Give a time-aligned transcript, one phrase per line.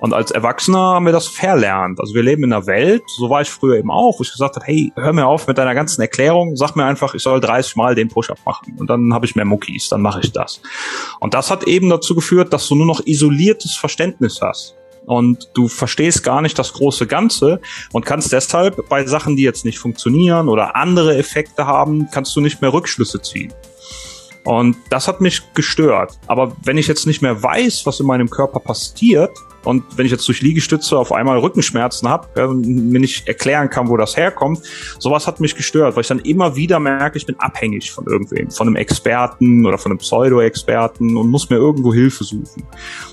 [0.00, 2.00] Und als Erwachsener haben wir das verlernt.
[2.00, 4.56] Also wir leben in einer Welt, so war ich früher eben auch, wo ich gesagt
[4.56, 7.76] habe, hey, hör mir auf mit deiner ganzen Erklärung, sag mir einfach, ich soll 30
[7.76, 8.76] Mal den Push-Up machen.
[8.78, 10.62] Und dann habe ich mehr Muckis, dann mache ich das.
[11.20, 14.74] Und das hat eben dazu geführt, dass du nur noch isoliertes Verständnis hast
[15.06, 17.60] und du verstehst gar nicht das große Ganze
[17.92, 22.40] und kannst deshalb bei Sachen, die jetzt nicht funktionieren oder andere Effekte haben, kannst du
[22.40, 23.52] nicht mehr Rückschlüsse ziehen.
[24.44, 26.18] Und das hat mich gestört.
[26.26, 29.30] Aber wenn ich jetzt nicht mehr weiß, was in meinem Körper passiert,
[29.64, 33.88] und wenn ich jetzt durch Liegestütze auf einmal Rückenschmerzen habe, ja, mir nicht erklären kann,
[33.88, 34.60] wo das herkommt,
[34.98, 38.50] sowas hat mich gestört, weil ich dann immer wieder merke, ich bin abhängig von irgendwem,
[38.50, 42.64] von einem Experten oder von einem Pseudo-Experten und muss mir irgendwo Hilfe suchen.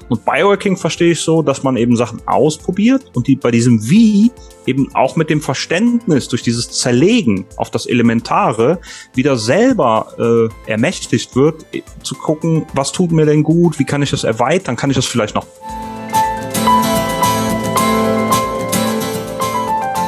[0.10, 4.32] Und Biohacking verstehe ich so, dass man eben Sachen ausprobiert und die bei diesem Wie
[4.66, 8.80] eben auch mit dem Verständnis durch dieses Zerlegen auf das Elementare
[9.16, 11.66] wieder selber äh, ermächtigt wird,
[12.04, 15.06] zu gucken, was tut mir denn gut, wie kann ich das erweitern, kann ich das
[15.06, 15.46] vielleicht noch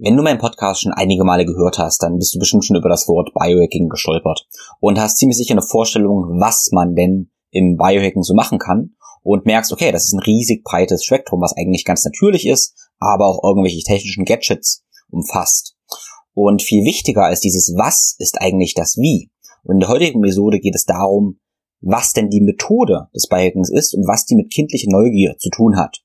[0.00, 2.88] Wenn du meinen Podcast schon einige Male gehört hast, dann bist du bestimmt schon über
[2.88, 4.46] das Wort Biohacking gestolpert
[4.78, 9.44] und hast ziemlich sicher eine Vorstellung, was man denn im Biohacking so machen kann und
[9.44, 13.42] merkst, okay, das ist ein riesig breites Spektrum, was eigentlich ganz natürlich ist, aber auch
[13.42, 15.74] irgendwelche technischen Gadgets umfasst.
[16.32, 19.32] Und viel wichtiger als dieses Was ist eigentlich das Wie.
[19.64, 21.40] Und in der heutigen Episode geht es darum,
[21.80, 25.76] was denn die Methode des Biohackings ist und was die mit kindlicher Neugier zu tun
[25.76, 26.04] hat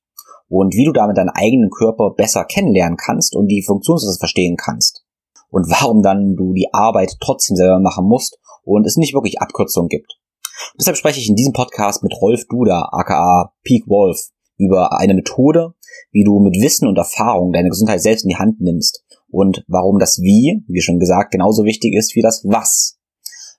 [0.54, 5.04] und wie du damit deinen eigenen Körper besser kennenlernen kannst und die Funktionsweise verstehen kannst.
[5.50, 9.90] Und warum dann du die Arbeit trotzdem selber machen musst und es nicht wirklich Abkürzungen
[9.90, 10.20] gibt.
[10.78, 15.74] Deshalb spreche ich in diesem Podcast mit Rolf Duda, aka Peak Wolf, über eine Methode,
[16.12, 19.98] wie du mit Wissen und Erfahrung deine Gesundheit selbst in die Hand nimmst und warum
[19.98, 23.00] das Wie, wie schon gesagt, genauso wichtig ist wie das Was.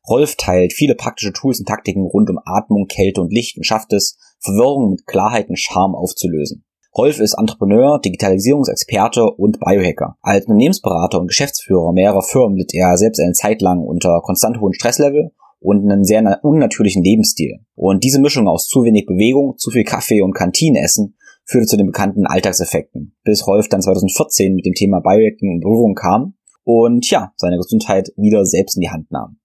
[0.09, 3.93] Rolf teilt viele praktische Tools und Taktiken rund um Atmung, Kälte und Licht und schafft
[3.93, 6.65] es, Verwirrung mit Klarheit und Charme aufzulösen.
[6.97, 10.17] Rolf ist Entrepreneur, Digitalisierungsexperte und Biohacker.
[10.23, 14.75] Als Unternehmensberater und Geschäftsführer mehrerer Firmen litt er selbst eine Zeit lang unter konstant hohen
[14.75, 17.59] Stresslevel und einen sehr unnatürlichen Lebensstil.
[17.75, 21.87] Und diese Mischung aus zu wenig Bewegung, zu viel Kaffee und Kantinenessen führte zu den
[21.87, 27.33] bekannten Alltagseffekten, bis Rolf dann 2014 mit dem Thema Biohacking in Berührung kam und ja,
[27.37, 29.39] seine Gesundheit wieder selbst in die Hand nahm.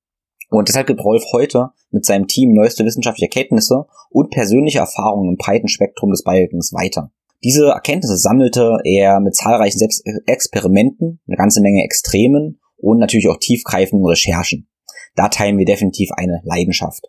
[0.52, 5.38] Und deshalb gibt Rolf heute mit seinem Team neueste wissenschaftliche Erkenntnisse und persönliche Erfahrungen im
[5.38, 7.12] breiten Spektrum des Biohackings weiter.
[7.44, 13.38] Diese Erkenntnisse sammelte er mit zahlreichen Selbst Experimenten, eine ganze Menge Extremen und natürlich auch
[13.38, 14.68] tiefgreifenden Recherchen.
[15.16, 17.08] Da teilen wir definitiv eine Leidenschaft.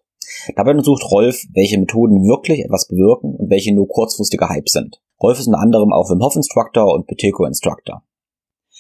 [0.55, 5.01] Dabei untersucht Rolf, welche Methoden wirklich etwas bewirken und welche nur kurzfristiger Hype sind.
[5.21, 8.05] Rolf ist unter anderem auch Wim Hof Instructor und Buteyko Instructor.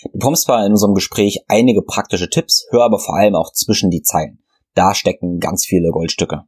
[0.04, 3.90] Du bekommst zwar in unserem Gespräch einige praktische Tipps, hör aber vor allem auch zwischen
[3.90, 4.42] die Zeilen.
[4.74, 6.44] Da stecken ganz viele Goldstücke.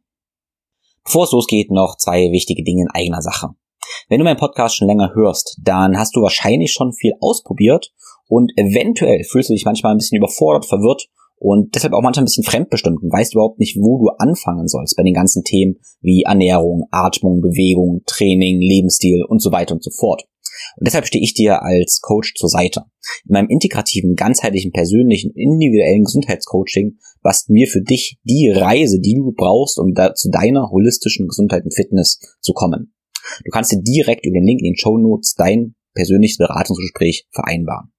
[1.04, 3.50] Bevor es losgeht, noch zwei wichtige Dinge in eigener Sache.
[4.08, 7.92] Wenn du meinen Podcast schon länger hörst, dann hast du wahrscheinlich schon viel ausprobiert
[8.28, 12.26] und eventuell fühlst du dich manchmal ein bisschen überfordert, verwirrt und deshalb auch manchmal ein
[12.26, 16.22] bisschen fremdbestimmt und weißt überhaupt nicht, wo du anfangen sollst bei den ganzen Themen wie
[16.22, 20.24] Ernährung, Atmung, Bewegung, Training, Lebensstil und so weiter und so fort.
[20.76, 22.84] Und deshalb stehe ich dir als Coach zur Seite.
[23.26, 29.32] In meinem integrativen, ganzheitlichen, persönlichen, individuellen Gesundheitscoaching basteln wir für dich die Reise, die du
[29.32, 32.94] brauchst, um da zu deiner holistischen Gesundheit und Fitness zu kommen.
[33.44, 37.92] Du kannst dir direkt über den Link in den Show Notes dein persönliches Beratungsgespräch vereinbaren.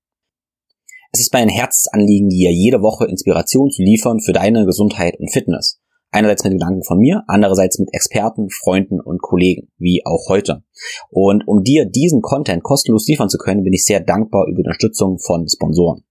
[1.11, 5.79] Es ist mein Herzanliegen, dir jede Woche Inspiration zu liefern für deine Gesundheit und Fitness.
[6.09, 10.63] Einerseits mit Gedanken von mir, andererseits mit Experten, Freunden und Kollegen, wie auch heute.
[11.09, 14.67] Und um dir diesen Content kostenlos liefern zu können, bin ich sehr dankbar über die
[14.67, 16.03] Unterstützung von Sponsoren.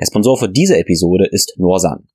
[0.00, 2.08] Der Sponsor für diese Episode ist Norsan.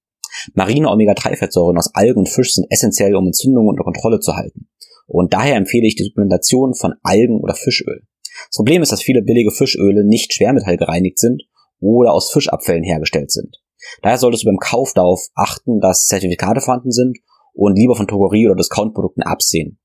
[0.53, 4.67] Marine Omega-3-Fettsäuren aus Algen und Fisch sind essentiell, um Entzündungen unter Kontrolle zu halten.
[5.11, 8.03] Und daher empfehle ich die Supplementation von Algen- oder Fischöl.
[8.47, 11.43] Das Problem ist, dass viele billige Fischöle nicht schwermetallgereinigt sind
[11.81, 13.57] oder aus Fischabfällen hergestellt sind.
[14.01, 17.17] Daher solltest du beim Kauf darauf achten, dass Zertifikate vorhanden sind
[17.53, 19.79] und lieber von Drogerie- oder Discountprodukten absehen.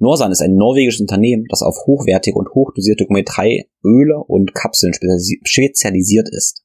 [0.00, 4.92] Norsan ist ein norwegisches Unternehmen, das auf hochwertige und hochdosierte Omega-3 Öle und Kapseln
[5.44, 6.62] spezialisiert ist.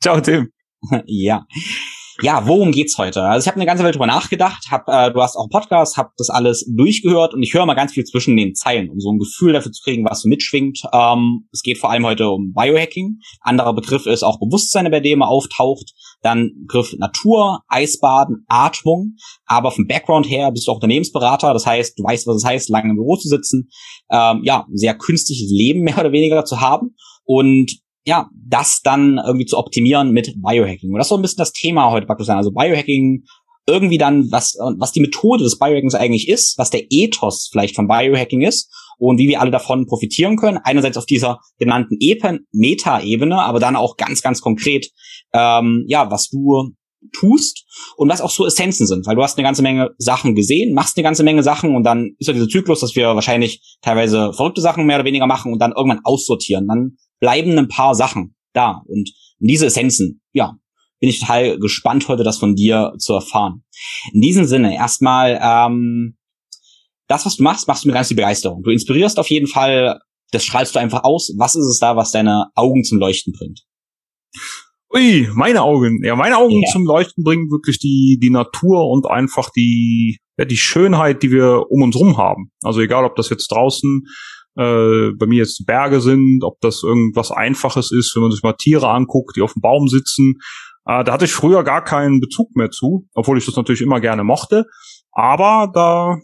[0.01, 0.51] Ciao, Tim.
[1.05, 1.45] ja.
[2.23, 3.23] Ja, worum geht's heute?
[3.23, 5.97] Also ich habe eine ganze Welt drüber nachgedacht, hab, äh, du hast auch einen Podcast,
[5.97, 9.11] hab das alles durchgehört und ich höre mal ganz viel zwischen den Zeilen, um so
[9.11, 10.81] ein Gefühl dafür zu kriegen, was so mitschwingt.
[10.93, 13.17] Ähm, es geht vor allem heute um Biohacking.
[13.41, 15.93] Anderer Begriff ist auch Bewusstsein, bei dem er auftaucht.
[16.21, 19.15] Dann Begriff Natur, Eisbaden, Atmung.
[19.47, 21.53] Aber vom Background her bist du auch Unternehmensberater.
[21.53, 23.69] Das heißt, du weißt, was es heißt, lange im Büro zu sitzen.
[24.11, 26.95] Ähm, ja, sehr künstliches Leben mehr oder weniger zu haben.
[27.23, 30.91] Und ja, das dann irgendwie zu optimieren mit Biohacking.
[30.91, 32.37] Und das soll ein bisschen das Thema heute praktisch sein.
[32.37, 33.23] Also Biohacking,
[33.67, 37.87] irgendwie dann, was, was die Methode des Biohackings eigentlich ist, was der Ethos vielleicht von
[37.87, 40.59] Biohacking ist und wie wir alle davon profitieren können.
[40.63, 41.97] Einerseits auf dieser genannten
[42.51, 44.89] Meta-Ebene, aber dann auch ganz, ganz konkret,
[45.33, 46.71] ähm, ja, was du
[47.13, 47.65] tust
[47.97, 50.97] und was auch so Essenzen sind, weil du hast eine ganze Menge Sachen gesehen, machst
[50.97, 54.61] eine ganze Menge Sachen und dann ist ja dieser Zyklus, dass wir wahrscheinlich teilweise verrückte
[54.61, 56.67] Sachen mehr oder weniger machen und dann irgendwann aussortieren.
[56.67, 58.81] Dann bleiben ein paar Sachen da.
[58.85, 60.55] Und diese Essenzen, ja,
[60.99, 63.63] bin ich total gespannt, heute das von dir zu erfahren.
[64.13, 66.17] In diesem Sinne, erstmal, ähm,
[67.07, 68.61] das, was du machst, machst du mit ganz viel Begeisterung.
[68.63, 69.99] Du inspirierst auf jeden Fall,
[70.31, 71.33] das strahlst du einfach aus.
[71.37, 73.61] Was ist es da, was deine Augen zum Leuchten bringt?
[74.93, 76.03] Ui, meine Augen.
[76.03, 76.71] Ja, meine Augen yeah.
[76.71, 81.65] zum Leuchten bringen wirklich die, die Natur und einfach die, ja, die Schönheit, die wir
[81.69, 82.51] um uns rum haben.
[82.61, 84.05] Also egal, ob das jetzt draußen
[84.57, 88.43] äh, bei mir jetzt die Berge sind, ob das irgendwas Einfaches ist, wenn man sich
[88.43, 90.35] mal Tiere anguckt, die auf dem Baum sitzen.
[90.85, 94.01] Äh, da hatte ich früher gar keinen Bezug mehr zu, obwohl ich das natürlich immer
[94.01, 94.65] gerne mochte.
[95.13, 96.17] Aber da,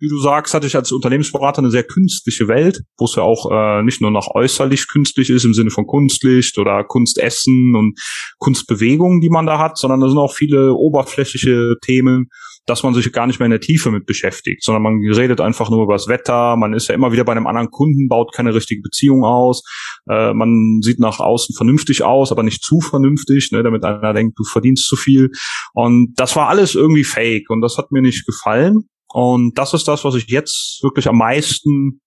[0.00, 3.50] wie du sagst, hatte ich als Unternehmensberater eine sehr künstliche Welt, wo es ja auch
[3.50, 7.98] äh, nicht nur nach äußerlich künstlich ist im Sinne von Kunstlicht oder Kunstessen und
[8.38, 12.28] Kunstbewegungen, die man da hat, sondern da sind auch viele oberflächliche Themen,
[12.66, 15.70] dass man sich gar nicht mehr in der Tiefe mit beschäftigt, sondern man redet einfach
[15.70, 18.54] nur über das Wetter, man ist ja immer wieder bei einem anderen Kunden, baut keine
[18.54, 19.62] richtige Beziehung aus,
[20.08, 24.38] äh, man sieht nach außen vernünftig aus, aber nicht zu vernünftig, ne, damit einer denkt,
[24.38, 25.30] du verdienst zu viel.
[25.74, 28.88] Und das war alles irgendwie fake und das hat mir nicht gefallen.
[29.12, 32.00] Und das ist das, was ich jetzt wirklich am meisten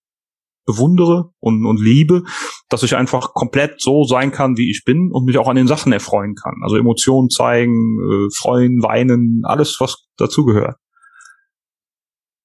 [0.66, 2.24] bewundere und, und liebe,
[2.70, 5.68] dass ich einfach komplett so sein kann, wie ich bin und mich auch an den
[5.68, 6.56] Sachen erfreuen kann.
[6.64, 10.78] Also Emotionen zeigen, äh, freuen, weinen, alles, was dazugehört.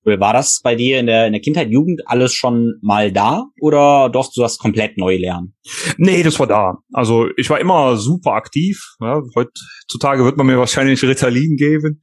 [0.04, 4.08] War das bei dir in der, in der Kindheit, Jugend alles schon mal da oder
[4.08, 5.54] doch du das komplett neu lernen?
[5.98, 6.78] Nee, das war da.
[6.92, 8.80] Also ich war immer super aktiv.
[9.00, 9.20] Ja.
[9.34, 12.00] Heutzutage wird man mir wahrscheinlich Ritalin geben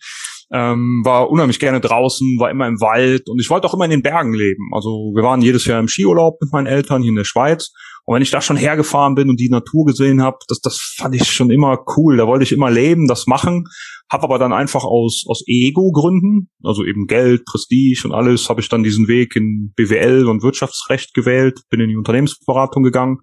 [0.52, 3.92] ähm, war unheimlich gerne draußen, war immer im Wald und ich wollte auch immer in
[3.92, 4.70] den Bergen leben.
[4.74, 7.72] Also wir waren jedes Jahr im Skiurlaub mit meinen Eltern hier in der Schweiz
[8.06, 11.16] und wenn ich da schon hergefahren bin und die Natur gesehen habe, das, das fand
[11.16, 12.18] ich schon immer cool.
[12.18, 13.66] Da wollte ich immer leben, das machen,
[14.12, 18.70] habe aber dann einfach aus aus Ego-Gründen, also eben Geld, Prestige und alles, habe ich
[18.70, 23.18] dann diesen Weg in BWL und Wirtschaftsrecht gewählt, bin in die Unternehmensberatung gegangen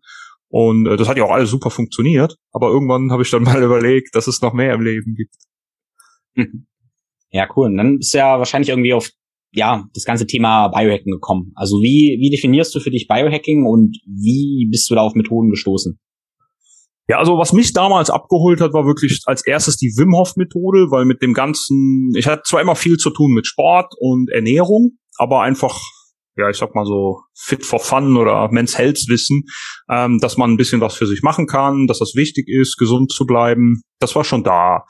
[0.53, 2.37] und äh, das hat ja auch alles super funktioniert.
[2.53, 5.35] Aber irgendwann habe ich dann mal überlegt, dass es noch mehr im Leben gibt.
[7.33, 7.67] Ja, cool.
[7.67, 9.11] Und dann bist du ja wahrscheinlich irgendwie auf
[9.55, 11.53] ja, das ganze Thema Biohacking gekommen.
[11.55, 15.51] Also wie, wie definierst du für dich Biohacking und wie bist du da auf Methoden
[15.51, 15.99] gestoßen?
[17.09, 20.91] Ja, also was mich damals abgeholt hat, war wirklich als erstes die Wim Hof Methode,
[20.91, 24.93] weil mit dem ganzen, ich hatte zwar immer viel zu tun mit Sport und Ernährung,
[25.19, 25.79] aber einfach,
[26.37, 29.43] ja, ich sag mal so fit for fun oder Men's Health Wissen,
[29.91, 33.13] ähm, dass man ein bisschen was für sich machen kann, dass das wichtig ist, gesund
[33.13, 34.85] zu bleiben, das war schon da.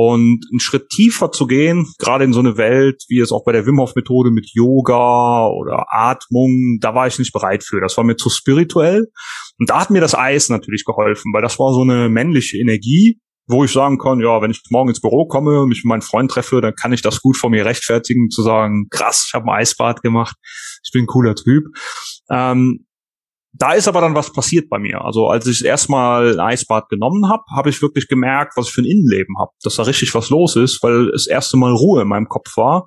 [0.00, 3.50] Und einen Schritt tiefer zu gehen, gerade in so eine Welt, wie es auch bei
[3.50, 7.80] der Wim Hof Methode mit Yoga oder Atmung, da war ich nicht bereit für.
[7.80, 9.08] Das war mir zu spirituell.
[9.58, 13.18] Und da hat mir das Eis natürlich geholfen, weil das war so eine männliche Energie,
[13.48, 16.02] wo ich sagen kann, ja, wenn ich morgen ins Büro komme und mich mit meinem
[16.02, 19.50] Freund treffe, dann kann ich das gut vor mir rechtfertigen, zu sagen, krass, ich habe
[19.50, 20.36] ein Eisbad gemacht,
[20.84, 21.64] ich bin ein cooler Typ.
[22.30, 22.86] Ähm,
[23.52, 25.04] da ist aber dann was passiert bei mir.
[25.04, 28.82] Also als ich erstmal ein Eisbad genommen habe, habe ich wirklich gemerkt, was ich für
[28.82, 32.08] ein Innenleben habe, dass da richtig was los ist, weil es erste Mal Ruhe in
[32.08, 32.86] meinem Kopf war.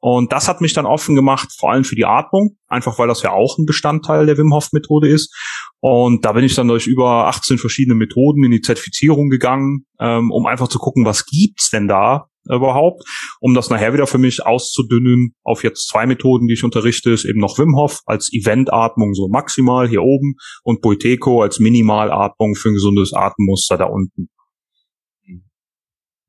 [0.00, 3.22] Und das hat mich dann offen gemacht, vor allem für die Atmung, einfach weil das
[3.22, 5.34] ja auch ein Bestandteil der Wim Hof Methode ist.
[5.80, 10.30] Und da bin ich dann durch über 18 verschiedene Methoden in die Zertifizierung gegangen, ähm,
[10.30, 13.02] um einfach zu gucken, was gibt's denn da überhaupt,
[13.40, 17.24] um das nachher wieder für mich auszudünnen auf jetzt zwei Methoden, die ich unterrichte, ist
[17.24, 22.70] eben noch Wim Hof als Eventatmung so maximal hier oben und Boiteco als Minimalatmung für
[22.70, 24.28] ein gesundes Atemmuster da unten.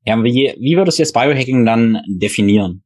[0.04, 2.84] Ja, wie, wie würdest du jetzt Biohacking dann definieren?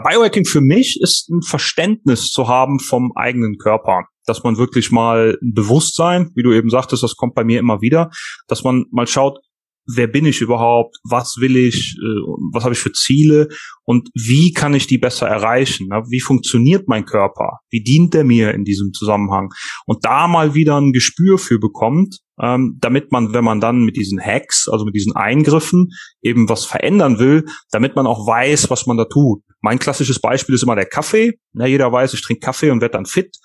[0.00, 4.06] Biohacking für mich ist ein Verständnis zu haben vom eigenen Körper.
[4.24, 7.80] Dass man wirklich mal ein Bewusstsein, wie du eben sagtest, das kommt bei mir immer
[7.80, 8.10] wieder,
[8.46, 9.38] dass man mal schaut,
[9.86, 12.20] wer bin ich überhaupt, was will ich, äh,
[12.52, 13.48] was habe ich für Ziele
[13.84, 15.88] und wie kann ich die besser erreichen?
[16.08, 17.58] Wie funktioniert mein Körper?
[17.70, 19.50] Wie dient er mir in diesem Zusammenhang?
[19.86, 23.96] Und da mal wieder ein Gespür für bekommt, ähm, damit man, wenn man dann mit
[23.96, 25.90] diesen Hacks, also mit diesen Eingriffen
[26.22, 29.42] eben was verändern will, damit man auch weiß, was man da tut.
[29.60, 31.38] Mein klassisches Beispiel ist immer der Kaffee.
[31.54, 33.36] jeder weiß, ich trinke Kaffee und werde dann fit.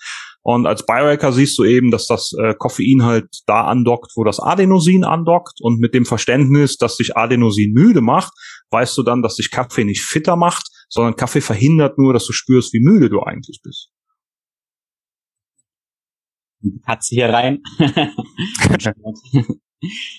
[0.42, 4.40] Und als Biohacker siehst du eben, dass das äh, Koffein halt da andockt, wo das
[4.40, 5.60] Adenosin andockt.
[5.60, 8.32] Und mit dem Verständnis, dass sich Adenosin müde macht,
[8.70, 12.32] weißt du dann, dass sich Kaffee nicht fitter macht, sondern Kaffee verhindert nur, dass du
[12.32, 13.90] spürst, wie müde du eigentlich bist.
[16.84, 17.62] Katze hier rein.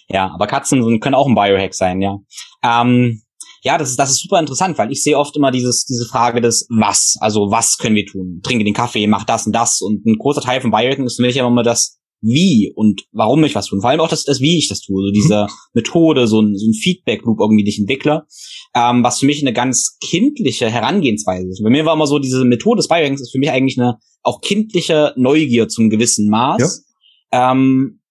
[0.08, 2.18] ja, aber Katzen können auch ein Biohack sein, ja.
[2.64, 3.22] Ähm,
[3.62, 6.42] ja, das ist, das ist super interessant, weil ich sehe oft immer dieses, diese Frage
[6.42, 7.16] des Was.
[7.20, 8.39] Also, was können wir tun?
[8.44, 9.82] Trinke den Kaffee, mach das und das.
[9.82, 13.56] Und ein großer Teil von Biohacking ist für mich immer das Wie und warum ich
[13.56, 13.82] was tun.
[13.82, 15.01] Vor allem auch das, das wie ich das tue.
[15.01, 15.50] So diese mhm.
[15.74, 18.24] Methode, so ein, so ein Feedback-Loop irgendwie, die ich entwickle.
[18.75, 21.62] Ähm, was für mich eine ganz kindliche Herangehensweise ist.
[21.63, 24.42] Bei mir war immer so, diese Methode des Biohackings ist für mich eigentlich eine auch
[24.42, 26.86] kindliche Neugier zum gewissen Maß.
[27.32, 27.51] Ja.
[27.51, 28.01] Ähm,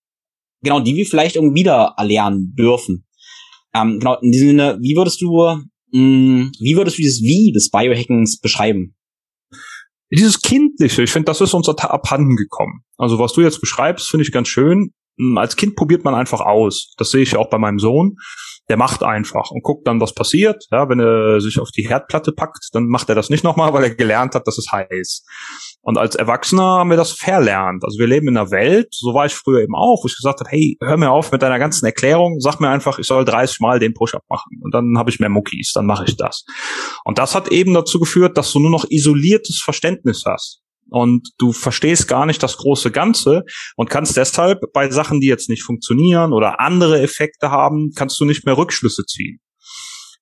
[0.62, 3.04] genau, die wir vielleicht irgendwie wieder erlernen dürfen.
[3.74, 5.36] Ähm, genau, in diesem Sinne, wie würdest du,
[5.92, 8.94] mh, mm, wie würdest du dieses Wie des Biohackings beschreiben?
[10.10, 12.82] Dieses Kindliche, ich finde, das ist uns abhanden gekommen.
[12.96, 14.92] Also was du jetzt beschreibst, finde ich ganz schön.
[15.18, 16.94] Hm, als Kind probiert man einfach aus.
[16.96, 18.16] Das sehe ich ja auch bei meinem Sohn.
[18.68, 20.64] Der macht einfach und guckt dann, was passiert.
[20.70, 23.84] Ja, wenn er sich auf die Herdplatte packt, dann macht er das nicht nochmal, weil
[23.84, 25.24] er gelernt hat, dass es heiß.
[25.80, 27.84] Und als Erwachsener haben wir das verlernt.
[27.84, 30.40] Also wir leben in einer Welt, so war ich früher eben auch, wo ich gesagt
[30.40, 33.60] habe, hey, hör mir auf mit deiner ganzen Erklärung, sag mir einfach, ich soll 30
[33.60, 34.60] Mal den Push-Up machen.
[34.62, 36.44] Und dann habe ich mehr Muckis, dann mache ich das.
[37.04, 41.52] Und das hat eben dazu geführt, dass du nur noch isoliertes Verständnis hast und du
[41.52, 43.42] verstehst gar nicht das große Ganze
[43.76, 48.24] und kannst deshalb bei Sachen, die jetzt nicht funktionieren oder andere Effekte haben, kannst du
[48.24, 49.40] nicht mehr Rückschlüsse ziehen.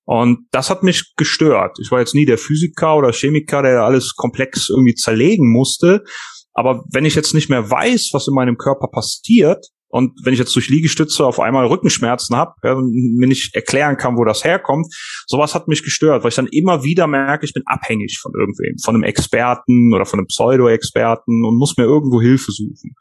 [0.04, 1.78] Und das hat mich gestört.
[1.80, 6.04] Ich war jetzt nie der Physiker oder Chemiker, der alles komplex irgendwie zerlegen musste.
[6.52, 10.38] Aber wenn ich jetzt nicht mehr weiß, was in meinem Körper passiert, und wenn ich
[10.38, 14.86] jetzt durch Liegestütze auf einmal Rückenschmerzen habe, ja, mir nicht erklären kann, wo das herkommt,
[15.26, 18.76] sowas hat mich gestört, weil ich dann immer wieder merke, ich bin abhängig von irgendwem,
[18.82, 22.94] von einem Experten oder von einem Pseudo-Experten und muss mir irgendwo Hilfe suchen.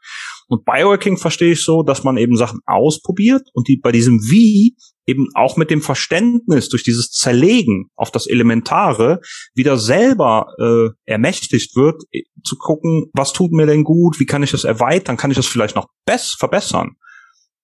[0.48, 4.76] Und Biohacking verstehe ich so, dass man eben Sachen ausprobiert und die bei diesem Wie
[5.06, 9.20] eben auch mit dem Verständnis durch dieses Zerlegen auf das Elementare
[9.54, 14.42] wieder selber äh, ermächtigt wird, äh, zu gucken, was tut mir denn gut, wie kann
[14.42, 16.96] ich das erweitern, kann ich das vielleicht noch bess verbessern.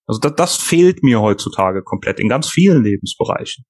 [0.07, 3.65] Also das, das fehlt mir heutzutage komplett in ganz vielen Lebensbereichen.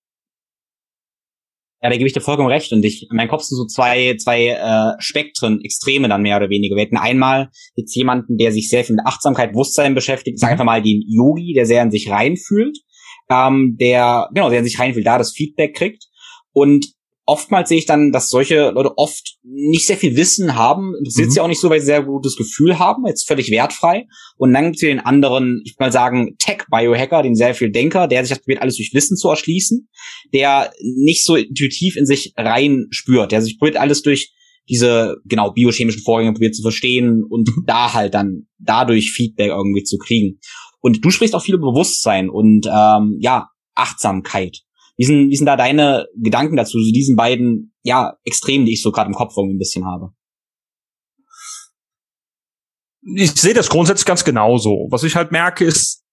[1.82, 2.72] Ja, da gebe ich dir vollkommen recht.
[2.72, 6.48] Und ich, in meinem Kopf sind so zwei, zwei äh, Spektren, Extreme dann mehr oder
[6.48, 6.76] weniger.
[6.76, 10.38] Wir hätten einmal jetzt jemanden, der sich sehr viel mit Achtsamkeit, Bewusstsein beschäftigt.
[10.38, 10.52] Sage mhm.
[10.52, 12.78] einfach mal den Yogi, der sehr in sich reinfühlt
[13.32, 16.04] ähm, der, genau, der sich rein will, da das Feedback kriegt.
[16.52, 16.86] Und
[17.24, 21.30] oftmals sehe ich dann, dass solche Leute oft nicht sehr viel Wissen haben, interessiert mhm.
[21.32, 24.06] sie auch nicht so, weil sie sehr gutes Gefühl haben, jetzt völlig wertfrei.
[24.36, 28.08] Und dann gibt es den anderen, ich will mal sagen, Tech-Biohacker, den sehr viel Denker,
[28.08, 29.88] der sich das probiert, alles durch Wissen zu erschließen,
[30.34, 34.32] der nicht so intuitiv in sich rein spürt, der sich probiert, alles durch
[34.68, 37.64] diese, genau, biochemischen Vorgänge probiert zu verstehen und mhm.
[37.66, 40.38] da halt dann dadurch Feedback irgendwie zu kriegen.
[40.80, 44.62] Und du sprichst auch viel über Bewusstsein und ähm, ja, Achtsamkeit.
[44.96, 48.82] Wie sind, wie sind da deine Gedanken dazu, zu diesen beiden ja, Extremen, die ich
[48.82, 50.12] so gerade im Kopf irgendwie ein bisschen habe?
[53.16, 54.86] Ich sehe das grundsätzlich ganz genauso.
[54.90, 56.04] Was ich halt merke, ist,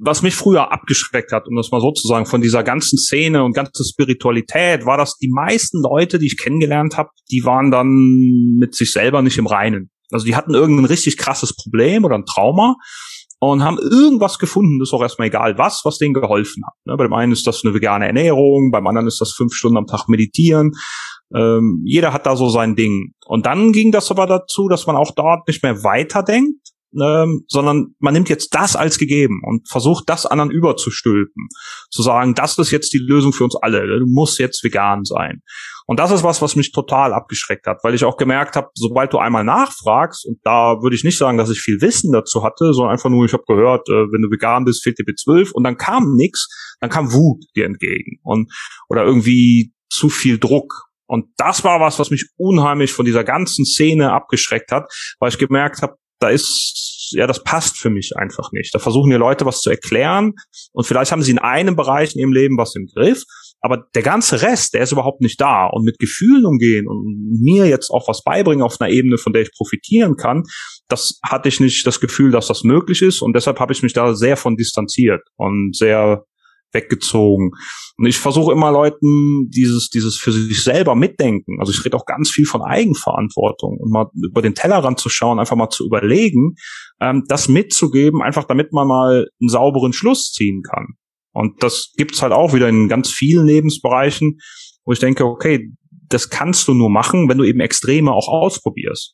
[0.00, 3.44] was mich früher abgeschreckt hat, um das mal so zu sagen, von dieser ganzen Szene
[3.44, 8.56] und ganze Spiritualität, war das die meisten Leute, die ich kennengelernt habe, die waren dann
[8.58, 9.90] mit sich selber nicht im Reinen.
[10.10, 12.76] Also die hatten irgendein richtig krasses Problem oder ein Trauma
[13.50, 16.74] und haben irgendwas gefunden, das ist auch erstmal egal was, was denen geholfen hat.
[16.84, 16.96] Ne?
[16.96, 19.86] Bei dem einen ist das eine vegane Ernährung, beim anderen ist das fünf Stunden am
[19.86, 20.72] Tag meditieren.
[21.34, 23.12] Ähm, jeder hat da so sein Ding.
[23.26, 26.60] Und dann ging das aber dazu, dass man auch dort nicht mehr weiterdenkt,
[27.02, 31.48] ähm, sondern man nimmt jetzt das als gegeben und versucht das anderen überzustülpen.
[31.90, 33.86] Zu sagen, das ist jetzt die Lösung für uns alle.
[33.86, 35.42] Du musst jetzt vegan sein.
[35.86, 39.12] Und das ist was, was mich total abgeschreckt hat, weil ich auch gemerkt habe, sobald
[39.12, 42.72] du einmal nachfragst, und da würde ich nicht sagen, dass ich viel Wissen dazu hatte,
[42.72, 45.62] sondern einfach nur, ich habe gehört, äh, wenn du vegan bist, fehlt dir B12 und
[45.62, 46.48] dann kam nix,
[46.80, 48.52] dann kam Wut dir entgegen und
[48.88, 50.86] oder irgendwie zu viel Druck.
[51.06, 55.38] Und das war was, was mich unheimlich von dieser ganzen Szene abgeschreckt hat, weil ich
[55.38, 58.74] gemerkt habe, da ist, ja, das passt für mich einfach nicht.
[58.74, 60.32] Da versuchen die Leute was zu erklären
[60.72, 63.24] und vielleicht haben sie in einem Bereich in ihrem Leben was im Griff,
[63.60, 65.66] aber der ganze Rest, der ist überhaupt nicht da.
[65.66, 69.42] Und mit Gefühlen umgehen und mir jetzt auch was beibringen auf einer Ebene, von der
[69.42, 70.44] ich profitieren kann,
[70.88, 73.22] das hatte ich nicht das Gefühl, dass das möglich ist.
[73.22, 76.24] Und deshalb habe ich mich da sehr von distanziert und sehr
[76.72, 77.52] weggezogen.
[77.96, 81.58] Und ich versuche immer Leuten dieses, dieses für sich selber mitdenken.
[81.60, 85.38] Also ich rede auch ganz viel von Eigenverantwortung und mal über den Tellerrand zu schauen,
[85.38, 86.54] einfach mal zu überlegen,
[87.00, 90.94] ähm, das mitzugeben, einfach damit man mal einen sauberen Schluss ziehen kann.
[91.32, 94.38] Und das gibt's halt auch wieder in ganz vielen Lebensbereichen,
[94.84, 95.70] wo ich denke, okay,
[96.08, 99.12] das kannst du nur machen, wenn du eben Extreme auch ausprobierst.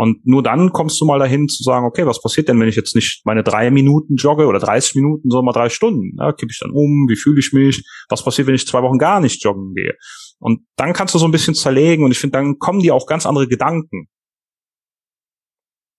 [0.00, 2.74] Und nur dann kommst du mal dahin zu sagen, okay, was passiert denn, wenn ich
[2.74, 6.16] jetzt nicht meine drei Minuten jogge oder 30 Minuten, sondern mal drei Stunden?
[6.18, 7.06] Ja, kippe ich dann um?
[7.06, 7.84] Wie fühle ich mich?
[8.08, 9.92] Was passiert, wenn ich zwei Wochen gar nicht joggen gehe?
[10.38, 13.06] Und dann kannst du so ein bisschen zerlegen und ich finde, dann kommen dir auch
[13.06, 14.08] ganz andere Gedanken.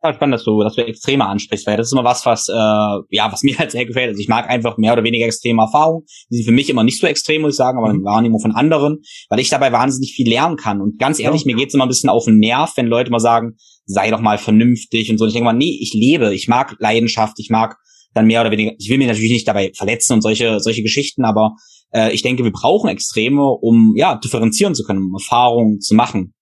[0.03, 2.53] Ja, spannend, dass du, dass du Extreme ansprichst, weil das ist immer was, was, äh,
[2.53, 4.09] ja, was mir halt sehr gefällt.
[4.09, 6.05] Also ich mag einfach mehr oder weniger extreme Erfahrungen.
[6.31, 7.99] Die sind für mich immer nicht so extrem, muss ich sagen, aber mhm.
[7.99, 10.81] in Wahrnehmung von anderen, weil ich dabei wahnsinnig viel lernen kann.
[10.81, 11.47] Und ganz ehrlich, ja.
[11.47, 14.39] mir geht's immer ein bisschen auf den Nerv, wenn Leute mal sagen, sei doch mal
[14.39, 15.25] vernünftig und so.
[15.25, 17.77] Und ich denke mal, nee, ich lebe, ich mag Leidenschaft, ich mag
[18.13, 21.23] dann mehr oder weniger, ich will mich natürlich nicht dabei verletzen und solche, solche Geschichten,
[21.23, 21.55] aber
[21.93, 26.33] äh, ich denke, wir brauchen Extreme, um ja differenzieren zu können, um Erfahrungen zu machen.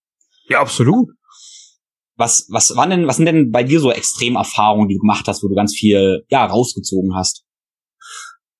[0.47, 1.09] Ja, absolut.
[2.19, 5.41] Was, was waren denn, was sind denn bei dir so Extremerfahrungen, die du gemacht hast,
[5.41, 7.45] wo du ganz viel, ja, rausgezogen hast?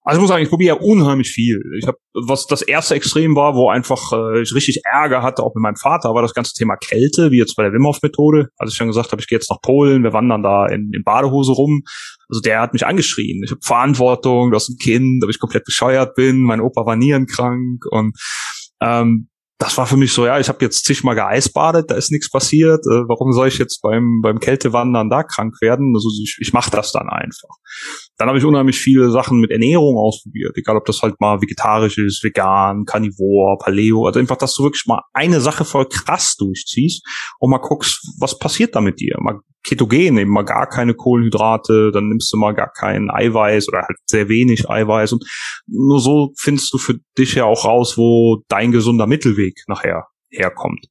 [0.02, 1.62] Also ich muss sagen, ich probiere ja unheimlich viel.
[1.78, 5.54] Ich habe, was das erste Extrem war, wo einfach äh, ich richtig Ärger hatte, auch
[5.54, 8.48] mit meinem Vater, war das ganze Thema Kälte, wie jetzt bei der Wim Hof Methode.
[8.58, 11.04] Als ich schon gesagt habe, ich gehe jetzt nach Polen, wir wandern da in, in
[11.04, 11.84] Badehose rum.
[12.30, 13.44] Also der hat mich angeschrien.
[13.44, 16.42] Ich habe Verantwortung, du hast ein Kind, ob ich komplett bescheuert bin.
[16.42, 18.18] Mein Opa war nierenkrank und
[18.82, 22.30] ähm, das war für mich so, ja, ich habe jetzt zigmal geeisbadet, da ist nichts
[22.30, 22.80] passiert.
[22.86, 25.94] Äh, warum soll ich jetzt beim, beim Kältewandern da krank werden?
[25.94, 27.50] Also ich, ich mache das dann einfach.
[28.18, 31.98] Dann habe ich unheimlich viele Sachen mit Ernährung ausprobiert, egal ob das halt mal vegetarisch
[31.98, 37.06] ist, vegan, Carnivore, Paleo, also einfach, dass du wirklich mal eine Sache voll krass durchziehst
[37.40, 39.18] und mal guckst, was passiert da mit dir.
[39.20, 43.80] Mal ketogen, eben mal gar keine Kohlenhydrate, dann nimmst du mal gar kein Eiweiß oder
[43.80, 45.26] halt sehr wenig Eiweiß und
[45.68, 50.86] nur so findest du für dich ja auch raus, wo dein gesunder Mittelweg nachher herkommt.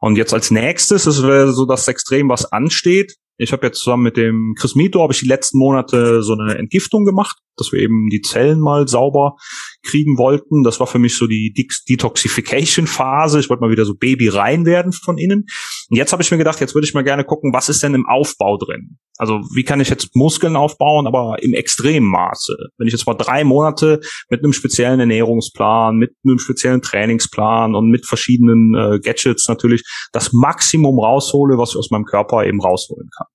[0.00, 4.02] Und jetzt als nächstes, das wäre so das Extrem, was ansteht, ich habe jetzt zusammen
[4.02, 7.80] mit dem Chris Mito habe ich die letzten Monate so eine Entgiftung gemacht, dass wir
[7.80, 9.36] eben die Zellen mal sauber
[9.82, 10.62] kriegen wollten.
[10.62, 11.52] Das war für mich so die
[11.88, 13.40] Detoxification-Phase.
[13.40, 15.46] Ich wollte mal wieder so Baby rein werden von innen.
[15.88, 17.94] Und jetzt habe ich mir gedacht, jetzt würde ich mal gerne gucken, was ist denn
[17.94, 18.98] im Aufbau drin?
[19.16, 22.54] Also wie kann ich jetzt Muskeln aufbauen, aber im extremen Maße?
[22.78, 27.90] Wenn ich jetzt mal drei Monate mit einem speziellen Ernährungsplan, mit einem speziellen Trainingsplan und
[27.90, 33.08] mit verschiedenen äh, Gadgets natürlich das Maximum raushole, was ich aus meinem Körper eben rausholen
[33.16, 33.26] kann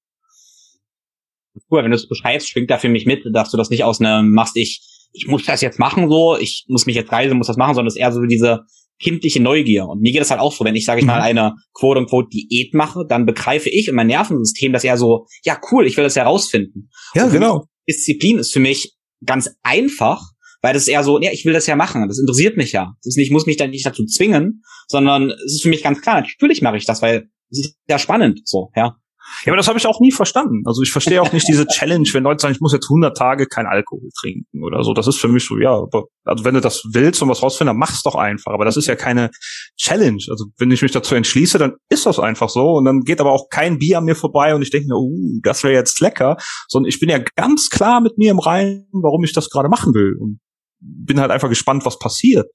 [1.72, 4.00] cool, wenn du es beschreibst, schwingt da für mich mit, dass du das nicht aus
[4.00, 4.82] einem machst, ich,
[5.14, 7.88] ich muss das jetzt machen so, ich muss mich jetzt reisen, muss das machen, sondern
[7.88, 8.62] es ist eher so diese
[9.00, 9.86] kindliche Neugier.
[9.88, 11.24] Und mir geht es halt auch so, wenn ich, sage ich mal, mhm.
[11.24, 15.60] eine quote unquote Diät mache, dann begreife ich in mein Nervensystem das eher so, ja
[15.72, 16.90] cool, ich will das herausfinden.
[17.14, 17.66] Ja, genau.
[17.88, 20.22] Disziplin ist für mich ganz einfach,
[20.62, 22.94] weil das ist eher so, ja, ich will das ja machen, das interessiert mich ja.
[23.02, 25.84] Das ist nicht, ich muss mich dann nicht dazu zwingen, sondern es ist für mich
[25.84, 28.96] ganz klar, natürlich mache ich das, weil es ist ja spannend, so, ja.
[29.44, 30.64] Ja, aber das habe ich auch nie verstanden.
[30.66, 33.48] Also ich verstehe auch nicht diese Challenge, wenn Leute sagen, ich muss jetzt 100 Tage
[33.48, 34.94] kein Alkohol trinken oder so.
[34.94, 35.84] Das ist für mich so, ja,
[36.24, 38.54] also wenn du das willst und was rausfindest, dann mach's doch einfach.
[38.54, 39.32] Aber das ist ja keine
[39.78, 40.24] Challenge.
[40.30, 42.74] Also wenn ich mich dazu entschließe, dann ist das einfach so.
[42.74, 45.40] Und dann geht aber auch kein Bier an mir vorbei und ich denke mir, uh,
[45.44, 46.38] das wäre jetzt lecker.
[46.68, 49.94] Sondern ich bin ja ganz klar mit mir im Reinen, warum ich das gerade machen
[49.94, 50.16] will.
[50.20, 50.40] Und
[50.80, 52.48] bin halt einfach gespannt, was passiert.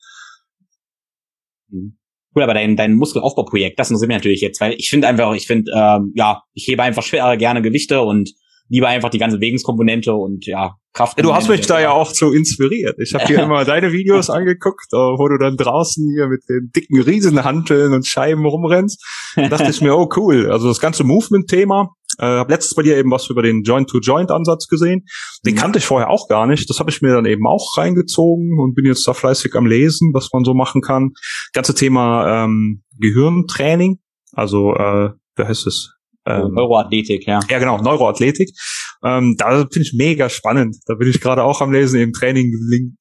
[1.69, 2.00] Mhm.
[2.35, 5.47] Cool, aber dein, dein Muskelaufbauprojekt, das interessiert mich natürlich jetzt, weil ich finde einfach, ich
[5.47, 8.31] finde, ähm, ja, ich hebe einfach schwer gerne Gewichte und
[8.69, 11.19] lieber einfach die ganze Bewegungskomponente und ja, Kraft.
[11.19, 12.97] Ja, du hast mich da ja auch so inspiriert.
[12.99, 16.71] Ich habe hier immer deine Videos angeguckt, äh, wo du dann draußen hier mit den
[16.75, 19.05] dicken Riesenhanteln und Scheiben rumrennst.
[19.37, 20.51] Da dachte ich mir, oh cool.
[20.51, 25.07] Also das ganze Movement-Thema, äh, habe letztes bei dir eben was über den Joint-to-Joint-Ansatz gesehen.
[25.45, 25.59] Den mhm.
[25.59, 26.69] kannte ich vorher auch gar nicht.
[26.69, 30.13] Das habe ich mir dann eben auch reingezogen und bin jetzt da fleißig am Lesen,
[30.13, 31.13] was man so machen kann.
[31.53, 33.99] Ganze Thema ähm, Gehirntraining,
[34.33, 36.00] also äh, wie heißt es?
[36.27, 37.41] Ähm, Neuroathletik, ja.
[37.49, 38.51] Ja, genau, Neuroathletik.
[39.03, 40.77] Ähm, da finde ich mega spannend.
[40.87, 42.53] Da bin ich gerade auch am Lesen, eben Training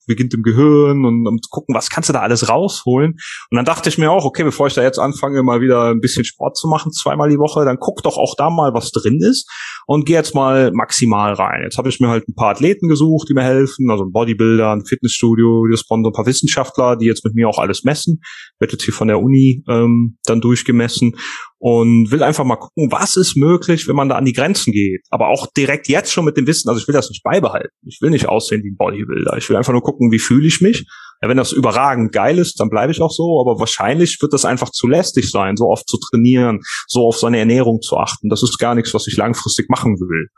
[0.08, 3.14] beginnt im Gehirn und um zu gucken, was kannst du da alles rausholen.
[3.52, 6.00] Und dann dachte ich mir auch, okay, bevor ich da jetzt anfange, mal wieder ein
[6.00, 9.20] bisschen Sport zu machen, zweimal die Woche, dann guck doch auch da mal, was drin
[9.22, 9.50] ist
[9.88, 11.64] und geh jetzt mal maximal rein.
[11.64, 14.72] Jetzt habe ich mir halt ein paar Athleten gesucht, die mir helfen, also ein Bodybuilder,
[14.72, 18.22] ein Fitnessstudio, die Sponsor, ein paar Wissenschaftler, die jetzt mit mir auch alles messen.
[18.60, 21.16] Wird jetzt hier von der Uni ähm, dann durchgemessen
[21.60, 25.02] und will einfach mal gucken, was ist möglich, wenn man da an die Grenzen geht.
[25.10, 27.76] Aber auch direkt jetzt schon mit dem Wissen, also ich will das nicht beibehalten.
[27.86, 29.38] Ich will nicht aussehen wie ein Bodybuilder.
[29.38, 30.86] Ich will einfach nur gucken, wie fühle ich mich.
[31.22, 33.42] Ja, wenn das überragend geil ist, dann bleibe ich auch so.
[33.42, 37.40] Aber wahrscheinlich wird das einfach zu lästig sein, so oft zu trainieren, so auf seine
[37.40, 38.30] Ernährung zu achten.
[38.30, 40.30] Das ist gar nichts, was ich langfristig machen will.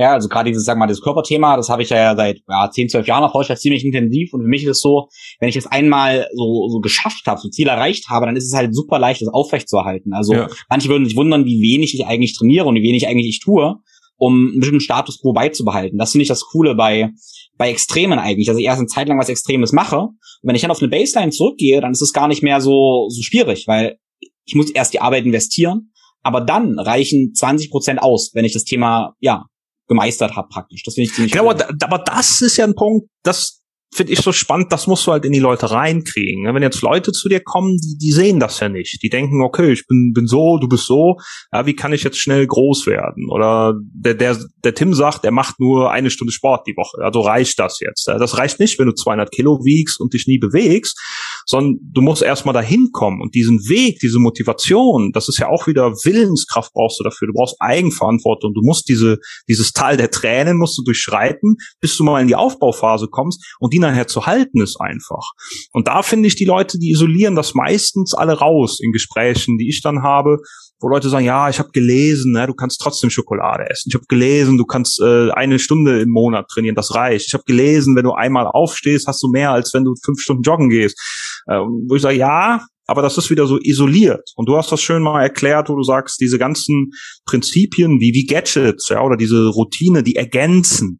[0.00, 2.88] Ja, also gerade dieses, sag mal, das Körperthema, das habe ich ja seit ja, 10,
[2.88, 4.32] 12 Jahren erforscht, das ziemlich intensiv.
[4.32, 5.10] Und für mich ist es so,
[5.40, 8.54] wenn ich es einmal so, so geschafft habe, so Ziel erreicht habe, dann ist es
[8.54, 10.14] halt super leicht, das aufrechtzuerhalten.
[10.14, 10.48] Also ja.
[10.70, 13.76] manche würden sich wundern, wie wenig ich eigentlich trainiere und wie wenig eigentlich ich tue,
[14.16, 15.98] um einen bestimmten Status quo beizubehalten.
[15.98, 17.10] Das finde ich das Coole bei,
[17.58, 19.98] bei Extremen eigentlich, dass ich erst eine Zeit lang was Extremes mache.
[19.98, 23.08] Und wenn ich dann auf eine Baseline zurückgehe, dann ist es gar nicht mehr so,
[23.10, 23.98] so schwierig, weil
[24.46, 28.64] ich muss erst die Arbeit investieren, aber dann reichen 20 Prozent aus, wenn ich das
[28.64, 29.44] Thema, ja,
[29.90, 30.82] gemeistert habe praktisch.
[30.84, 31.56] Das finde ich ziemlich Genau, cool.
[31.82, 33.60] aber das ist ja ein Punkt, das
[33.92, 36.44] finde ich so spannend, das musst du halt in die Leute reinkriegen.
[36.54, 39.02] Wenn jetzt Leute zu dir kommen, die, die sehen das ja nicht.
[39.02, 41.16] Die denken, okay, ich bin, bin so, du bist so,
[41.52, 43.28] ja, wie kann ich jetzt schnell groß werden?
[43.30, 47.20] Oder der, der, der Tim sagt, er macht nur eine Stunde Sport die Woche, also
[47.20, 48.06] reicht das jetzt.
[48.06, 50.96] Das reicht nicht, wenn du 200 Kilo wiegst und dich nie bewegst,
[51.46, 55.66] sondern du musst erstmal dahin kommen und diesen Weg, diese Motivation, das ist ja auch
[55.66, 57.28] wieder Willenskraft brauchst du dafür.
[57.28, 58.54] Du brauchst Eigenverantwortung.
[58.54, 62.36] Du musst diese, dieses Tal der Tränen musst du durchschreiten, bis du mal in die
[62.36, 65.32] Aufbauphase kommst und die nachher zu halten ist einfach.
[65.72, 69.68] Und da finde ich die Leute, die isolieren das meistens alle raus in Gesprächen, die
[69.68, 70.38] ich dann habe,
[70.80, 73.88] wo Leute sagen, ja, ich habe gelesen, ne, du kannst trotzdem Schokolade essen.
[73.88, 77.26] Ich habe gelesen, du kannst äh, eine Stunde im Monat trainieren, das reicht.
[77.26, 80.42] Ich habe gelesen, wenn du einmal aufstehst, hast du mehr, als wenn du fünf Stunden
[80.42, 80.98] joggen gehst.
[81.46, 84.32] Äh, wo ich sage, ja, aber das ist wieder so isoliert.
[84.34, 86.90] Und du hast das schön mal erklärt, wo du sagst, diese ganzen
[87.24, 90.98] Prinzipien wie, wie Gadgets, ja, oder diese Routine, die ergänzen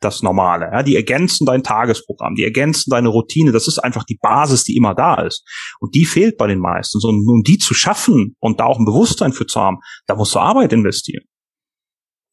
[0.00, 0.70] das Normale.
[0.72, 3.52] Ja, die ergänzen dein Tagesprogramm, die ergänzen deine Routine.
[3.52, 5.44] Das ist einfach die Basis, die immer da ist.
[5.80, 6.98] Und die fehlt bei den meisten.
[7.02, 10.34] Und um die zu schaffen und da auch ein Bewusstsein für zu haben, da musst
[10.34, 11.24] du Arbeit investieren.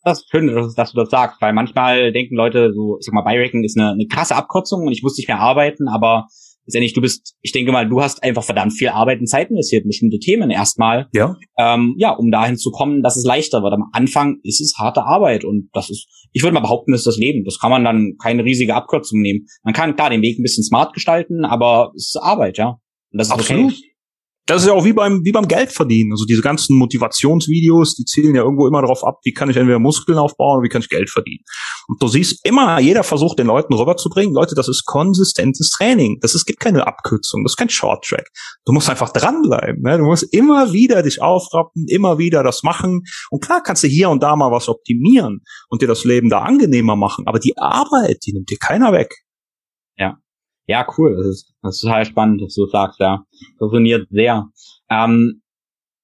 [0.04, 3.22] Das ist schön, dass du das sagst, weil manchmal denken Leute so, ich sag mal,
[3.22, 6.28] Biohacking ist eine, eine krasse Abkürzung und ich muss nicht mehr arbeiten, aber
[6.66, 9.84] letztendlich, du bist, ich denke mal, du hast einfach verdammt viel Arbeit und Zeit investiert
[9.84, 11.08] in bestimmte Themen erstmal.
[11.14, 11.36] Ja.
[11.58, 13.74] Ähm, ja, um dahin zu kommen, dass es leichter wird.
[13.74, 17.08] Am Anfang ist es harte Arbeit und das ist, ich würde mal behaupten, das ist
[17.08, 17.44] das Leben.
[17.46, 19.46] Das kann man dann keine riesige Abkürzung nehmen.
[19.64, 22.80] Man kann klar den Weg ein bisschen smart gestalten, aber es ist Arbeit, ja.
[23.12, 23.74] Und das ist Absolut.
[23.74, 23.93] Okay
[24.46, 26.12] das ist ja auch wie beim, wie beim Geld verdienen.
[26.12, 29.80] Also diese ganzen Motivationsvideos, die zielen ja irgendwo immer darauf ab, wie kann ich entweder
[29.80, 31.44] Muskeln aufbauen oder wie kann ich Geld verdienen.
[31.88, 36.20] Und du siehst immer, jeder versucht den Leuten rüberzubringen, Leute, das ist konsistentes Training.
[36.22, 38.28] Das ist, gibt keine Abkürzung, das ist kein Short-Track.
[38.66, 39.82] Du musst einfach dranbleiben.
[39.82, 39.98] Ne?
[39.98, 43.04] Du musst immer wieder dich aufrappen, immer wieder das machen.
[43.30, 46.40] Und klar kannst du hier und da mal was optimieren und dir das Leben da
[46.40, 47.28] angenehmer machen.
[47.28, 49.23] Aber die Arbeit, die nimmt dir keiner weg.
[50.68, 50.86] Ja.
[50.98, 51.16] Cool.
[51.16, 53.26] Das ist, das ist total spannend, dass du sagst, ja.
[53.60, 54.48] Resoniert sehr.
[54.90, 55.42] Ähm,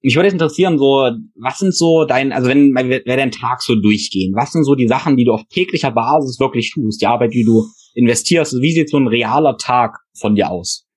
[0.02, 3.76] mich würde jetzt interessieren, so, was sind so dein, also wenn, wer dein Tag so
[3.76, 7.34] durchgehen, was sind so die Sachen, die du auf täglicher Basis wirklich tust, die Arbeit,
[7.34, 10.89] die du investierst, wie sieht so ein realer Tag von dir aus?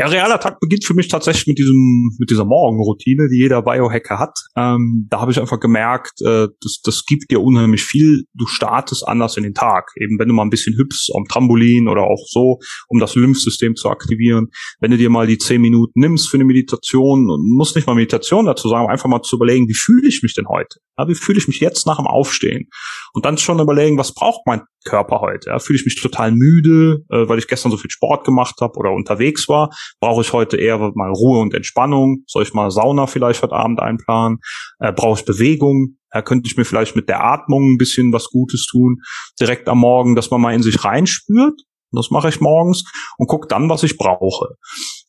[0.00, 4.18] Ja, realer Tag beginnt für mich tatsächlich mit diesem, mit dieser Morgenroutine, die jeder Biohacker
[4.18, 4.32] hat.
[4.56, 8.22] Ähm, da habe ich einfach gemerkt, äh, das, das gibt dir unheimlich viel.
[8.32, 9.90] Du startest anders in den Tag.
[9.96, 13.76] Eben wenn du mal ein bisschen hüpfst am Trampolin oder auch so, um das Lymphsystem
[13.76, 14.46] zu aktivieren.
[14.80, 17.92] Wenn du dir mal die zehn Minuten nimmst für eine Meditation und musst nicht mal
[17.92, 20.78] Meditation dazu sagen, einfach mal zu überlegen, wie fühle ich mich denn heute?
[20.96, 22.70] Ja, wie fühle ich mich jetzt nach dem Aufstehen?
[23.12, 25.50] Und dann schon überlegen, was braucht mein Körper heute?
[25.50, 28.78] Ja, fühle ich mich total müde, äh, weil ich gestern so viel Sport gemacht habe
[28.78, 29.70] oder unterwegs war?
[29.98, 32.22] Brauche ich heute eher mal Ruhe und Entspannung?
[32.26, 34.38] Soll ich mal Sauna vielleicht heute Abend einplanen?
[34.78, 35.96] Äh, Brauche ich Bewegung?
[36.12, 39.00] Ja, könnte ich mir vielleicht mit der Atmung ein bisschen was Gutes tun,
[39.40, 41.60] direkt am Morgen, dass man mal in sich reinspürt.
[41.92, 42.84] Das mache ich morgens
[43.18, 44.54] und gucke dann, was ich brauche.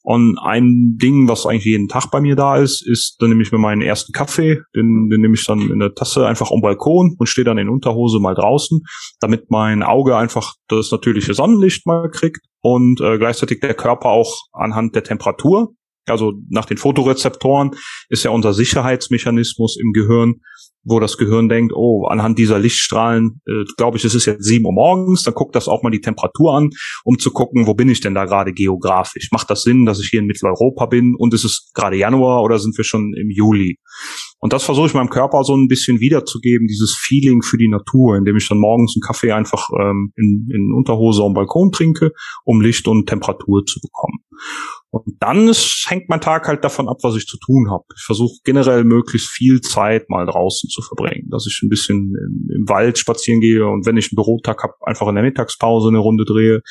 [0.03, 3.51] Und ein Ding, was eigentlich jeden Tag bei mir da ist, ist, dann nehme ich
[3.51, 7.15] mir meinen ersten Kaffee, den, den nehme ich dann in der Tasse einfach am Balkon
[7.19, 8.81] und stehe dann in Unterhose mal draußen,
[9.19, 14.35] damit mein Auge einfach das natürliche Sonnenlicht mal kriegt und äh, gleichzeitig der Körper auch
[14.53, 15.73] anhand der Temperatur,
[16.07, 17.71] also nach den Fotorezeptoren,
[18.09, 20.41] ist ja unser Sicherheitsmechanismus im Gehirn,
[20.83, 24.65] wo das Gehirn denkt, oh, anhand dieser Lichtstrahlen, äh, glaube ich, es ist jetzt sieben
[24.65, 26.69] Uhr morgens, dann guckt das auch mal die Temperatur an,
[27.03, 29.29] um zu gucken, wo bin ich denn da gerade geografisch?
[29.31, 32.59] Macht das Sinn, dass ich hier in Mitteleuropa bin und ist es gerade Januar oder
[32.59, 33.77] sind wir schon im Juli?
[34.39, 38.17] Und das versuche ich meinem Körper so ein bisschen wiederzugeben, dieses Feeling für die Natur,
[38.17, 42.11] indem ich dann morgens einen Kaffee einfach ähm, in, in Unterhose am Balkon trinke,
[42.43, 44.19] um Licht und Temperatur zu bekommen.
[44.93, 47.85] Und dann ist, hängt mein Tag halt davon ab, was ich zu tun habe.
[47.95, 52.49] Ich versuche generell möglichst viel Zeit mal draußen zu verbringen, dass ich ein bisschen im,
[52.53, 55.99] im Wald spazieren gehe und wenn ich einen Bürotag habe, einfach in der Mittagspause eine
[55.99, 56.61] Runde drehe,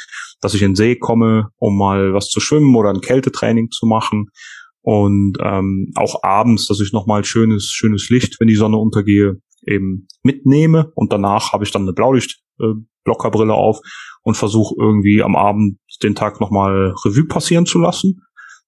[0.43, 3.87] dass ich in den See komme, um mal was zu schwimmen oder ein Kältetraining zu
[3.87, 4.27] machen
[4.83, 10.09] Und ähm, auch abends, dass ich nochmal schönes, schönes Licht, wenn die Sonne untergehe, eben
[10.23, 10.91] mitnehme.
[10.95, 13.81] Und danach habe ich dann eine Blaulichtblockerbrille äh, auf
[14.23, 18.21] und versuche irgendwie am Abend den Tag nochmal Revue passieren zu lassen.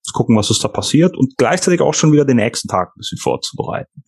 [0.02, 2.98] Zu gucken, was ist da passiert und gleichzeitig auch schon wieder den nächsten Tag ein
[2.98, 4.02] bisschen vorzubereiten.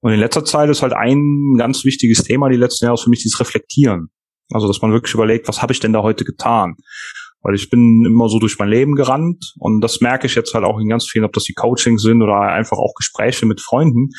[0.00, 3.22] Und in letzter Zeit ist halt ein ganz wichtiges Thema die letzten Jahre für mich
[3.22, 4.08] dieses Reflektieren.
[4.52, 6.74] Also, dass man wirklich überlegt, was habe ich denn da heute getan?
[7.42, 10.64] Weil ich bin immer so durch mein Leben gerannt und das merke ich jetzt halt
[10.64, 14.10] auch in ganz vielen, ob das die Coachings sind oder einfach auch Gespräche mit Freunden,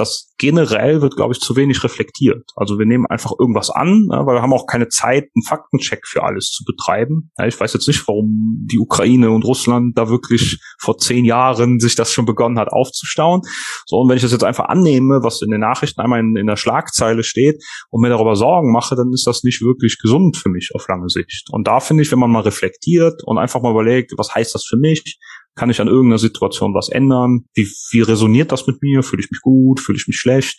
[0.00, 2.50] das generell wird, glaube ich, zu wenig reflektiert.
[2.56, 6.24] Also wir nehmen einfach irgendwas an, weil wir haben auch keine Zeit, einen Faktencheck für
[6.24, 7.30] alles zu betreiben.
[7.46, 11.94] Ich weiß jetzt nicht, warum die Ukraine und Russland da wirklich vor zehn Jahren sich
[11.94, 13.42] das schon begonnen hat aufzustauen.
[13.86, 16.46] So, und wenn ich das jetzt einfach annehme, was in den Nachrichten einmal in, in
[16.46, 20.48] der Schlagzeile steht und mir darüber Sorgen mache, dann ist das nicht wirklich gesund für
[20.48, 21.48] mich auf lange Sicht.
[21.50, 24.64] Und da finde ich, wenn man mal reflektiert und einfach mal überlegt, was heißt das
[24.64, 25.18] für mich?
[25.60, 27.44] Kann ich an irgendeiner Situation was ändern?
[27.52, 29.02] Wie, wie resoniert das mit mir?
[29.02, 29.78] Fühle ich mich gut?
[29.78, 30.58] Fühle ich mich schlecht?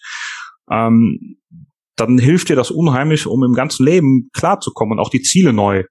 [0.69, 1.37] Ähm,
[1.95, 5.85] dann hilft dir das unheimlich, um im ganzen Leben klarzukommen und auch die Ziele neu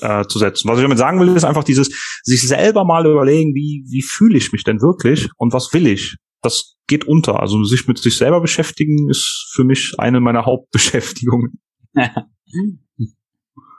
[0.00, 0.68] äh, zu setzen.
[0.68, 4.36] Was ich damit sagen will, ist einfach dieses, sich selber mal überlegen, wie, wie fühle
[4.36, 6.16] ich mich denn wirklich und was will ich?
[6.42, 7.38] Das geht unter.
[7.38, 11.60] Also sich mit sich selber beschäftigen ist für mich eine meiner Hauptbeschäftigungen.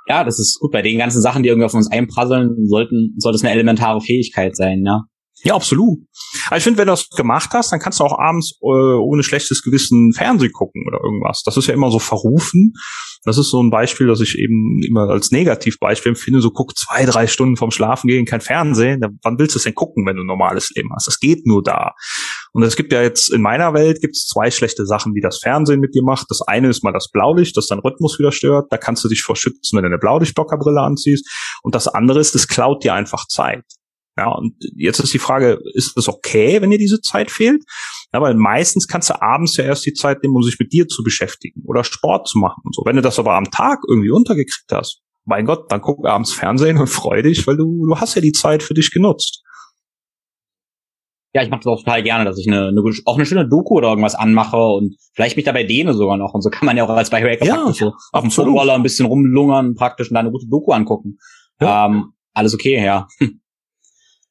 [0.08, 0.72] ja, das ist gut.
[0.72, 4.56] Bei den ganzen Sachen, die irgendwie auf uns einprasseln, sollten, sollte es eine elementare Fähigkeit
[4.56, 5.04] sein, ja.
[5.44, 6.00] Ja, absolut.
[6.48, 9.22] Aber ich finde, wenn du das gemacht hast, dann kannst du auch abends äh, ohne
[9.22, 11.44] schlechtes Gewissen Fernsehen gucken oder irgendwas.
[11.46, 12.74] Das ist ja immer so verrufen.
[13.24, 16.42] Das ist so ein Beispiel, das ich eben immer als Negativbeispiel empfinde.
[16.42, 19.02] So guck zwei, drei Stunden vom Schlafen gehen, kein Fernsehen.
[19.22, 21.08] Wann willst du es denn gucken, wenn du ein normales Leben hast?
[21.08, 21.92] Das geht nur da.
[22.58, 25.38] Und es gibt ja jetzt in meiner Welt gibt es zwei schlechte Sachen, die das
[25.38, 26.26] Fernsehen mit dir macht.
[26.32, 28.72] Das eine ist mal das Blaulicht, das dein Rhythmus wieder stört.
[28.72, 31.30] Da kannst du dich vor schützen, wenn du eine Blaulichtblockerbrille anziehst.
[31.62, 33.64] Und das andere ist, es klaut dir einfach Zeit.
[34.18, 37.62] Ja, und jetzt ist die Frage, ist es okay, wenn dir diese Zeit fehlt?
[38.12, 40.88] Ja, weil meistens kannst du abends ja erst die Zeit nehmen, um sich mit dir
[40.88, 42.82] zu beschäftigen oder Sport zu machen und so.
[42.88, 46.80] Wenn du das aber am Tag irgendwie untergekriegt hast, mein Gott, dann guck abends Fernsehen
[46.80, 49.44] und freu dich, weil du, du hast ja die Zeit für dich genutzt.
[51.38, 53.76] Ja, ich mache das auch total gerne, dass ich eine, eine, auch eine schöne Doku
[53.76, 56.34] oder irgendwas anmache und vielleicht mich dabei dehne sogar noch.
[56.34, 58.82] Und so kann man ja auch als Biohacker ja, praktisch so auf dem Footballer ein
[58.82, 61.20] bisschen rumlungern praktisch und da eine gute Doku angucken.
[61.62, 61.86] Ja.
[61.86, 63.08] Ähm, alles okay, ja.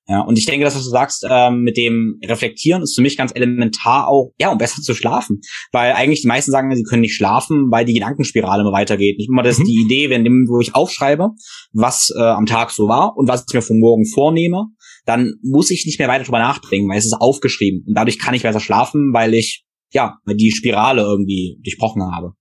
[0.08, 3.16] Ja, und ich denke, das, was du sagst, ähm, mit dem Reflektieren ist für mich
[3.16, 5.40] ganz elementar auch, ja, um besser zu schlafen.
[5.72, 9.18] Weil eigentlich die meisten sagen, sie können nicht schlafen, weil die Gedankenspirale immer weitergeht.
[9.18, 9.64] Nicht immer das mhm.
[9.64, 11.30] die Idee, wenn dem, wo ich aufschreibe,
[11.72, 14.66] was äh, am Tag so war und was ich mir von morgen vornehme,
[15.06, 17.84] dann muss ich nicht mehr weiter drüber nachdenken, weil es ist aufgeschrieben.
[17.86, 22.32] Und dadurch kann ich besser schlafen, weil ich, ja, die Spirale irgendwie durchbrochen habe.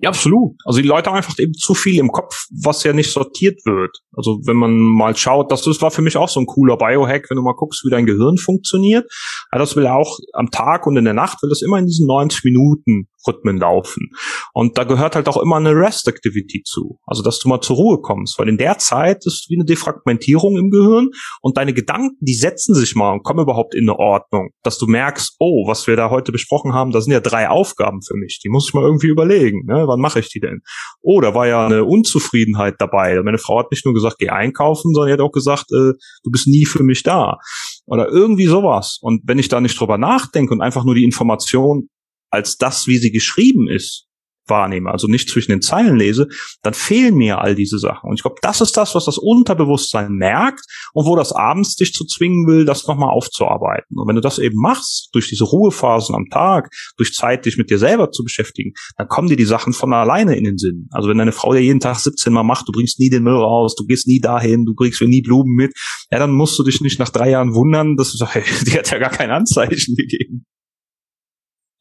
[0.00, 0.56] Ja, absolut.
[0.64, 3.96] Also die Leute haben einfach eben zu viel im Kopf, was ja nicht sortiert wird.
[4.12, 7.30] Also wenn man mal schaut, das, das war für mich auch so ein cooler Biohack,
[7.30, 9.10] wenn du mal guckst, wie dein Gehirn funktioniert.
[9.52, 12.06] Ja, das will auch am Tag und in der Nacht will das immer in diesen
[12.06, 14.10] 90 Minuten Rhythmen laufen.
[14.52, 16.98] Und da gehört halt auch immer eine Rest-Activity zu.
[17.06, 20.56] Also, dass du mal zur Ruhe kommst, weil in der Zeit ist wie eine Defragmentierung
[20.56, 24.50] im Gehirn und deine Gedanken, die setzen sich mal und kommen überhaupt in eine Ordnung,
[24.62, 28.02] dass du merkst, oh, was wir da heute besprochen haben, da sind ja drei Aufgaben
[28.02, 29.84] für mich, die muss ich mal irgendwie überlegen, ne?
[29.86, 30.60] wann mache ich die denn?
[31.00, 33.20] Oh, da war ja eine Unzufriedenheit dabei.
[33.22, 36.30] Meine Frau hat nicht nur gesagt, geh einkaufen, sondern sie hat auch gesagt, äh, du
[36.30, 37.38] bist nie für mich da.
[37.86, 38.98] Oder irgendwie sowas.
[39.00, 41.88] Und wenn ich da nicht drüber nachdenke und einfach nur die Information
[42.32, 44.08] als das, wie sie geschrieben ist,
[44.46, 46.28] wahrnehme, also nicht zwischen den Zeilen lese,
[46.62, 48.08] dann fehlen mir all diese Sachen.
[48.08, 50.60] Und ich glaube, das ist das, was das Unterbewusstsein merkt
[50.92, 53.96] und wo das abends dich zu zwingen will, das nochmal aufzuarbeiten.
[53.98, 57.70] Und wenn du das eben machst, durch diese Ruhephasen am Tag, durch Zeit, dich mit
[57.70, 60.88] dir selber zu beschäftigen, dann kommen dir die Sachen von alleine in den Sinn.
[60.90, 63.36] Also wenn deine Frau dir jeden Tag 17 Mal macht, du bringst nie den Müll
[63.36, 65.72] raus, du gehst nie dahin, du bringst mir nie Blumen mit,
[66.10, 68.72] ja, dann musst du dich nicht nach drei Jahren wundern, dass du sagst, hey, die
[68.72, 70.46] hat ja gar kein Anzeichen gegeben.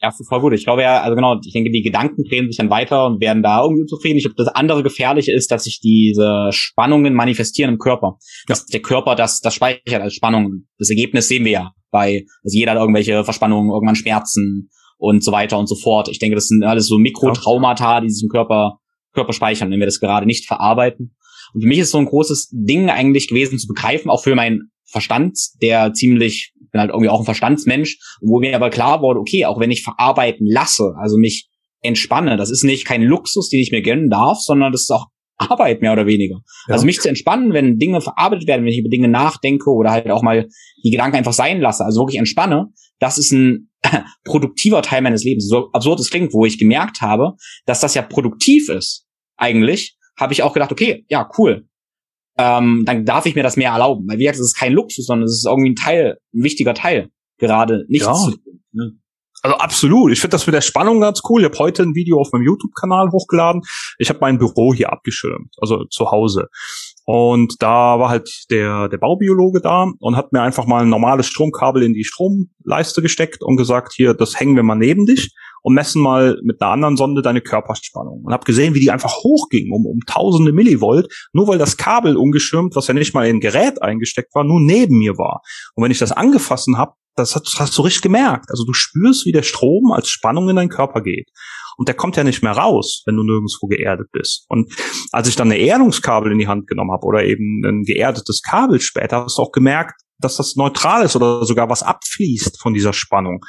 [0.01, 0.53] Ja, voll gut.
[0.53, 3.43] Ich glaube ja, also genau, ich denke, die Gedanken drehen sich dann weiter und werden
[3.43, 4.17] da irgendwie unzufrieden.
[4.17, 8.17] Ich glaube, das andere Gefährliche ist, dass sich diese Spannungen manifestieren im Körper.
[8.47, 10.63] Dass der Körper das, das speichert als Spannung.
[10.79, 15.31] Das Ergebnis sehen wir ja bei, also jeder hat irgendwelche Verspannungen, irgendwann Schmerzen und so
[15.31, 16.09] weiter und so fort.
[16.09, 18.79] Ich denke, das sind alles so Mikrotraumata, die sich im Körper,
[19.13, 21.15] Körper speichern, wenn wir das gerade nicht verarbeiten.
[21.53, 24.71] Und für mich ist so ein großes Ding eigentlich gewesen zu begreifen, auch für meinen
[24.85, 29.45] Verstand, der ziemlich bin halt irgendwie auch ein Verstandsmensch, wo mir aber klar wurde, okay,
[29.45, 31.49] auch wenn ich verarbeiten lasse, also mich
[31.81, 35.07] entspanne, das ist nicht kein Luxus, den ich mir gönnen darf, sondern das ist auch
[35.37, 36.41] Arbeit mehr oder weniger.
[36.67, 36.73] Ja.
[36.73, 40.09] Also mich zu entspannen, wenn Dinge verarbeitet werden, wenn ich über Dinge nachdenke oder halt
[40.11, 40.47] auch mal
[40.83, 42.67] die Gedanken einfach sein lasse, also wirklich entspanne,
[42.99, 43.69] das ist ein
[44.23, 45.47] produktiver Teil meines Lebens.
[45.47, 47.33] So absurd es klingt, wo ich gemerkt habe,
[47.65, 49.07] dass das ja produktiv ist,
[49.37, 51.65] eigentlich, habe ich auch gedacht, okay, ja, cool.
[52.41, 54.07] Ähm, dann darf ich mir das mehr erlauben.
[54.07, 56.73] Weil wie gesagt, es ist kein Luxus, sondern es ist irgendwie ein Teil, ein wichtiger
[56.73, 57.09] Teil.
[57.37, 58.13] Gerade nichts ja.
[58.13, 58.63] zu tun.
[58.71, 58.91] Ne?
[59.43, 60.11] Also absolut.
[60.11, 61.41] Ich finde das mit der Spannung ganz cool.
[61.41, 63.61] Ich habe heute ein Video auf meinem YouTube-Kanal hochgeladen.
[63.97, 66.47] Ich habe mein Büro hier abgeschirmt, also zu Hause.
[67.13, 71.25] Und da war halt der, der Baubiologe da und hat mir einfach mal ein normales
[71.25, 75.73] Stromkabel in die Stromleiste gesteckt und gesagt, hier, das hängen wir mal neben dich und
[75.73, 78.21] messen mal mit einer anderen Sonde deine Körperspannung.
[78.23, 82.15] Und habe gesehen, wie die einfach hochging um, um tausende Millivolt, nur weil das Kabel
[82.15, 85.41] ungeschirmt, was ja nicht mal in ein Gerät eingesteckt war, nur neben mir war.
[85.75, 88.45] Und wenn ich das angefassen habe, das hast, hast du richtig gemerkt.
[88.51, 91.27] Also du spürst, wie der Strom als Spannung in deinen Körper geht.
[91.81, 94.45] Und der kommt ja nicht mehr raus, wenn du nirgendwo geerdet bist.
[94.49, 94.71] Und
[95.11, 98.79] als ich dann eine Erdungskabel in die Hand genommen habe oder eben ein geerdetes Kabel
[98.79, 102.93] später, hast du auch gemerkt, dass das neutral ist oder sogar was abfließt von dieser
[102.93, 103.39] Spannung.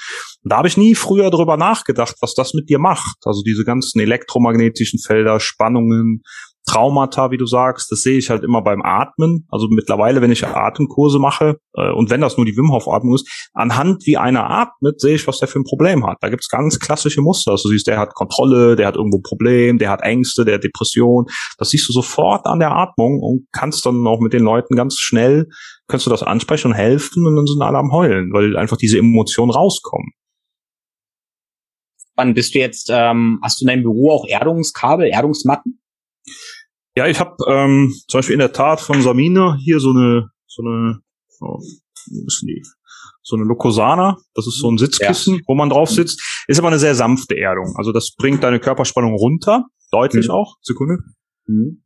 [0.43, 3.19] Und da habe ich nie früher drüber nachgedacht, was das mit dir macht.
[3.27, 6.23] Also diese ganzen elektromagnetischen Felder, Spannungen,
[6.67, 9.47] Traumata, wie du sagst, das sehe ich halt immer beim Atmen.
[9.51, 13.15] Also mittlerweile, wenn ich Atemkurse mache, äh, und wenn das nur die Wim Hof Atmung
[13.15, 16.19] ist, anhand wie einer atmet, sehe ich, was der für ein Problem hat.
[16.21, 17.53] Da gibt's ganz klassische Muster.
[17.53, 20.55] Also du siehst, der hat Kontrolle, der hat irgendwo ein Problem, der hat Ängste, der
[20.55, 21.27] hat Depression.
[21.59, 24.99] Das siehst du sofort an der Atmung und kannst dann auch mit den Leuten ganz
[24.99, 25.49] schnell,
[25.89, 28.99] kannst du das ansprechen und helfen und dann sind alle am Heulen, weil einfach diese
[28.99, 30.13] Emotionen rauskommen.
[32.15, 35.82] Wann bist du jetzt, ähm, hast du in deinem Büro auch Erdungskabel, Erdungsmatten?
[36.95, 40.63] Ja, ich habe ähm, zum Beispiel in der Tat von Samina hier so eine, so
[40.63, 41.01] eine,
[41.41, 41.59] oh,
[42.27, 42.63] ist die,
[43.23, 45.41] so eine Locosana, das ist so ein Sitzkissen, ja.
[45.47, 47.75] wo man drauf sitzt, ist aber eine sehr sanfte Erdung.
[47.77, 50.35] Also das bringt deine Körperspannung runter, deutlich mhm.
[50.35, 50.57] auch.
[50.61, 50.99] Sekunde.
[51.47, 51.83] Mhm.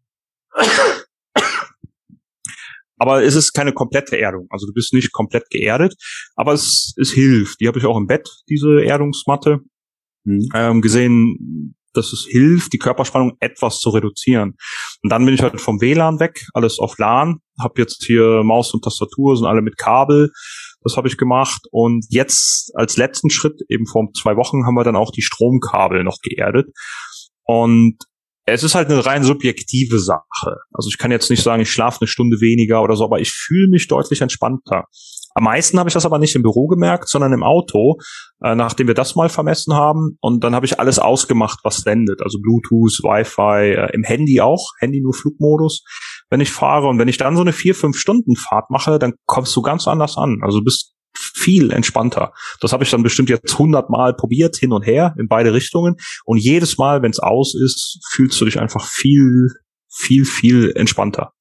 [2.99, 4.47] Aber es ist keine komplette Erdung.
[4.51, 5.95] Also du bist nicht komplett geerdet,
[6.35, 7.61] aber es, es hilft.
[7.61, 9.61] Die habe ich auch im Bett, diese Erdungsmatte.
[10.25, 10.49] Mhm.
[10.55, 14.57] Ähm, gesehen, dass es hilft, die Körperspannung etwas zu reduzieren.
[15.03, 18.73] Und dann bin ich halt vom WLAN weg, alles auf LAN, habe jetzt hier Maus
[18.75, 20.31] und Tastatur, sind alle mit Kabel.
[20.83, 21.63] Das habe ich gemacht.
[21.71, 26.05] Und jetzt als letzten Schritt, eben vor zwei Wochen, haben wir dann auch die Stromkabel
[26.05, 26.69] noch geerdet.
[27.45, 27.97] Und
[28.45, 30.57] es ist halt eine rein subjektive Sache.
[30.73, 33.31] Also ich kann jetzt nicht sagen, ich schlafe eine Stunde weniger oder so, aber ich
[33.33, 34.85] fühle mich deutlich entspannter.
[35.37, 37.99] Am meisten habe ich das aber nicht im Büro gemerkt, sondern im Auto,
[38.43, 40.17] äh, nachdem wir das mal vermessen haben.
[40.23, 42.23] Und dann habe ich alles ausgemacht, was sendet.
[42.23, 45.85] Also Bluetooth, Wi-Fi, äh, im Handy auch, Handy nur Flugmodus,
[46.31, 46.87] wenn ich fahre.
[46.87, 49.87] Und wenn ich dann so eine vier, fünf Stunden Fahrt mache, dann kommst du ganz
[49.87, 50.39] anders an.
[50.41, 52.33] Also bist viel entspannter.
[52.63, 55.97] Das habe ich dann bestimmt jetzt hundertmal probiert, hin und her, in beide Richtungen.
[56.25, 59.49] Und jedes Mal, wenn es aus ist, fühlst du dich einfach viel,
[59.91, 61.33] viel, viel entspannter.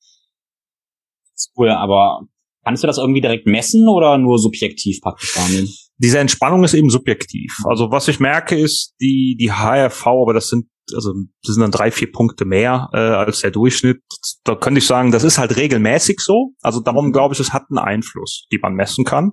[1.58, 2.27] Cool, aber
[2.65, 5.69] Kannst du das irgendwie direkt messen oder nur subjektiv praktisch wahrnehmen?
[5.97, 7.56] Diese Entspannung ist eben subjektiv.
[7.65, 11.71] Also was ich merke ist, die, die HRV, aber das sind also das sind dann
[11.71, 14.02] drei, vier Punkte mehr äh, als der Durchschnitt.
[14.43, 16.52] Da könnte ich sagen, das ist halt regelmäßig so.
[16.62, 19.32] Also darum glaube ich, es hat einen Einfluss, die man messen kann.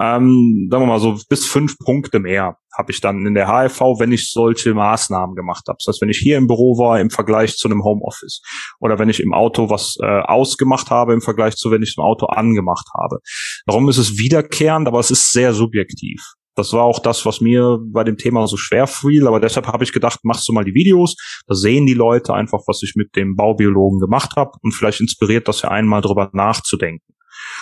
[0.00, 3.80] Ähm, sagen wir mal so, bis fünf Punkte mehr habe ich dann in der HFV,
[3.98, 5.76] wenn ich solche Maßnahmen gemacht habe.
[5.78, 8.40] Das heißt, wenn ich hier im Büro war im Vergleich zu einem Homeoffice
[8.80, 11.98] oder wenn ich im Auto was äh, ausgemacht habe im Vergleich zu, wenn ich es
[11.98, 13.18] im Auto angemacht habe.
[13.66, 16.22] Warum ist es wiederkehrend, aber es ist sehr subjektiv.
[16.60, 19.82] Das war auch das, was mir bei dem Thema so schwer fiel, aber deshalb habe
[19.82, 23.16] ich gedacht, machst du mal die Videos, da sehen die Leute einfach, was ich mit
[23.16, 27.14] dem Baubiologen gemacht habe und vielleicht inspiriert das ja einmal drüber nachzudenken.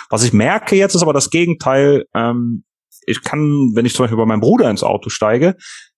[0.09, 2.05] Was ich merke jetzt ist aber das Gegenteil.
[2.13, 2.65] Ähm,
[3.05, 5.55] ich kann, wenn ich zum Beispiel bei meinem Bruder ins Auto steige,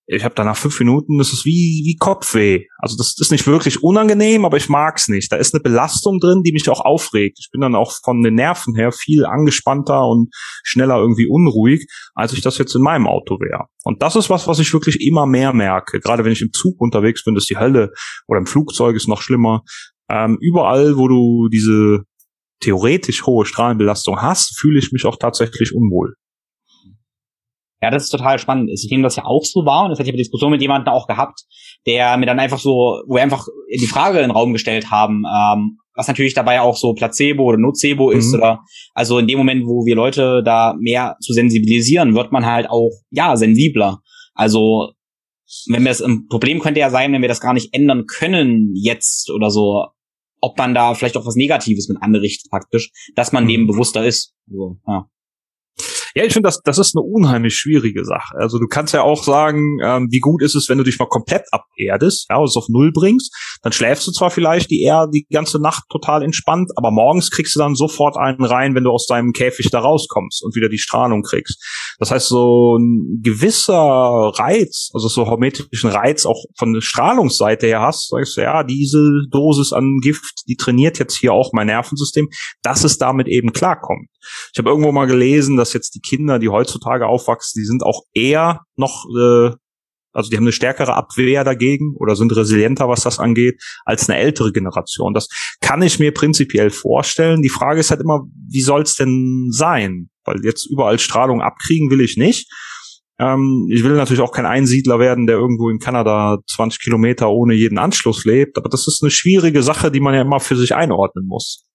[0.07, 2.65] ich habe danach fünf Minuten, das ist wie, wie Kopfweh.
[2.79, 5.31] Also das ist nicht wirklich unangenehm, aber ich mag's nicht.
[5.31, 7.37] Da ist eine Belastung drin, die mich auch aufregt.
[7.39, 10.29] Ich bin dann auch von den Nerven her viel angespannter und
[10.63, 13.65] schneller irgendwie unruhig, als ich das jetzt in meinem Auto wäre.
[13.83, 15.99] Und das ist was, was ich wirklich immer mehr merke.
[15.99, 17.91] Gerade wenn ich im Zug unterwegs bin, ist die Hölle.
[18.27, 19.61] Oder im Flugzeug ist noch schlimmer.
[20.09, 22.03] Ähm, überall, wo du diese
[22.59, 26.15] theoretisch hohe Strahlenbelastung hast, fühle ich mich auch tatsächlich unwohl.
[27.81, 28.69] Ja, das ist total spannend.
[28.71, 30.93] Ich nehme das ja auch so wahr und das hatte ich eine Diskussion mit jemandem
[30.93, 31.45] auch gehabt,
[31.85, 35.23] der mir dann einfach so, wo wir einfach die Frage in den Raum gestellt haben,
[35.25, 38.39] ähm, was natürlich dabei auch so Placebo oder Nocebo ist mhm.
[38.39, 38.59] oder
[38.93, 42.91] also in dem Moment, wo wir Leute da mehr zu sensibilisieren, wird man halt auch
[43.09, 43.99] ja sensibler.
[44.33, 44.91] Also
[45.67, 48.73] wenn wir das ein Problem könnte ja sein, wenn wir das gar nicht ändern können
[48.75, 49.87] jetzt oder so,
[50.39, 53.49] ob man da vielleicht auch was Negatives mit anrichtet praktisch, dass man mhm.
[53.49, 54.33] dem bewusster ist.
[54.49, 55.07] Also, ja.
[56.15, 58.35] Ja, ich finde, das, das ist eine unheimlich schwierige Sache.
[58.37, 61.07] Also du kannst ja auch sagen, ähm, wie gut ist es, wenn du dich mal
[61.07, 65.25] komplett aberdest, ja, es auf Null bringst, dann schläfst du zwar vielleicht die eher die
[65.31, 69.05] ganze Nacht total entspannt, aber morgens kriegst du dann sofort einen rein, wenn du aus
[69.05, 71.63] deinem Käfig da rauskommst und wieder die Strahlung kriegst.
[71.99, 77.81] Das heißt, so ein gewisser Reiz, also so hermetischen Reiz auch von der Strahlungsseite her
[77.81, 82.27] hast, sagst du, ja, diese Dosis an Gift, die trainiert jetzt hier auch mein Nervensystem,
[82.63, 84.07] dass es damit eben klarkommt.
[84.53, 88.03] Ich habe irgendwo mal gelesen, dass jetzt die Kinder, die heutzutage aufwachsen, die sind auch
[88.13, 89.51] eher noch, äh,
[90.13, 94.19] also die haben eine stärkere Abwehr dagegen oder sind resilienter, was das angeht, als eine
[94.19, 95.13] ältere Generation.
[95.13, 95.27] Das
[95.61, 97.41] kann ich mir prinzipiell vorstellen.
[97.41, 100.09] Die Frage ist halt immer, wie soll es denn sein?
[100.25, 102.49] Weil jetzt überall Strahlung abkriegen will ich nicht.
[103.21, 107.53] Ähm, ich will natürlich auch kein Einsiedler werden, der irgendwo in Kanada 20 Kilometer ohne
[107.53, 108.57] jeden Anschluss lebt.
[108.57, 111.65] Aber das ist eine schwierige Sache, die man ja immer für sich einordnen muss.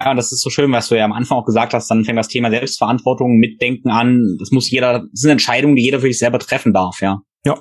[0.00, 2.04] Ja, und das ist so schön, was du ja am Anfang auch gesagt hast, dann
[2.04, 4.36] fängt das Thema Selbstverantwortung, Mitdenken an.
[4.38, 7.20] Das muss jeder, das sind Entscheidungen, die jeder für sich selber treffen darf, ja.
[7.44, 7.60] Ja.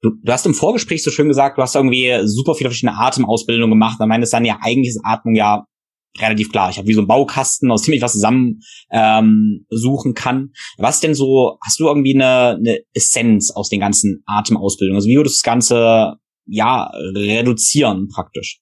[0.00, 3.70] Du, du hast im Vorgespräch so schön gesagt, du hast irgendwie super viele verschiedene Atemausbildungen
[3.70, 3.96] gemacht.
[3.98, 5.66] Dann meintest dann ja eigentlich ist Atmung ja
[6.18, 6.70] relativ klar.
[6.70, 10.52] Ich habe wie so einen Baukasten, aus dem ich was zusammen ähm, suchen kann.
[10.78, 14.96] Was denn so, hast du irgendwie eine, eine Essenz aus den ganzen Atemausbildungen?
[14.96, 16.14] Also wie würdest du das Ganze
[16.46, 18.60] ja reduzieren praktisch?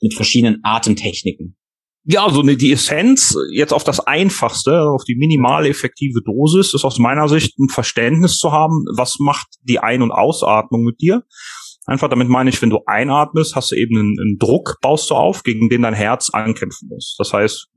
[0.00, 1.56] Mit verschiedenen Atemtechniken.
[2.04, 6.98] Ja, also die Essenz jetzt auf das Einfachste, auf die minimale effektive Dosis, ist aus
[6.98, 11.24] meiner Sicht ein Verständnis zu haben, was macht die Ein- und Ausatmung mit dir
[11.88, 15.14] Einfach damit meine ich, wenn du einatmest, hast du eben einen, einen, Druck, baust du
[15.14, 17.14] auf, gegen den dein Herz ankämpfen muss.
[17.16, 17.68] Das heißt,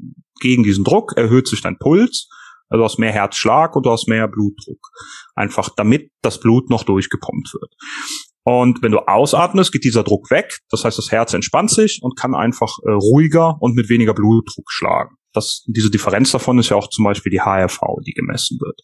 [0.41, 2.27] gegen diesen Druck erhöht sich dein Puls,
[2.67, 4.85] also du hast mehr Herzschlag und du hast mehr Blutdruck.
[5.33, 7.73] Einfach damit das Blut noch durchgepumpt wird.
[8.43, 10.59] Und wenn du ausatmest, geht dieser Druck weg.
[10.69, 14.71] Das heißt, das Herz entspannt sich und kann einfach äh, ruhiger und mit weniger Blutdruck
[14.71, 15.15] schlagen.
[15.33, 18.81] Das, diese Differenz davon ist ja auch zum Beispiel die HRV, die gemessen wird.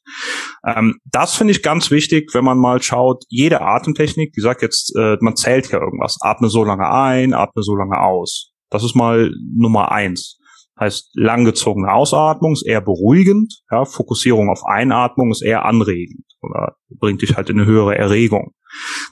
[0.65, 4.95] Ähm, das finde ich ganz wichtig, wenn man mal schaut, jede Atemtechnik, die sagt jetzt,
[4.95, 6.17] äh, man zählt ja irgendwas.
[6.21, 8.51] Atme so lange ein, atme so lange aus.
[8.69, 10.37] Das ist mal Nummer eins.
[10.79, 17.23] Heißt, langgezogene Ausatmung ist eher beruhigend, ja, Fokussierung auf Einatmung ist eher anregend oder bringt
[17.23, 18.53] dich halt in eine höhere Erregung.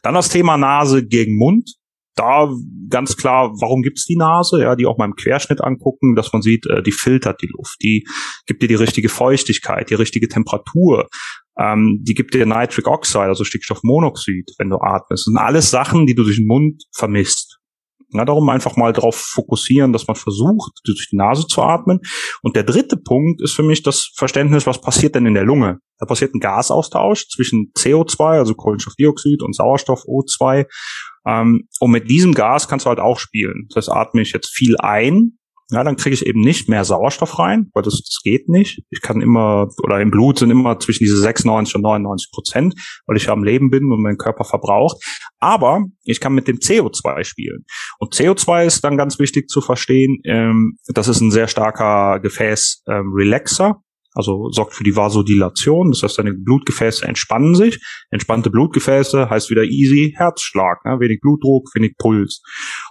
[0.04, 1.70] Dann das Thema Nase gegen Mund
[2.16, 2.50] da
[2.90, 4.62] ganz klar, warum gibt's die Nase?
[4.62, 7.76] Ja, die auch mal im Querschnitt angucken, dass man sieht, äh, die filtert die Luft,
[7.84, 8.06] die
[8.46, 11.10] gibt dir die richtige Feuchtigkeit, die richtige Temperatur,
[11.60, 15.10] ähm, die gibt dir Nitric Oxide, also Stickstoffmonoxid, wenn du atmest.
[15.10, 17.45] Das sind alles Sachen, die du durch den Mund vermisst.
[18.18, 22.00] Ja, darum einfach mal darauf fokussieren, dass man versucht, durch die Nase zu atmen.
[22.42, 25.80] Und der dritte Punkt ist für mich das Verständnis, was passiert denn in der Lunge?
[25.98, 30.66] Da passiert ein Gasaustausch zwischen CO2, also Kohlenstoffdioxid, und Sauerstoff O2.
[31.28, 33.68] Ähm, und mit diesem Gas kannst du halt auch spielen.
[33.70, 35.38] Das heißt, atme ich jetzt viel ein,
[35.72, 38.84] ja, dann kriege ich eben nicht mehr Sauerstoff rein, weil das, das geht nicht.
[38.92, 42.76] Ich kann immer, oder im Blut sind immer zwischen diese 96 und 99 Prozent,
[43.08, 44.98] weil ich ja am Leben bin und mein Körper verbraucht.
[45.40, 47.66] Aber ich kann mit dem CO2 spielen.
[48.00, 53.68] Und CO2 ist dann ganz wichtig zu verstehen, ähm, das ist ein sehr starker Gefäß-Relaxer.
[53.68, 53.85] Ähm,
[54.16, 57.80] also sorgt für die Vasodilation, das heißt, deine Blutgefäße entspannen sich.
[58.10, 60.98] Entspannte Blutgefäße heißt wieder easy Herzschlag, ne?
[61.00, 62.42] wenig Blutdruck, wenig Puls.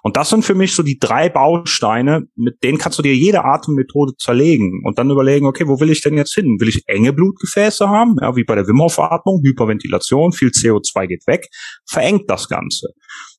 [0.03, 3.45] Und das sind für mich so die drei Bausteine, mit denen kannst du dir jede
[3.45, 6.57] Atemmethode zerlegen und dann überlegen, okay, wo will ich denn jetzt hin?
[6.61, 11.07] Will ich enge Blutgefäße haben, ja, wie bei der Wim Hof Atmung, Hyperventilation, viel CO2
[11.07, 11.49] geht weg,
[11.87, 12.89] verengt das Ganze.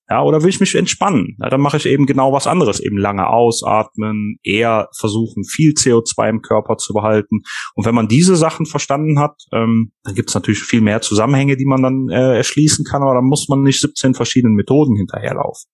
[0.09, 1.35] Ja, oder will ich mich entspannen?
[1.41, 6.29] Ja, dann mache ich eben genau was anderes, eben lange ausatmen, eher versuchen, viel CO2
[6.29, 7.41] im Körper zu behalten.
[7.73, 11.57] Und wenn man diese Sachen verstanden hat, ähm, dann gibt es natürlich viel mehr Zusammenhänge,
[11.57, 15.69] die man dann äh, erschließen kann, aber dann muss man nicht 17 verschiedenen Methoden hinterherlaufen.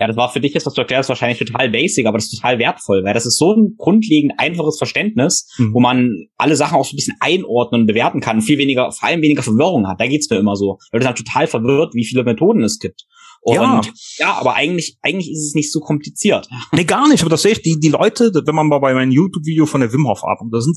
[0.00, 2.36] Ja, das war für dich jetzt, was du erklärst, wahrscheinlich total basic, aber das ist
[2.36, 5.74] total wertvoll, weil das ist so ein grundlegend einfaches Verständnis, mhm.
[5.74, 9.08] wo man alle Sachen auch so ein bisschen einordnen und bewerten kann, viel weniger, vor
[9.08, 10.00] allem weniger Verwirrung hat.
[10.00, 10.78] Da geht's mir immer so.
[10.92, 13.06] Weil das halt total verwirrt, wie viele Methoden es gibt.
[13.40, 13.80] Und ja.
[14.18, 16.48] ja, aber eigentlich, eigentlich ist es nicht so kompliziert.
[16.72, 17.22] Nee, gar nicht.
[17.22, 19.92] Aber das sehe ich, die, die Leute, wenn man mal bei meinem YouTube-Video von der
[19.92, 20.76] Wim Hof Atmung, da sind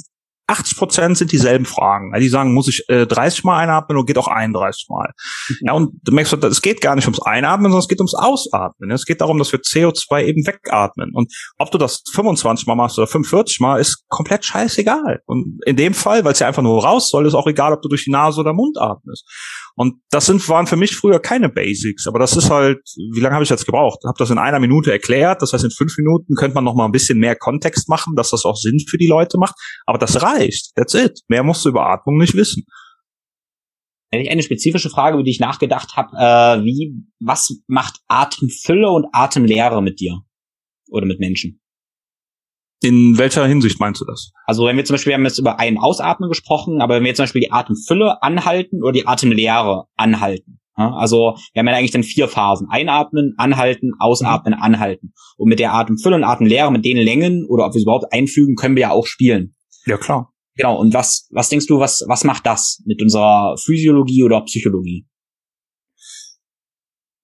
[0.51, 2.11] 80 Prozent sind dieselben Fragen.
[2.19, 5.13] Die sagen, muss ich äh, 30 Mal einatmen oder geht auch 31 Mal?
[5.49, 5.55] Mhm.
[5.61, 8.91] Ja, und du merkst, es geht gar nicht ums Einatmen, sondern es geht ums Ausatmen.
[8.91, 11.11] Es geht darum, dass wir CO2 eben wegatmen.
[11.13, 15.21] Und ob du das 25 Mal machst oder 45 Mal, ist komplett scheißegal.
[15.25, 17.81] Und in dem Fall, weil es ja einfach nur raus soll, ist auch egal, ob
[17.81, 19.25] du durch die Nase oder Mund atmest.
[19.75, 22.79] Und das sind, waren für mich früher keine Basics, aber das ist halt,
[23.13, 23.99] wie lange habe ich jetzt gebraucht?
[24.05, 26.85] Habe das in einer Minute erklärt, das heißt in fünf Minuten könnte man noch mal
[26.85, 29.55] ein bisschen mehr Kontext machen, dass das auch Sinn für die Leute macht,
[29.85, 31.21] aber das reicht, that's it.
[31.27, 32.65] Mehr musst du über Atmung nicht wissen.
[34.13, 39.81] Eine spezifische Frage, über die ich nachgedacht habe, äh, wie, was macht Atemfülle und Atemlehre
[39.81, 40.19] mit dir
[40.89, 41.60] oder mit Menschen?
[42.83, 44.31] In welcher Hinsicht meinst du das?
[44.45, 47.09] Also wenn wir zum Beispiel, wir haben jetzt über Ein- Ausatmen gesprochen, aber wenn wir
[47.09, 50.59] jetzt zum Beispiel die Atemfülle anhalten oder die Atemlehre anhalten.
[50.77, 52.67] Ja, also wir haben ja eigentlich dann vier Phasen.
[52.69, 54.63] Einatmen, anhalten, ausatmen, mhm.
[54.63, 55.13] anhalten.
[55.37, 58.55] Und mit der Atemfülle und Atemlehre, mit den Längen oder ob wir es überhaupt einfügen,
[58.55, 59.53] können wir ja auch spielen.
[59.85, 60.33] Ja, klar.
[60.55, 60.79] Genau.
[60.79, 65.05] Und was, was denkst du, was, was macht das mit unserer Physiologie oder Psychologie?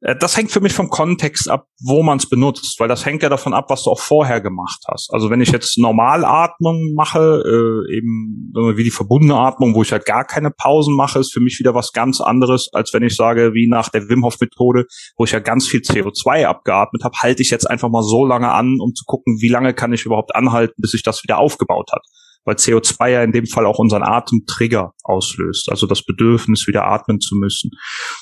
[0.02, 3.24] Äh, das hängt für mich vom Kontext ab, wo man es benutzt, weil das hängt
[3.24, 5.10] ja davon ab, was du auch vorher gemacht hast.
[5.12, 10.06] Also wenn ich jetzt Normalatmung mache, äh, eben wie die verbundene Atmung, wo ich halt
[10.06, 13.54] gar keine Pausen mache, ist für mich wieder was ganz anderes, als wenn ich sage,
[13.54, 14.86] wie nach der Wim Hof Methode,
[15.18, 18.52] wo ich ja ganz viel CO2 abgeatmet habe, halte ich jetzt einfach mal so lange
[18.52, 21.92] an, um zu gucken, wie lange kann ich überhaupt anhalten, bis sich das wieder aufgebaut
[21.92, 22.04] hat
[22.48, 27.20] weil CO2 ja in dem Fall auch unseren Atemtrigger auslöst, also das Bedürfnis, wieder atmen
[27.20, 27.72] zu müssen.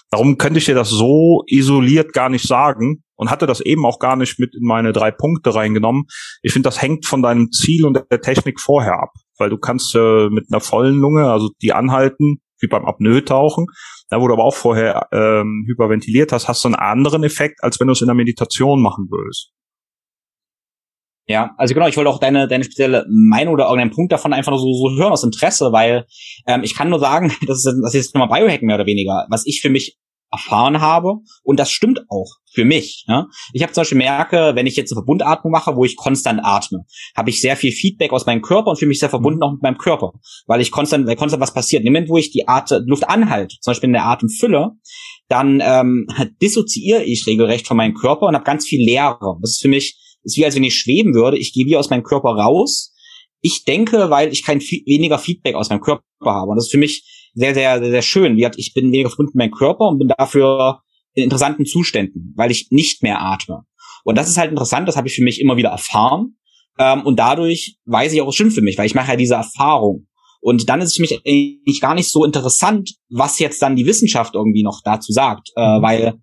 [0.10, 4.00] Darum könnte ich dir das so isoliert gar nicht sagen und hatte das eben auch
[4.00, 6.06] gar nicht mit in meine drei Punkte reingenommen.
[6.42, 9.94] Ich finde, das hängt von deinem Ziel und der Technik vorher ab, weil du kannst
[9.94, 13.68] äh, mit einer vollen Lunge, also die anhalten, wie beim Apnoe-Tauchen,
[14.10, 17.80] da wo du aber auch vorher ähm, hyperventiliert hast, hast du einen anderen Effekt, als
[17.80, 19.52] wenn du es in der Meditation machen würdest.
[21.28, 24.52] Ja, also genau, ich wollte auch deine, deine spezielle Meinung oder irgendeinen Punkt davon einfach
[24.52, 26.06] nur so, so hören aus Interesse, weil
[26.46, 29.26] ähm, ich kann nur sagen, das ist, das ist jetzt nochmal Biohacken mehr oder weniger,
[29.30, 29.98] was ich für mich
[30.32, 33.06] erfahren habe und das stimmt auch für mich.
[33.08, 33.28] Ne?
[33.54, 36.86] Ich habe zum Beispiel merke, wenn ich jetzt eine Verbundatmung mache, wo ich konstant atme,
[37.16, 39.62] habe ich sehr viel Feedback aus meinem Körper und fühle mich sehr verbunden auch mit
[39.62, 40.14] meinem Körper,
[40.48, 41.84] weil ich konstant, weil konstant was passiert.
[41.84, 44.72] Im Moment, wo ich die At Luft anhalte, zum Beispiel in der Atemfülle,
[45.28, 46.08] dann ähm,
[46.42, 49.38] dissoziiere ich regelrecht von meinem Körper und habe ganz viel Leere.
[49.42, 51.38] Das ist für mich ist wie als wenn ich schweben würde.
[51.38, 52.94] Ich gehe wie aus meinem Körper raus.
[53.42, 56.52] Ich denke, weil ich kein weniger Feedback aus meinem Körper habe.
[56.52, 58.38] Und das ist für mich sehr, sehr, sehr, sehr schön.
[58.38, 60.82] Wie ich bin weniger verbunden mit meinem Körper und bin dafür
[61.14, 63.64] in interessanten Zuständen, weil ich nicht mehr atme.
[64.04, 66.38] Und das ist halt interessant, das habe ich für mich immer wieder erfahren.
[66.78, 69.36] Ähm, und dadurch weiß ich auch, es stimmt für mich, weil ich mache ja diese
[69.36, 70.08] Erfahrung.
[70.42, 73.86] Und dann ist es für mich eigentlich gar nicht so interessant, was jetzt dann die
[73.86, 75.82] Wissenschaft irgendwie noch dazu sagt, äh, mhm.
[75.82, 76.14] weil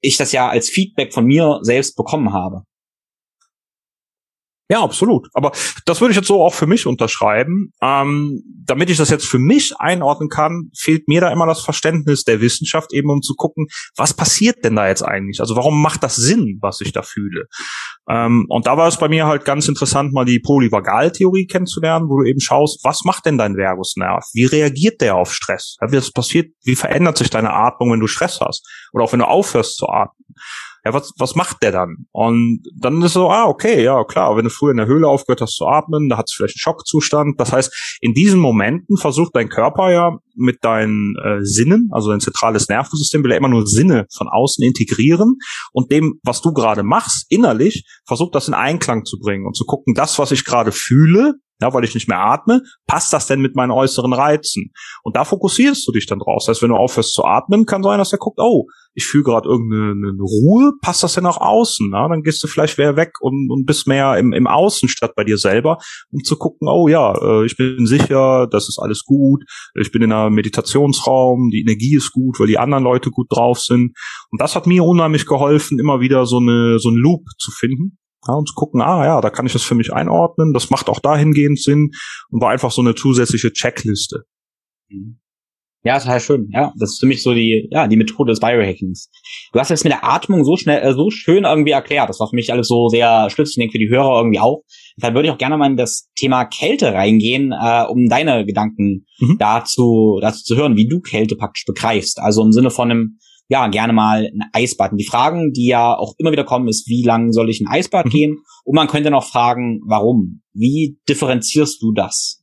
[0.00, 2.62] ich das ja als Feedback von mir selbst bekommen habe.
[4.68, 5.28] Ja, absolut.
[5.32, 5.52] Aber
[5.84, 7.72] das würde ich jetzt so auch für mich unterschreiben.
[7.80, 12.24] Ähm, damit ich das jetzt für mich einordnen kann, fehlt mir da immer das Verständnis
[12.24, 15.38] der Wissenschaft, eben um zu gucken, was passiert denn da jetzt eigentlich?
[15.38, 17.44] Also warum macht das Sinn, was ich da fühle?
[18.08, 22.18] Ähm, und da war es bei mir halt ganz interessant, mal die Polyvagaltheorie kennenzulernen, wo
[22.18, 24.24] du eben schaust, was macht denn dein Vagusnerv?
[24.32, 25.76] Wie reagiert der auf Stress?
[25.80, 26.52] Wie passiert?
[26.64, 28.66] Wie verändert sich deine Atmung, wenn du Stress hast?
[28.92, 30.26] Oder auch wenn du aufhörst zu atmen?
[30.86, 32.06] Ja, was, was macht der dann?
[32.12, 35.40] Und dann ist so, ah, okay, ja, klar, wenn du früher in der Höhle aufgehört
[35.40, 37.40] hast zu atmen, da hat es vielleicht einen Schockzustand.
[37.40, 42.20] Das heißt, in diesen Momenten versucht dein Körper ja mit deinen äh, Sinnen, also dein
[42.20, 45.38] zentrales Nervensystem, will er immer nur Sinne von außen integrieren
[45.72, 49.64] und dem, was du gerade machst, innerlich, versucht das in Einklang zu bringen und zu
[49.64, 53.40] gucken, das, was ich gerade fühle, ja, weil ich nicht mehr atme, passt das denn
[53.40, 54.72] mit meinen äußeren Reizen?
[55.02, 56.44] Und da fokussierst du dich dann draus.
[56.44, 59.24] Das heißt, wenn du aufhörst zu atmen, kann sein, dass der guckt, oh, ich fühle
[59.24, 61.88] gerade irgendeine Ruhe, passt das denn nach außen?
[61.90, 62.08] Na?
[62.08, 65.24] Dann gehst du vielleicht wieder weg und, und bist mehr im, im Außen statt bei
[65.24, 65.78] dir selber,
[66.10, 69.44] um zu gucken, oh ja, äh, ich bin sicher, das ist alles gut,
[69.74, 73.60] ich bin in einem Meditationsraum, die Energie ist gut, weil die anderen Leute gut drauf
[73.60, 73.92] sind.
[74.30, 77.98] Und das hat mir unheimlich geholfen, immer wieder so eine so ein Loop zu finden
[78.26, 80.88] ja, und zu gucken, ah ja, da kann ich das für mich einordnen, das macht
[80.88, 81.90] auch dahingehend Sinn
[82.30, 84.24] und war einfach so eine zusätzliche Checkliste.
[84.88, 85.20] Mhm.
[85.86, 86.48] Ja, total schön.
[86.50, 89.08] Ja, das ist für mich so die, ja, die Methode des Biohackings.
[89.52, 92.08] Du hast jetzt mit der Atmung so schnell, äh, so schön irgendwie erklärt.
[92.08, 94.62] Das war für mich alles so sehr schlüssig, denke für die Hörer irgendwie auch.
[94.96, 99.06] Deshalb würde ich auch gerne mal in das Thema Kälte reingehen, äh, um deine Gedanken
[99.20, 99.36] mhm.
[99.38, 102.18] dazu, dazu zu hören, wie du Kälte praktisch begreifst.
[102.18, 103.18] Also im Sinne von einem
[103.48, 104.92] ja, gerne mal ein Eisbad.
[104.92, 107.68] Und die Fragen, die ja auch immer wieder kommen, ist, wie lang soll ich ein
[107.68, 108.10] Eisbad mhm.
[108.10, 108.38] gehen?
[108.64, 110.42] Und man könnte noch fragen, warum?
[110.52, 112.42] Wie differenzierst du das?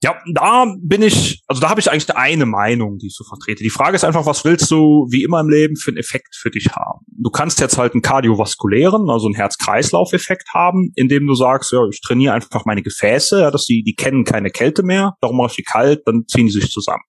[0.00, 3.64] Ja, da bin ich, also da habe ich eigentlich eine Meinung, die ich so vertrete.
[3.64, 6.50] Die Frage ist einfach, was willst du wie immer im Leben für einen Effekt für
[6.50, 7.00] dich haben?
[7.08, 12.00] Du kannst jetzt halt einen kardiovaskulären, also einen Herz-Kreislauf-Effekt haben, indem du sagst, ja, ich
[12.00, 15.56] trainiere einfach meine Gefäße, ja, dass die, die kennen keine Kälte mehr, darum mache ich
[15.56, 17.02] die kalt, dann ziehen die sich zusammen.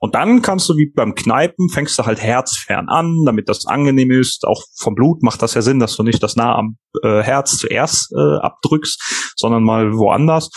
[0.00, 4.10] Und dann kannst du wie beim Kneipen, fängst du halt herzfern an, damit das angenehm
[4.10, 4.46] ist.
[4.46, 7.58] Auch vom Blut macht das ja Sinn, dass du nicht das nah am äh, Herz
[7.58, 10.50] zuerst äh, abdrückst, sondern mal woanders.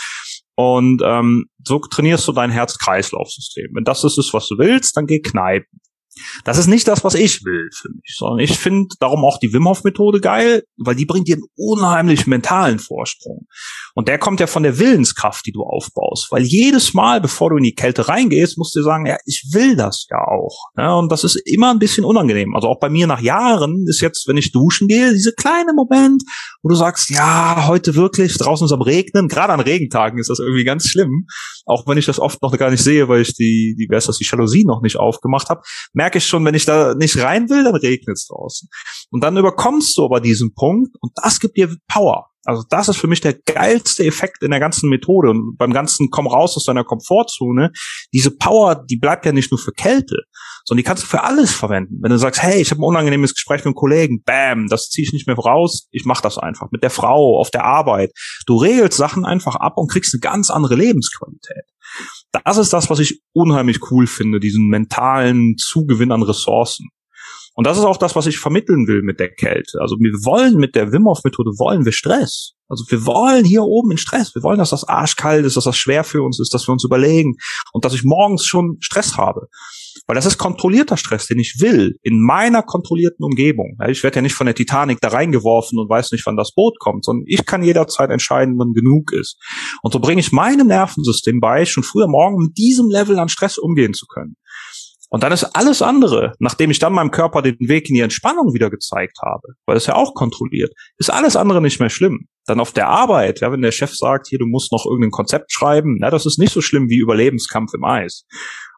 [0.56, 3.72] Und ähm, so trainierst du dein Herz-Kreislauf-System.
[3.74, 5.80] Wenn das ist, was du willst, dann geh kneipen.
[6.44, 9.52] Das ist nicht das, was ich will für mich, sondern ich finde darum auch die
[9.52, 13.46] Wim Hof Methode geil, weil die bringt dir einen unheimlich mentalen Vorsprung.
[13.94, 16.28] Und der kommt ja von der Willenskraft, die du aufbaust.
[16.30, 19.50] Weil jedes Mal, bevor du in die Kälte reingehst, musst du dir sagen, ja, ich
[19.52, 20.66] will das ja auch.
[20.76, 22.54] Ja, und das ist immer ein bisschen unangenehm.
[22.54, 26.22] Also auch bei mir nach Jahren ist jetzt, wenn ich duschen gehe, dieser kleine Moment,
[26.62, 29.28] wo du sagst, ja, heute wirklich, draußen ist am Regnen.
[29.28, 31.26] Gerade an Regentagen ist das irgendwie ganz schlimm.
[31.64, 34.08] Auch wenn ich das oft noch gar nicht sehe, weil ich die, die, wer ist
[34.08, 35.62] das, die Jalousie noch nicht aufgemacht habe,
[36.06, 38.68] merke ich schon, wenn ich da nicht rein will, dann regnet es draußen.
[39.10, 42.30] Und dann überkommst du aber diesen Punkt und das gibt dir Power.
[42.46, 46.10] Also das ist für mich der geilste Effekt in der ganzen Methode und beim ganzen
[46.10, 47.72] Komm raus aus deiner Komfortzone.
[48.12, 50.16] Diese Power, die bleibt ja nicht nur für Kälte,
[50.64, 51.98] sondern die kannst du für alles verwenden.
[52.02, 55.06] Wenn du sagst, hey, ich habe ein unangenehmes Gespräch mit einem Kollegen, bam, das ziehe
[55.06, 58.12] ich nicht mehr raus, ich mache das einfach mit der Frau auf der Arbeit.
[58.46, 61.64] Du regelst Sachen einfach ab und kriegst eine ganz andere Lebensqualität.
[62.44, 66.88] Das ist das, was ich unheimlich cool finde, diesen mentalen Zugewinn an Ressourcen.
[67.56, 69.80] Und das ist auch das, was ich vermitteln will mit der Kälte.
[69.80, 72.52] Also wir wollen mit der Wim Hof Methode wollen wir Stress.
[72.68, 74.34] Also wir wollen hier oben in Stress.
[74.34, 76.84] Wir wollen, dass das arschkalt ist, dass das schwer für uns ist, dass wir uns
[76.84, 77.36] überlegen
[77.72, 79.48] und dass ich morgens schon Stress habe.
[80.06, 83.78] Weil das ist kontrollierter Stress, den ich will, in meiner kontrollierten Umgebung.
[83.88, 86.78] Ich werde ja nicht von der Titanic da reingeworfen und weiß nicht, wann das Boot
[86.78, 89.38] kommt, sondern ich kann jederzeit entscheiden, wann genug ist.
[89.82, 93.56] Und so bringe ich meinem Nervensystem bei, schon früher morgen mit diesem Level an Stress
[93.56, 94.36] umgehen zu können.
[95.16, 98.52] Und dann ist alles andere, nachdem ich dann meinem Körper den Weg in die Entspannung
[98.52, 102.28] wieder gezeigt habe, weil es ja auch kontrolliert, ist alles andere nicht mehr schlimm.
[102.44, 105.52] Dann auf der Arbeit, ja, wenn der Chef sagt, hier, du musst noch irgendein Konzept
[105.52, 108.26] schreiben, na, das ist nicht so schlimm wie Überlebenskampf im Eis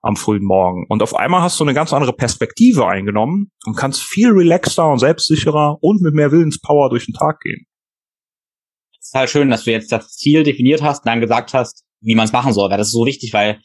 [0.03, 0.87] am frühen Morgen.
[0.89, 5.01] Und auf einmal hast du eine ganz andere Perspektive eingenommen und kannst viel relaxter und
[5.01, 7.67] selbstsicherer und mit mehr Willenspower durch den Tag gehen.
[9.01, 11.83] Es ist halt schön, dass du jetzt das Ziel definiert hast und dann gesagt hast,
[12.01, 13.59] wie man es machen soll, weil das ist so wichtig, weil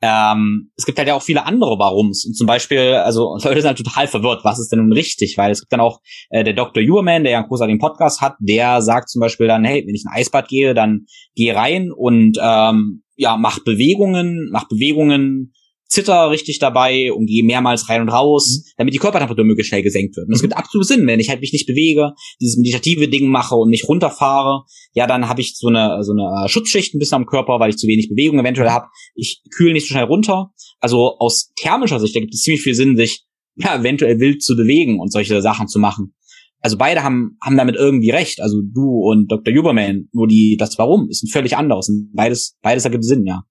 [0.00, 2.24] ähm, es gibt halt ja auch viele andere Warums.
[2.24, 5.36] Und zum Beispiel, also Leute sind halt total verwirrt, was ist denn nun richtig?
[5.36, 6.82] Weil es gibt dann auch äh, der Dr.
[6.82, 10.04] Uberman, der ja einen großartigen Podcast hat, der sagt zum Beispiel dann, hey, wenn ich
[10.04, 15.52] in ein Eisbad gehe, dann gehe rein und ähm, ja, mach Bewegungen, mach Bewegungen,
[15.88, 18.70] zitter richtig dabei und gehe mehrmals rein und raus, mhm.
[18.76, 20.26] damit die Körpertemperatur möglichst schnell gesenkt wird.
[20.26, 20.48] Und das mhm.
[20.48, 23.88] gibt absolut Sinn, wenn ich halt mich nicht bewege, dieses meditative Ding mache und nicht
[23.88, 27.58] runterfahre, ja, dann habe ich so eine so eine äh, Schutzschicht ein bisschen am Körper,
[27.58, 28.86] weil ich zu wenig Bewegung eventuell habe.
[29.14, 30.52] Ich kühle nicht so schnell runter.
[30.80, 33.24] Also aus thermischer Sicht, da gibt es ziemlich viel Sinn, sich
[33.56, 36.14] ja eventuell wild zu bewegen und solche Sachen zu machen.
[36.60, 38.40] Also beide haben haben damit irgendwie recht.
[38.40, 39.54] Also du und Dr.
[39.54, 41.90] Huberman, nur die das Warum ist ein völlig anderes.
[42.12, 43.44] Beides beides ergibt Sinn, ja.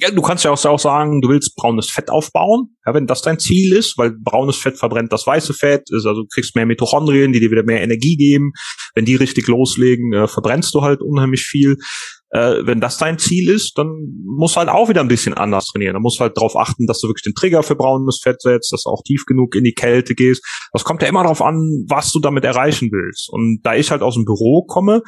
[0.00, 3.38] Ja, du kannst ja auch sagen, du willst braunes Fett aufbauen, ja, wenn das dein
[3.38, 7.32] Ziel ist, weil braunes Fett verbrennt das weiße Fett, ist also du kriegst mehr Mitochondrien,
[7.32, 8.52] die dir wieder mehr Energie geben.
[8.94, 11.76] Wenn die richtig loslegen, äh, verbrennst du halt unheimlich viel.
[12.30, 13.88] Äh, wenn das dein Ziel ist, dann
[14.24, 15.94] musst du halt auch wieder ein bisschen anders trainieren.
[15.94, 18.72] Dann musst du halt darauf achten, dass du wirklich den Trigger für braunes Fett setzt,
[18.72, 20.44] dass du auch tief genug in die Kälte gehst.
[20.72, 23.28] Das kommt ja immer darauf an, was du damit erreichen willst.
[23.30, 25.02] Und da ich halt aus dem Büro komme,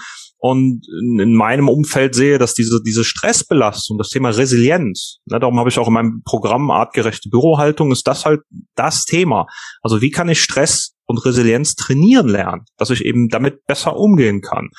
[0.45, 0.85] und
[1.21, 5.79] in meinem Umfeld sehe, dass diese, diese Stressbelastung, das Thema Resilienz, ne, darum habe ich
[5.79, 8.41] auch in meinem Programm artgerechte Bürohaltung, ist das halt
[8.75, 9.47] das Thema.
[9.83, 14.41] Also wie kann ich Stress und Resilienz trainieren lernen, dass ich eben damit besser umgehen
[14.41, 14.71] kann.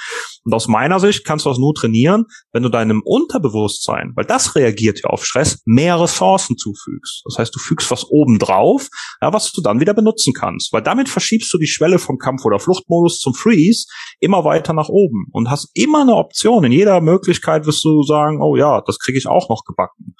[0.43, 4.55] Und aus meiner Sicht kannst du das nur trainieren, wenn du deinem Unterbewusstsein, weil das
[4.55, 7.23] reagiert ja auf Stress, mehr Ressourcen zufügst.
[7.25, 8.87] Das heißt, du fügst was oben drauf,
[9.21, 12.45] ja, was du dann wieder benutzen kannst, weil damit verschiebst du die Schwelle vom Kampf-
[12.45, 13.87] oder Fluchtmodus zum Freeze
[14.19, 16.63] immer weiter nach oben und hast immer eine Option.
[16.63, 20.15] In jeder Möglichkeit wirst du sagen, oh ja, das kriege ich auch noch gebacken.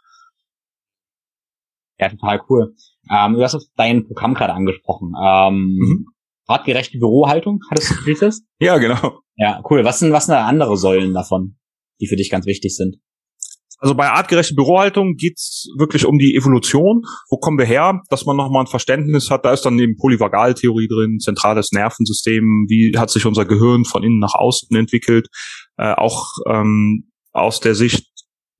[1.99, 2.75] Ja, total cool.
[3.11, 5.13] Ähm, du hast dein Programm gerade angesprochen.
[5.21, 6.05] Ähm, mhm.
[6.45, 8.45] Artgerechte Bürohaltung, hattest du dieses?
[8.59, 9.19] ja, genau.
[9.35, 9.83] Ja, cool.
[9.83, 11.55] Was sind, was sind da andere Säulen davon,
[11.99, 12.97] die für dich ganz wichtig sind?
[13.83, 17.01] Also bei artgerechte Bürohaltung geht's wirklich um die Evolution.
[17.29, 17.99] Wo kommen wir her?
[18.09, 19.43] Dass man nochmal ein Verständnis hat.
[19.43, 22.65] Da ist dann eben Polyvagaltheorie drin, zentrales Nervensystem.
[22.69, 25.27] Wie hat sich unser Gehirn von innen nach außen entwickelt?
[25.77, 28.07] Äh, auch ähm, aus der Sicht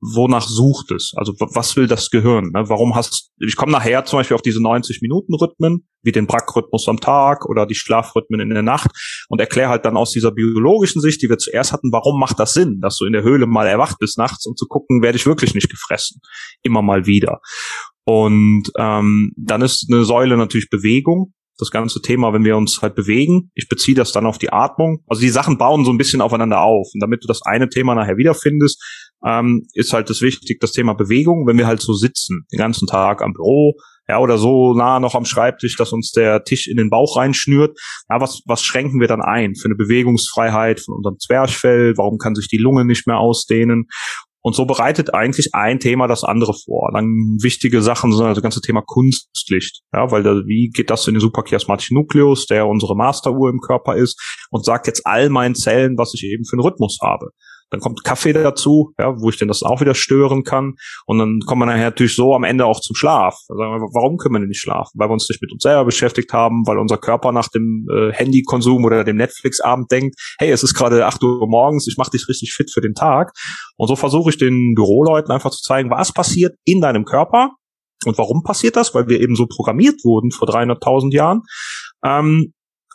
[0.04, 1.14] wonach sucht es?
[1.16, 2.52] Also was will das Gehirn?
[2.54, 2.68] Ne?
[2.68, 6.88] Warum hast ich komme nachher zum Beispiel auf diese 90 Minuten Rhythmen, wie den Brack-Rhythmus
[6.88, 8.92] am Tag oder die Schlafrhythmen in der Nacht
[9.30, 12.54] und erkläre halt dann aus dieser biologischen Sicht, die wir zuerst hatten, warum macht das
[12.54, 15.26] Sinn, dass du in der Höhle mal erwacht bist nachts, um zu gucken, werde ich
[15.26, 16.20] wirklich nicht gefressen,
[16.62, 17.40] immer mal wieder.
[18.06, 22.96] Und ähm, dann ist eine Säule natürlich Bewegung das ganze Thema, wenn wir uns halt
[22.96, 23.52] bewegen.
[23.54, 25.04] Ich beziehe das dann auf die Atmung.
[25.08, 26.88] Also die Sachen bauen so ein bisschen aufeinander auf.
[26.94, 30.94] Und damit du das eine Thema nachher wiederfindest, ähm, ist halt das wichtig, das Thema
[30.94, 33.76] Bewegung, wenn wir halt so sitzen, den ganzen Tag am Büro,
[34.08, 37.78] ja, oder so nah noch am Schreibtisch, dass uns der Tisch in den Bauch reinschnürt.
[38.10, 41.94] Ja, was, was schränken wir dann ein für eine Bewegungsfreiheit von unserem Zwerchfell?
[41.96, 43.88] Warum kann sich die Lunge nicht mehr ausdehnen?
[44.46, 46.92] Und so bereitet eigentlich ein Thema das andere vor.
[46.94, 49.80] Dann wichtige Sachen sind also das ganze Thema Kunstlicht.
[49.94, 53.96] Ja, weil da, wie geht das in den suprachiasmatischen Nukleus, der unsere Masteruhr im Körper
[53.96, 54.22] ist
[54.52, 57.30] und sagt jetzt all meinen Zellen, was ich eben für einen Rhythmus habe.
[57.74, 60.76] Dann kommt Kaffee dazu, ja, wo ich denn das auch wieder stören kann.
[61.08, 63.36] Und dann kommt man nachher natürlich so am Ende auch zum Schlaf.
[63.50, 63.64] Also,
[63.94, 64.92] warum können wir denn nicht schlafen?
[64.94, 68.14] Weil wir uns nicht mit uns selber beschäftigt haben, weil unser Körper nach dem äh,
[68.14, 72.30] Handykonsum oder dem Netflix-Abend denkt, hey, es ist gerade 8 Uhr morgens, ich mache dich
[72.30, 73.32] richtig fit für den Tag.
[73.76, 77.54] Und so versuche ich den Büroleuten einfach zu zeigen, was passiert in deinem Körper,
[78.06, 78.94] und warum passiert das?
[78.94, 81.42] Weil wir eben so programmiert wurden vor 300.000 Jahren.
[82.04, 82.54] Ähm,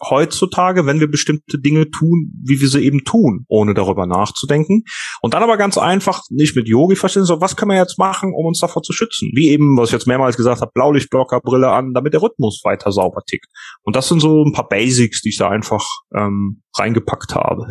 [0.09, 4.85] heutzutage, wenn wir bestimmte Dinge tun, wie wir sie eben tun, ohne darüber nachzudenken.
[5.21, 8.33] Und dann aber ganz einfach, nicht mit Yogi verstehen, sondern was können wir jetzt machen,
[8.35, 9.31] um uns davor zu schützen?
[9.35, 12.93] Wie eben, was ich jetzt mehrmals gesagt habe, Blaulichtblocker, Brille an, damit der Rhythmus weiter
[12.93, 13.47] sauber tickt.
[13.83, 15.85] Und das sind so ein paar Basics, die ich da einfach
[16.15, 17.67] ähm, reingepackt habe.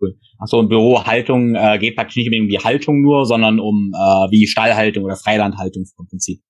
[0.00, 0.14] Cool.
[0.38, 4.46] Achso, und Bürohaltung äh, geht praktisch nicht um die Haltung nur, sondern um äh, wie
[4.46, 6.40] Stallhaltung oder Freilandhaltung im Prinzip.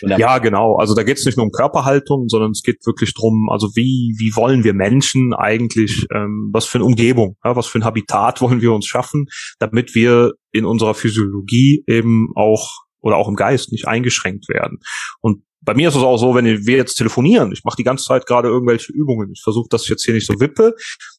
[0.00, 0.76] Ja, genau.
[0.76, 4.14] Also da geht es nicht nur um Körperhaltung, sondern es geht wirklich drum, also wie,
[4.18, 8.40] wie wollen wir Menschen eigentlich, ähm, was für eine Umgebung, ja, was für ein Habitat
[8.40, 9.26] wollen wir uns schaffen,
[9.58, 14.78] damit wir in unserer Physiologie eben auch oder auch im Geist nicht eingeschränkt werden.
[15.20, 18.04] Und bei mir ist es auch so, wenn wir jetzt telefonieren, ich mache die ganze
[18.04, 19.30] Zeit gerade irgendwelche Übungen.
[19.32, 20.74] Ich versuche, dass ich jetzt hier nicht so wippe,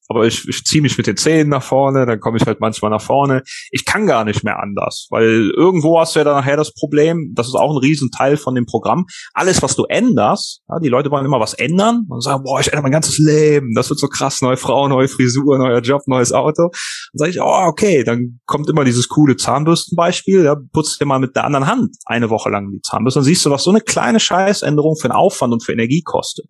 [0.10, 2.89] aber ich, ich ziehe mich mit den Zähnen nach vorne, dann komme ich halt manchmal
[2.89, 3.43] nach vorne.
[3.70, 7.32] Ich kann gar nicht mehr anders, weil irgendwo hast du ja dann nachher das Problem,
[7.36, 9.05] das ist auch ein Riesenteil von dem Programm.
[9.34, 12.68] Alles, was du änderst, ja, die Leute wollen immer was ändern und sagen, boah, ich
[12.68, 16.34] ändere mein ganzes Leben, das wird so krass, neue Frau, neue Frisur, neuer Job, neues
[16.34, 16.70] Auto.
[16.72, 21.20] Dann sage ich, oh, okay, dann kommt immer dieses coole Zahnbürstenbeispiel, ja, putzt dir mal
[21.20, 23.82] mit der anderen Hand eine Woche lang die Zahnbürste, dann siehst du, was so eine
[23.82, 26.47] kleine Scheißänderung für einen Aufwand und für Energie kostet.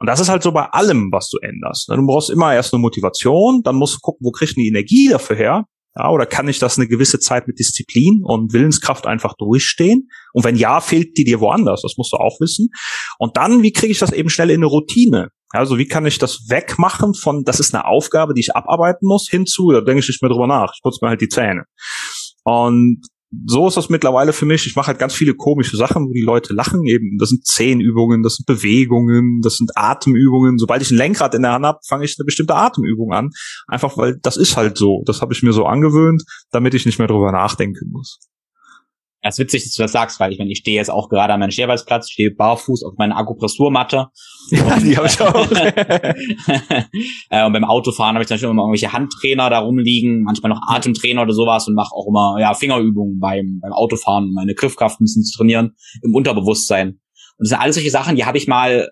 [0.00, 1.90] Und das ist halt so bei allem, was du änderst.
[1.90, 5.08] Du brauchst immer erst eine Motivation, dann musst du gucken, wo kriegst du die Energie
[5.08, 5.64] dafür her?
[5.98, 10.08] Ja, oder kann ich das eine gewisse Zeit mit Disziplin und Willenskraft einfach durchstehen?
[10.34, 11.80] Und wenn ja, fehlt die dir woanders?
[11.82, 12.68] Das musst du auch wissen.
[13.18, 15.28] Und dann, wie kriege ich das eben schnell in eine Routine?
[15.50, 19.28] Also wie kann ich das wegmachen von, das ist eine Aufgabe, die ich abarbeiten muss,
[19.30, 20.72] hinzu, da denke ich nicht mehr drüber nach.
[20.74, 21.64] Ich putze mir halt die Zähne.
[22.44, 23.00] Und
[23.44, 24.66] so ist das mittlerweile für mich.
[24.66, 26.84] Ich mache halt ganz viele komische Sachen, wo die Leute lachen.
[26.84, 30.58] Eben, das sind Zehenübungen, das sind Bewegungen, das sind Atemübungen.
[30.58, 33.30] Sobald ich ein Lenkrad in der Hand habe, fange ich eine bestimmte Atemübung an.
[33.66, 35.02] Einfach weil das ist halt so.
[35.06, 38.20] Das habe ich mir so angewöhnt, damit ich nicht mehr drüber nachdenken muss.
[39.28, 41.32] Es ist witzig, dass du das sagst, weil ich meine, ich stehe jetzt auch gerade
[41.32, 44.08] an meinem Scherweißplatz, stehe barfuß auf meiner Akupressurmatte.
[44.50, 45.46] Ja, die habe ich auch.
[47.28, 50.60] Äh, und beim Autofahren habe ich dann schon immer irgendwelche Handtrainer da rumliegen, manchmal noch
[50.68, 55.00] Atemtrainer oder sowas und mache auch immer ja Fingerübungen beim, beim Autofahren, um meine Griffkraft
[55.00, 56.88] ein bisschen zu trainieren, im Unterbewusstsein.
[56.88, 57.00] Und
[57.38, 58.90] das sind alles solche Sachen, die habe ich mal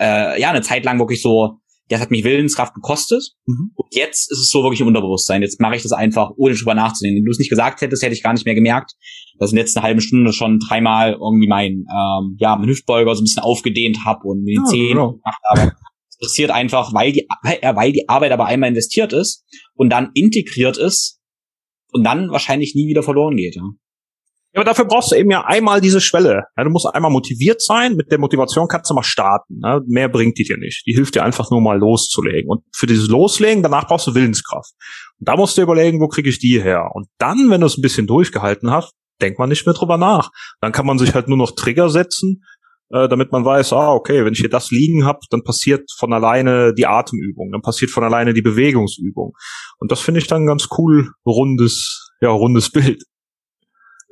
[0.00, 1.58] äh, ja eine Zeit lang wirklich so
[1.92, 3.22] das hat mich Willenskraft gekostet.
[3.46, 3.72] Mhm.
[3.74, 5.42] Und jetzt ist es so wirklich im Unterbewusstsein.
[5.42, 7.18] Jetzt mache ich das einfach, ohne drüber nachzudenken.
[7.18, 8.92] Wenn du es nicht gesagt hättest, hätte ich gar nicht mehr gemerkt,
[9.38, 13.14] dass ich in der letzten halben Stunde schon dreimal irgendwie mein, ähm, ja, mein Hüftbeuger
[13.14, 15.12] so ein bisschen aufgedehnt habe und mir die Zehen genau.
[15.12, 15.72] gemacht habe.
[16.08, 20.78] Das passiert einfach, weil die, weil die Arbeit aber einmal investiert ist und dann integriert
[20.78, 21.20] ist
[21.92, 23.56] und dann wahrscheinlich nie wieder verloren geht.
[23.56, 23.62] Ja.
[24.54, 26.44] Ja, aber dafür brauchst du eben ja einmal diese Schwelle.
[26.56, 27.96] Ja, du musst einmal motiviert sein.
[27.96, 29.60] Mit der Motivation kannst du mal starten.
[29.64, 30.84] Ja, mehr bringt die dir nicht.
[30.86, 32.50] Die hilft dir einfach nur mal loszulegen.
[32.50, 34.72] Und für dieses Loslegen, danach brauchst du Willenskraft.
[35.18, 36.90] Und da musst du überlegen, wo kriege ich die her?
[36.92, 38.92] Und dann, wenn du es ein bisschen durchgehalten hast,
[39.22, 40.30] denkt man nicht mehr drüber nach.
[40.60, 42.44] Dann kann man sich halt nur noch Trigger setzen,
[42.90, 46.12] äh, damit man weiß, ah, okay, wenn ich hier das liegen habe, dann passiert von
[46.12, 49.32] alleine die Atemübung, dann passiert von alleine die Bewegungsübung.
[49.78, 53.04] Und das finde ich dann ganz cool, rundes, ja, rundes Bild.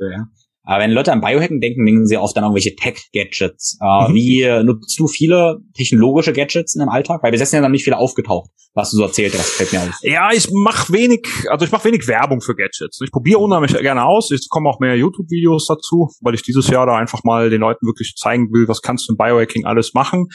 [0.00, 0.26] Ja.
[0.62, 3.78] Aber wenn Leute an Biohacken denken, denken sie oft an irgendwelche Tech-Gadgets.
[3.80, 4.14] Äh, mhm.
[4.14, 7.22] Wie nutzt du viele technologische Gadgets in deinem Alltag?
[7.22, 9.80] Weil wir sind ja noch nicht viele aufgetaucht, was du so erzählt hast, fällt mir
[9.80, 9.98] auf.
[10.02, 13.00] Ja, ich mache wenig, also ich mache wenig Werbung für Gadgets.
[13.02, 14.30] Ich probiere unheimlich gerne aus.
[14.30, 17.86] Es kommen auch mehr YouTube-Videos dazu, weil ich dieses Jahr da einfach mal den Leuten
[17.86, 20.28] wirklich zeigen will, was kannst du im Biohacking alles machen.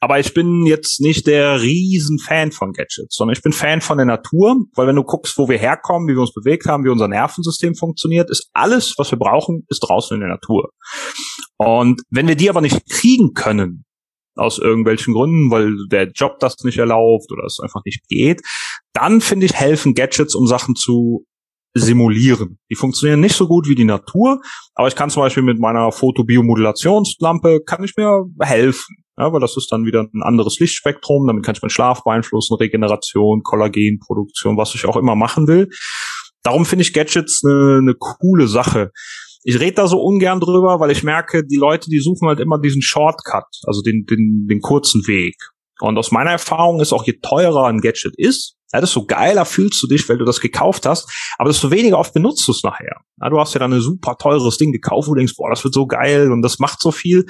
[0.00, 4.06] Aber ich bin jetzt nicht der Riesenfan von Gadgets, sondern ich bin Fan von der
[4.06, 7.08] Natur, weil wenn du guckst, wo wir herkommen, wie wir uns bewegt haben, wie unser
[7.08, 10.70] Nervensystem funktioniert, ist alles, was wir brauchen, ist draußen in der Natur.
[11.56, 13.84] Und wenn wir die aber nicht kriegen können,
[14.36, 18.42] aus irgendwelchen Gründen, weil der Job das nicht erlaubt oder es einfach nicht geht,
[18.92, 21.26] dann finde ich, helfen Gadgets, um Sachen zu
[21.74, 22.58] simulieren.
[22.70, 24.40] Die funktionieren nicht so gut wie die Natur,
[24.74, 28.96] aber ich kann zum Beispiel mit meiner Fotobiomodulationslampe, kann ich mir helfen.
[29.18, 32.54] Ja, weil das ist dann wieder ein anderes Lichtspektrum, damit kann ich meinen Schlaf beeinflussen,
[32.54, 35.68] Regeneration, Kollagenproduktion, was ich auch immer machen will.
[36.44, 38.92] Darum finde ich Gadgets eine, eine coole Sache.
[39.42, 42.60] Ich rede da so ungern drüber, weil ich merke, die Leute, die suchen halt immer
[42.60, 45.34] diesen Shortcut, also den, den, den kurzen Weg.
[45.80, 49.82] Und aus meiner Erfahrung ist auch, je teurer ein Gadget ist, ja, desto geiler fühlst
[49.82, 53.00] du dich, weil du das gekauft hast, aber desto weniger oft benutzt du es nachher.
[53.20, 55.64] Ja, du hast ja dann ein super teures Ding gekauft, wo du denkst, boah, das
[55.64, 57.24] wird so geil und das macht so viel.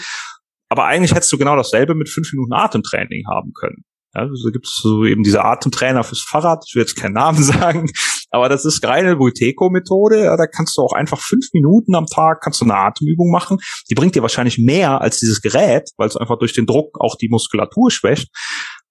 [0.69, 3.85] Aber eigentlich hättest du genau dasselbe mit fünf Minuten Atemtraining haben können.
[4.15, 7.43] Ja, also gibt es so eben diese Atemtrainer fürs Fahrrad, ich will jetzt keinen Namen
[7.43, 7.91] sagen,
[8.31, 10.25] aber das ist reine Bulteco-Methode.
[10.25, 13.59] Ja, da kannst du auch einfach fünf Minuten am Tag kannst du eine Atemübung machen.
[13.91, 17.17] Die bringt dir wahrscheinlich mehr als dieses Gerät, weil es einfach durch den Druck auch
[17.17, 18.29] die Muskulatur schwächt.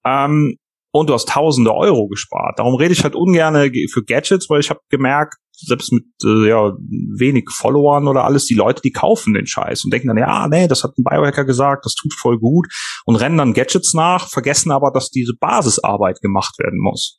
[0.04, 0.56] Ähm,
[0.90, 2.58] und du hast tausende Euro gespart.
[2.58, 3.54] Darum rede ich halt ungern
[3.92, 6.72] für Gadgets, weil ich habe gemerkt, selbst mit äh, ja,
[7.18, 10.68] wenig Followern oder alles, die Leute, die kaufen den Scheiß und denken dann, ja, nee,
[10.68, 12.68] das hat ein Biohacker gesagt, das tut voll gut
[13.04, 17.18] und rennen dann Gadgets nach, vergessen aber, dass diese Basisarbeit gemacht werden muss.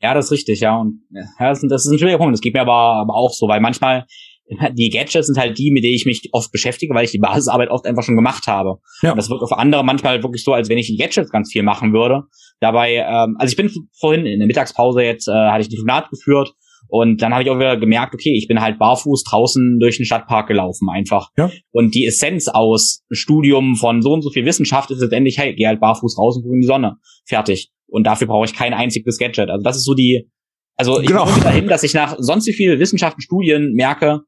[0.00, 0.76] Ja, das ist richtig, ja.
[0.76, 2.34] Und ja, das, ist, das ein schwieriger Punkt.
[2.34, 4.04] Das geht mir aber, aber auch so, weil manchmal
[4.74, 7.70] die Gadgets sind halt die, mit denen ich mich oft beschäftige, weil ich die Basisarbeit
[7.70, 8.78] oft einfach schon gemacht habe.
[9.02, 9.12] Ja.
[9.12, 11.62] Und das wirkt auf andere manchmal wirklich so, als wenn ich die Gadgets ganz viel
[11.62, 12.22] machen würde.
[12.60, 16.10] Dabei, ähm, also ich bin vorhin in der Mittagspause jetzt, äh, hatte ich die Telefonat
[16.10, 16.54] geführt
[16.88, 20.06] und dann habe ich auch wieder gemerkt, okay, ich bin halt barfuß draußen durch den
[20.06, 21.30] Stadtpark gelaufen einfach.
[21.36, 21.50] Ja.
[21.72, 25.66] Und die Essenz aus Studium von so und so viel Wissenschaft ist letztendlich, hey, geh
[25.66, 26.96] halt barfuß raus und guck in die Sonne.
[27.24, 27.70] Fertig.
[27.88, 29.50] Und dafür brauche ich kein einziges Gadget.
[29.50, 30.28] Also das ist so die,
[30.76, 31.24] also ich genau.
[31.24, 34.20] komme dahin, dass ich nach sonst wie viel Wissenschaften, Studien merke,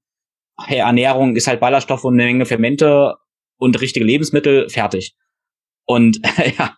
[0.66, 3.14] Ernährung ist halt Ballaststoffe und eine Menge Fermente
[3.58, 5.14] und richtige Lebensmittel, fertig.
[5.84, 6.20] Und
[6.58, 6.76] ja,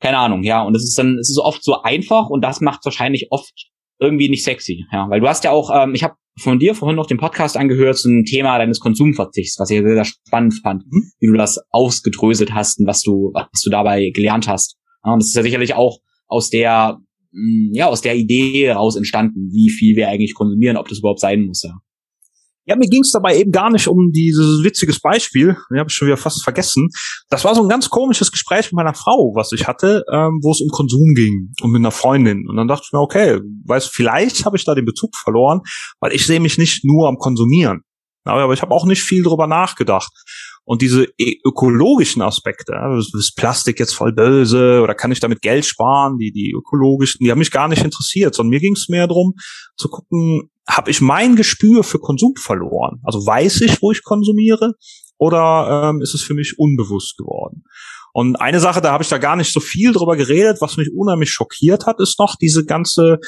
[0.00, 0.62] keine Ahnung, ja.
[0.62, 3.52] Und es ist dann, es ist oft so einfach und das macht wahrscheinlich oft
[3.98, 5.08] irgendwie nicht sexy, ja.
[5.10, 7.98] Weil du hast ja auch, ähm, ich habe von dir vorhin noch den Podcast angehört
[7.98, 11.10] zum Thema deines Konsumverzichts, was ich sehr, sehr spannend fand, mhm.
[11.18, 14.76] wie du das ausgedröselt hast und was du, was du dabei gelernt hast.
[15.04, 15.98] Ja, und das ist ja sicherlich auch
[16.28, 16.98] aus der,
[17.32, 21.20] mm, ja, aus der Idee heraus entstanden, wie viel wir eigentlich konsumieren, ob das überhaupt
[21.20, 21.72] sein muss, ja.
[22.68, 25.94] Ja, mir ging es dabei eben gar nicht um dieses witziges Beispiel, den habe ich
[25.94, 26.88] schon wieder fast vergessen.
[27.30, 30.52] Das war so ein ganz komisches Gespräch mit meiner Frau, was ich hatte, ähm, wo
[30.52, 32.46] es um Konsum ging und mit einer Freundin.
[32.46, 35.62] Und dann dachte ich mir, okay, weiß, vielleicht habe ich da den Bezug verloren,
[36.00, 37.80] weil ich sehe mich nicht nur am Konsumieren.
[38.24, 40.12] Aber ich habe auch nicht viel drüber nachgedacht.
[40.68, 41.06] Und diese
[41.46, 46.52] ökologischen Aspekte, ist Plastik jetzt voll böse oder kann ich damit Geld sparen, die, die
[46.54, 49.32] ökologischen, die haben mich gar nicht interessiert, sondern mir ging es mehr darum
[49.78, 53.00] zu gucken, habe ich mein Gespür für Konsum verloren?
[53.02, 54.74] Also weiß ich, wo ich konsumiere
[55.16, 57.64] oder ähm, ist es für mich unbewusst geworden?
[58.12, 60.90] Und eine Sache, da habe ich da gar nicht so viel drüber geredet, was mich
[60.94, 63.20] unheimlich schockiert hat, ist noch diese ganze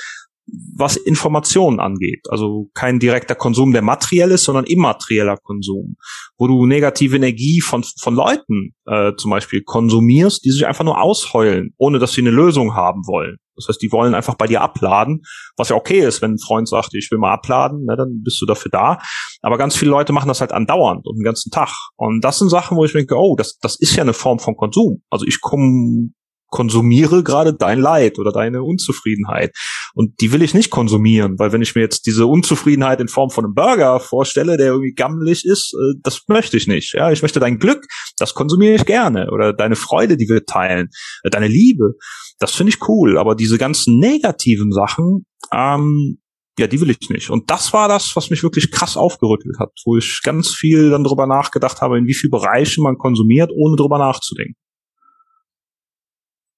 [0.77, 2.27] was Informationen angeht.
[2.29, 5.97] Also kein direkter Konsum, der materiell ist, sondern immaterieller Konsum,
[6.39, 11.01] wo du negative Energie von, von Leuten äh, zum Beispiel konsumierst, die sich einfach nur
[11.01, 13.37] ausheulen, ohne dass sie eine Lösung haben wollen.
[13.57, 15.23] Das heißt, die wollen einfach bei dir abladen,
[15.57, 18.41] was ja okay ist, wenn ein Freund sagt, ich will mal abladen, ne, dann bist
[18.41, 18.99] du dafür da.
[19.43, 21.71] Aber ganz viele Leute machen das halt andauernd und den ganzen Tag.
[21.97, 24.57] Und das sind Sachen, wo ich denke, oh, das, das ist ja eine Form von
[24.57, 25.03] Konsum.
[25.11, 26.11] Also ich komme
[26.51, 29.57] konsumiere gerade dein Leid oder deine Unzufriedenheit.
[29.95, 33.31] Und die will ich nicht konsumieren, weil wenn ich mir jetzt diese Unzufriedenheit in Form
[33.31, 36.95] von einem Burger vorstelle, der irgendwie gammelig ist, äh, das möchte ich nicht.
[36.95, 37.87] Ja, ich möchte dein Glück,
[38.19, 39.31] das konsumiere ich gerne.
[39.31, 40.89] Oder deine Freude, die wir teilen,
[41.23, 41.95] äh, deine Liebe,
[42.39, 43.19] das finde ich cool.
[43.19, 46.19] Aber diese ganzen negativen Sachen, ähm,
[46.59, 47.31] ja, die will ich nicht.
[47.31, 51.05] Und das war das, was mich wirklich krass aufgerüttelt hat, wo ich ganz viel dann
[51.05, 54.57] drüber nachgedacht habe, in wie viel Bereichen man konsumiert, ohne drüber nachzudenken.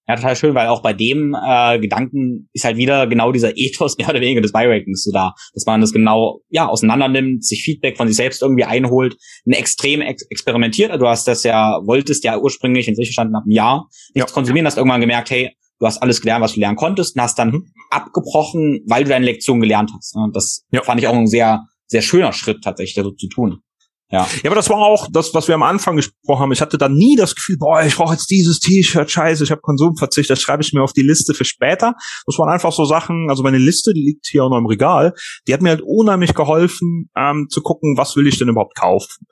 [0.07, 3.97] Ja, total schön, weil auch bei dem äh, Gedanken ist halt wieder genau dieser Ethos
[3.97, 7.63] mehr oder weniger des Biorankings so da, dass man das genau ja auseinander nimmt, sich
[7.63, 10.91] Feedback von sich selbst irgendwie einholt, ein extrem ex experimentiert.
[10.91, 14.31] Also du hast das ja wolltest ja ursprünglich, in sich verstanden, nach einem Jahr nichts
[14.31, 14.33] ja.
[14.33, 17.39] konsumieren, hast irgendwann gemerkt, hey, du hast alles gelernt, was du lernen konntest, und hast
[17.39, 17.65] dann mhm.
[17.89, 20.15] abgebrochen, weil du deine Lektion gelernt hast.
[20.15, 20.81] Und das ja.
[20.81, 23.59] fand ich auch ein sehr sehr schöner Schritt tatsächlich, so zu tun.
[24.13, 24.27] Ja.
[24.43, 26.51] ja, aber das war auch das, was wir am Anfang gesprochen haben.
[26.51, 29.61] Ich hatte da nie das Gefühl, boah, ich brauche jetzt dieses T-Shirt, scheiße, ich habe
[29.61, 31.95] Konsumverzicht, das schreibe ich mir auf die Liste für später.
[32.27, 35.13] Das waren einfach so Sachen, also meine Liste, die liegt hier auch noch im Regal,
[35.47, 39.25] die hat mir halt unheimlich geholfen, ähm, zu gucken, was will ich denn überhaupt kaufen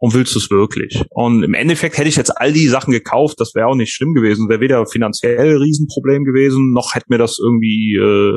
[0.00, 1.02] und willst du es wirklich?
[1.08, 4.12] Und im Endeffekt hätte ich jetzt all die Sachen gekauft, das wäre auch nicht schlimm
[4.12, 8.36] gewesen, wäre weder finanziell Riesenproblem gewesen, noch hätte mir das irgendwie äh,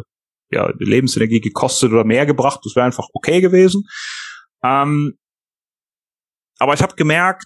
[0.54, 3.84] ja, Lebensenergie gekostet oder mehr gebracht, das wäre einfach okay gewesen.
[4.64, 5.19] Ähm,
[6.60, 7.46] aber ich habe gemerkt,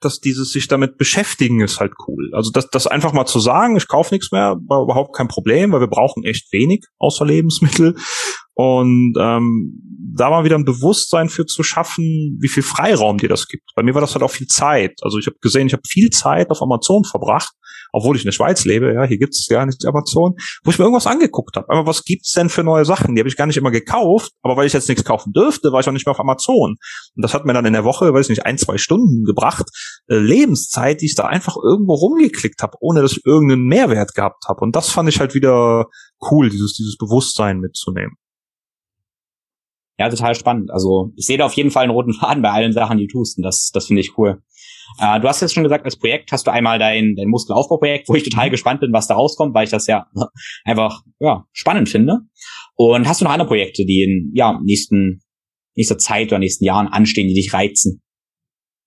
[0.00, 2.30] dass dieses sich damit beschäftigen ist halt cool.
[2.34, 5.72] Also das, das einfach mal zu sagen, ich kaufe nichts mehr, war überhaupt kein Problem,
[5.72, 7.96] weil wir brauchen echt wenig außer Lebensmittel.
[8.54, 9.80] Und ähm,
[10.14, 13.64] da mal wieder ein Bewusstsein für zu schaffen, wie viel Freiraum dir das gibt.
[13.74, 14.98] Bei mir war das halt auch viel Zeit.
[15.02, 17.52] Also ich habe gesehen, ich habe viel Zeit auf Amazon verbracht,
[17.96, 20.84] obwohl ich in der Schweiz lebe, ja, hier gibt's ja nicht Amazon, wo ich mir
[20.84, 21.66] irgendwas angeguckt habe.
[21.70, 23.14] Aber was gibt's denn für neue Sachen?
[23.14, 25.80] Die habe ich gar nicht immer gekauft, aber weil ich jetzt nichts kaufen dürfte, war
[25.80, 26.76] ich auch nicht mehr auf Amazon.
[27.16, 29.70] Und das hat mir dann in der Woche, weiß ich nicht, ein, zwei Stunden gebracht,
[30.08, 34.44] äh, Lebenszeit, die ich da einfach irgendwo rumgeklickt habe, ohne dass ich irgendeinen Mehrwert gehabt
[34.46, 34.60] habe.
[34.60, 35.86] Und das fand ich halt wieder
[36.30, 38.16] cool, dieses, dieses Bewusstsein mitzunehmen.
[39.98, 40.70] Ja, total spannend.
[40.70, 43.12] Also ich sehe da auf jeden Fall einen roten Faden bei allen Sachen, die du
[43.12, 43.38] tust.
[43.38, 44.42] Und das, das finde ich cool.
[45.00, 48.14] Äh, du hast jetzt schon gesagt, als Projekt hast du einmal dein, dein Muskelaufbauprojekt, wo
[48.14, 48.52] ich total mhm.
[48.52, 50.06] gespannt bin, was da rauskommt, weil ich das ja
[50.64, 52.20] einfach ja, spannend finde.
[52.74, 55.22] Und hast du noch andere Projekte, die in ja, nächsten,
[55.74, 58.02] nächster Zeit oder nächsten Jahren anstehen, die dich reizen?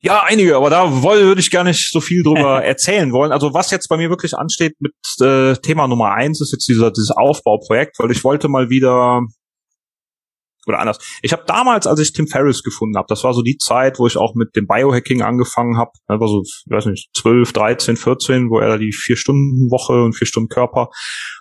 [0.01, 3.33] Ja, einige, aber da würde ich gar nicht so viel drüber erzählen wollen.
[3.33, 6.91] Also was jetzt bei mir wirklich ansteht mit äh, Thema Nummer eins ist jetzt dieser
[6.91, 9.21] dieses Aufbauprojekt, weil ich wollte mal wieder
[10.69, 10.99] oder anders.
[11.21, 14.07] Ich habe damals, als ich Tim Ferriss gefunden habe, das war so die Zeit, wo
[14.07, 15.91] ich auch mit dem Biohacking angefangen habe.
[16.07, 20.89] War so, weiß nicht, 12, 13, 14, wo er die Vier-Stunden-Woche und Vier-Stunden-Körper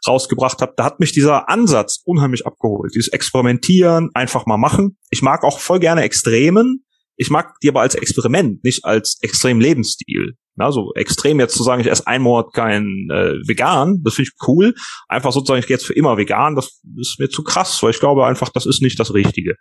[0.06, 0.72] rausgebracht hat.
[0.76, 2.92] Da hat mich dieser Ansatz unheimlich abgeholt.
[2.94, 4.98] Dieses Experimentieren, einfach mal machen.
[5.10, 6.84] Ich mag auch voll gerne Extremen.
[7.18, 10.34] Ich mag die aber als Experiment, nicht als extrem Lebensstil.
[10.54, 14.30] Na, so extrem jetzt zu sagen, ich esse einen Monat kein äh, vegan, das finde
[14.30, 14.74] ich cool.
[15.08, 18.00] Einfach sozusagen, ich gehe jetzt für immer vegan, das ist mir zu krass, weil ich
[18.00, 19.54] glaube einfach, das ist nicht das Richtige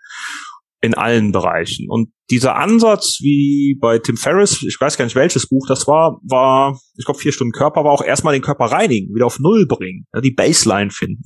[0.82, 1.90] in allen Bereichen.
[1.90, 6.20] Und dieser Ansatz, wie bei Tim Ferriss, ich weiß gar nicht welches Buch das war,
[6.24, 9.66] war, ich glaube, vier Stunden Körper, war auch erstmal den Körper reinigen, wieder auf Null
[9.66, 11.24] bringen, ja, die Baseline finden.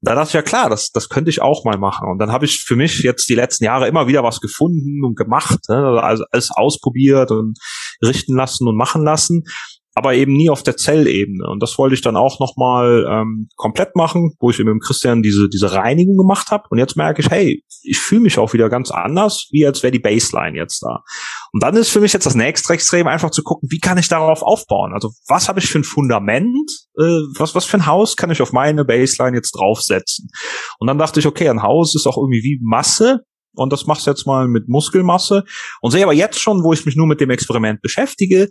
[0.00, 2.08] Da dachte ich ja klar, das, das könnte ich auch mal machen.
[2.08, 5.16] Und dann habe ich für mich jetzt die letzten Jahre immer wieder was gefunden und
[5.16, 7.58] gemacht, ne, also alles ausprobiert und
[8.02, 9.44] richten lassen und machen lassen
[9.98, 11.44] aber eben nie auf der Zellebene.
[11.48, 15.22] Und das wollte ich dann auch nochmal ähm, komplett machen, wo ich eben mit Christian
[15.22, 16.64] diese, diese Reinigung gemacht habe.
[16.70, 19.90] Und jetzt merke ich, hey, ich fühle mich auch wieder ganz anders, wie als wäre
[19.90, 21.02] die Baseline jetzt da.
[21.52, 24.08] Und dann ist für mich jetzt das nächste Extrem einfach zu gucken, wie kann ich
[24.08, 24.92] darauf aufbauen?
[24.94, 26.70] Also was habe ich für ein Fundament?
[26.96, 30.28] Äh, was, was für ein Haus kann ich auf meine Baseline jetzt draufsetzen?
[30.78, 33.24] Und dann dachte ich, okay, ein Haus ist auch irgendwie wie Masse
[33.58, 35.44] und das machst du jetzt mal mit Muskelmasse
[35.80, 38.48] und sehe aber jetzt schon, wo ich mich nur mit dem Experiment beschäftige,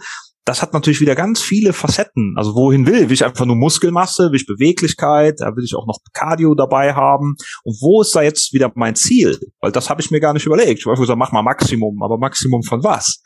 [0.48, 2.36] das hat natürlich wieder ganz viele Facetten.
[2.38, 3.10] Also wohin will?
[3.10, 4.32] Will ich einfach nur Muskelmasse?
[4.32, 5.42] Will ich Beweglichkeit?
[5.42, 7.36] Da will ich auch noch Cardio dabei haben.
[7.64, 9.38] Und wo ist da jetzt wieder mein Ziel?
[9.60, 10.80] Weil das habe ich mir gar nicht überlegt.
[10.80, 13.22] Ich wollte gesagt, mach mal Maximum, aber Maximum von was?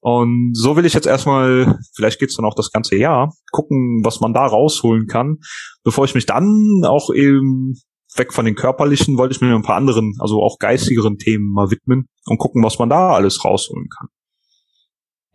[0.00, 4.20] Und so will ich jetzt erstmal, vielleicht geht's dann auch das ganze Jahr, gucken, was
[4.20, 5.38] man da rausholen kann,
[5.84, 7.74] bevor ich mich dann auch eben
[8.16, 11.70] weg von den körperlichen, wollte ich mir ein paar anderen, also auch geistigeren Themen mal
[11.70, 14.08] widmen und gucken, was man da alles rausholen kann.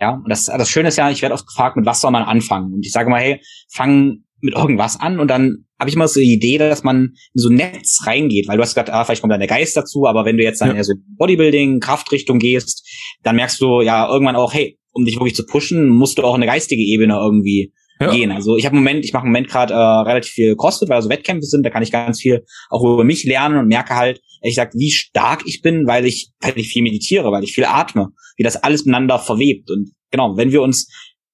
[0.03, 2.23] Ja, und das, das Schöne ist ja, ich werde oft gefragt, mit was soll man
[2.23, 2.73] anfangen?
[2.73, 3.39] Und ich sage mal, hey,
[3.71, 7.41] fang mit irgendwas an und dann habe ich immer so die Idee, dass man in
[7.41, 10.05] so ein Netz reingeht, weil du hast gesagt, ah, vielleicht kommt dann der Geist dazu,
[10.05, 10.75] aber wenn du jetzt dann ja.
[10.75, 12.85] eher so Bodybuilding, Kraftrichtung gehst,
[13.23, 16.35] dann merkst du ja irgendwann auch, hey, um dich wirklich zu pushen, musst du auch
[16.35, 18.11] eine geistige Ebene irgendwie ja.
[18.11, 18.33] gehen.
[18.33, 20.97] Also ich habe im Moment, ich mache im Moment gerade äh, relativ viel CrossFit, weil
[20.97, 24.19] also Wettkämpfe sind, da kann ich ganz viel auch über mich lernen und merke halt,
[24.43, 27.65] ehrlich gesagt, wie stark ich bin, weil ich, weil ich viel meditiere, weil ich viel
[27.65, 29.71] atme, wie das alles miteinander verwebt.
[29.71, 30.91] Und genau, wenn wir uns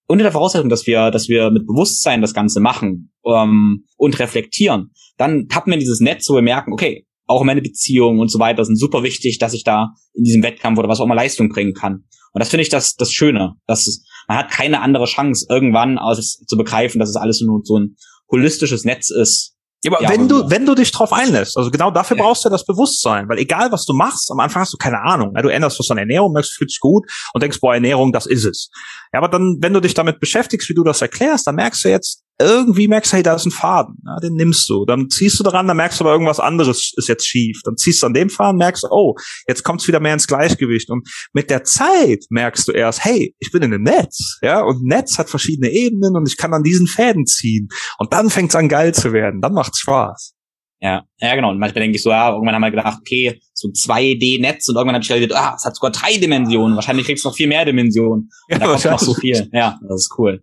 [0.07, 4.91] unter der Voraussetzung, dass wir, dass wir mit Bewusstsein das Ganze machen ähm, und reflektieren,
[5.17, 8.39] dann tappen wir in dieses Netz, wo wir merken, okay, auch meine Beziehungen und so
[8.39, 11.49] weiter sind super wichtig, dass ich da in diesem Wettkampf oder was auch immer Leistung
[11.49, 12.05] bringen kann.
[12.31, 15.97] Und das finde ich das, das Schöne, dass es, man hat keine andere Chance, irgendwann
[15.97, 17.95] aus, zu begreifen, dass es alles nur so ein
[18.31, 21.89] holistisches Netz ist, ja, aber ja, wenn du, wenn du dich drauf einlässt, also genau
[21.89, 22.23] dafür ja.
[22.23, 25.33] brauchst du das Bewusstsein, weil egal was du machst, am Anfang hast du keine Ahnung.
[25.35, 28.25] Ja, du änderst was an Ernährung, merkst, fühlt dich gut und denkst, boah, Ernährung, das
[28.25, 28.69] ist es.
[29.13, 31.89] Ja, aber dann, wenn du dich damit beschäftigst, wie du das erklärst, dann merkst du
[31.89, 34.85] jetzt, irgendwie merkst du, hey, da ist ein Faden, ja, den nimmst du.
[34.85, 37.61] Dann ziehst du daran, dann merkst du aber irgendwas anderes ist jetzt schief.
[37.65, 39.15] Dann ziehst du an dem Faden, merkst, oh,
[39.47, 40.89] jetzt kommt's wieder mehr ins Gleichgewicht.
[40.89, 44.83] Und mit der Zeit merkst du erst, hey, ich bin in einem Netz, ja, und
[44.83, 47.67] ein Netz hat verschiedene Ebenen und ich kann an diesen Fäden ziehen.
[47.97, 49.41] Und dann fängt's an geil zu werden.
[49.41, 50.33] Dann macht's Spaß.
[50.81, 51.49] Ja, ja, genau.
[51.49, 54.95] Und manchmal denke ich so, ja, irgendwann haben wir gedacht, okay, so 2D-Netz und irgendwann
[54.95, 56.75] habe ich gedacht, ah, es hat sogar drei Dimensionen.
[56.75, 58.29] Wahrscheinlich kriegst du noch viel mehr Dimensionen.
[58.47, 59.49] Ja, da kommt noch so viel.
[59.51, 60.41] Ja, das ist cool.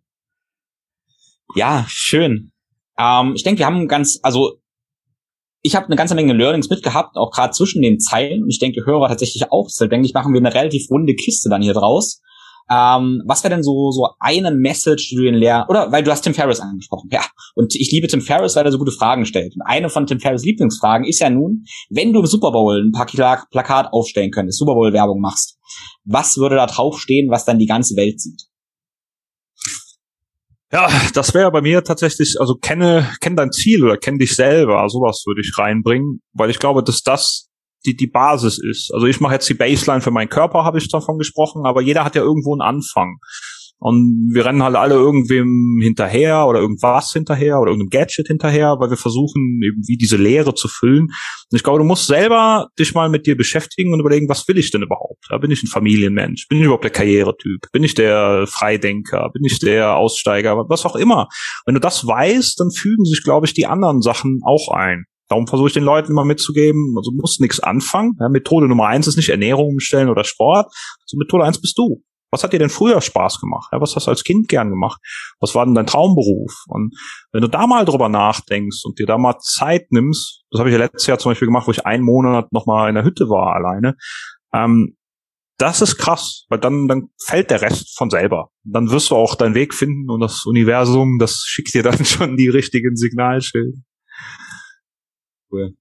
[1.54, 2.52] Ja, schön.
[2.98, 4.58] Ähm, ich denke, wir haben ganz, also
[5.62, 8.42] ich habe eine ganze Menge Learnings mitgehabt, auch gerade zwischen den Zeilen.
[8.42, 9.66] Und ich denke, Hörer tatsächlich auch.
[9.66, 12.20] Deshalb denke ich, machen wir eine relativ runde Kiste dann hier draus.
[12.68, 16.10] Ähm, was wäre denn so so eine Message, die du den Lehr oder weil du
[16.10, 17.24] hast Tim Ferriss angesprochen, ja.
[17.54, 19.54] Und ich liebe Tim Ferriss, weil er so gute Fragen stellt.
[19.54, 22.90] Und eine von Tim Ferriss Lieblingsfragen ist ja nun, wenn du im Super Bowl ein
[22.92, 25.58] Plakat aufstellen könntest, Super Bowl Werbung machst,
[26.04, 28.42] was würde da draufstehen, was dann die ganze Welt sieht?
[30.76, 34.86] Ja, das wäre bei mir tatsächlich, also kenne, kenne dein Ziel oder kenne dich selber,
[34.90, 37.48] sowas würde ich reinbringen, weil ich glaube, dass das
[37.86, 38.90] die, die Basis ist.
[38.92, 42.04] Also ich mache jetzt die Baseline für meinen Körper, habe ich davon gesprochen, aber jeder
[42.04, 43.20] hat ja irgendwo einen Anfang.
[43.78, 48.88] Und wir rennen halt alle irgendwem hinterher oder irgendwas hinterher oder irgendeinem Gadget hinterher, weil
[48.88, 51.02] wir versuchen, eben wie diese Leere zu füllen.
[51.02, 54.56] Und ich glaube, du musst selber dich mal mit dir beschäftigen und überlegen, was will
[54.56, 55.28] ich denn überhaupt?
[55.40, 56.48] Bin ich ein Familienmensch?
[56.48, 57.66] Bin ich überhaupt der Karrieretyp?
[57.70, 59.28] Bin ich der Freidenker?
[59.34, 60.56] Bin ich der Aussteiger?
[60.68, 61.28] Was auch immer.
[61.66, 65.04] Wenn du das weißt, dann fügen sich, glaube ich, die anderen Sachen auch ein.
[65.28, 68.12] Darum versuche ich den Leuten immer mitzugeben, also musst nichts anfangen.
[68.20, 70.66] Ja, Methode Nummer eins ist nicht Ernährung umstellen oder Sport.
[71.02, 72.02] Also Methode eins bist du.
[72.36, 73.70] Was hat dir denn früher Spaß gemacht?
[73.72, 75.00] Ja, was hast du als Kind gern gemacht?
[75.40, 76.52] Was war denn dein Traumberuf?
[76.68, 76.94] Und
[77.32, 80.74] wenn du da mal drüber nachdenkst und dir da mal Zeit nimmst, das habe ich
[80.74, 83.30] ja letztes Jahr zum Beispiel gemacht, wo ich einen Monat noch mal in der Hütte
[83.30, 83.96] war alleine,
[84.52, 84.98] ähm,
[85.56, 88.50] das ist krass, weil dann, dann fällt der Rest von selber.
[88.64, 92.36] Dann wirst du auch deinen Weg finden und das Universum, das schickt dir dann schon
[92.36, 93.78] die richtigen Signalschilder.
[95.50, 95.74] Cool.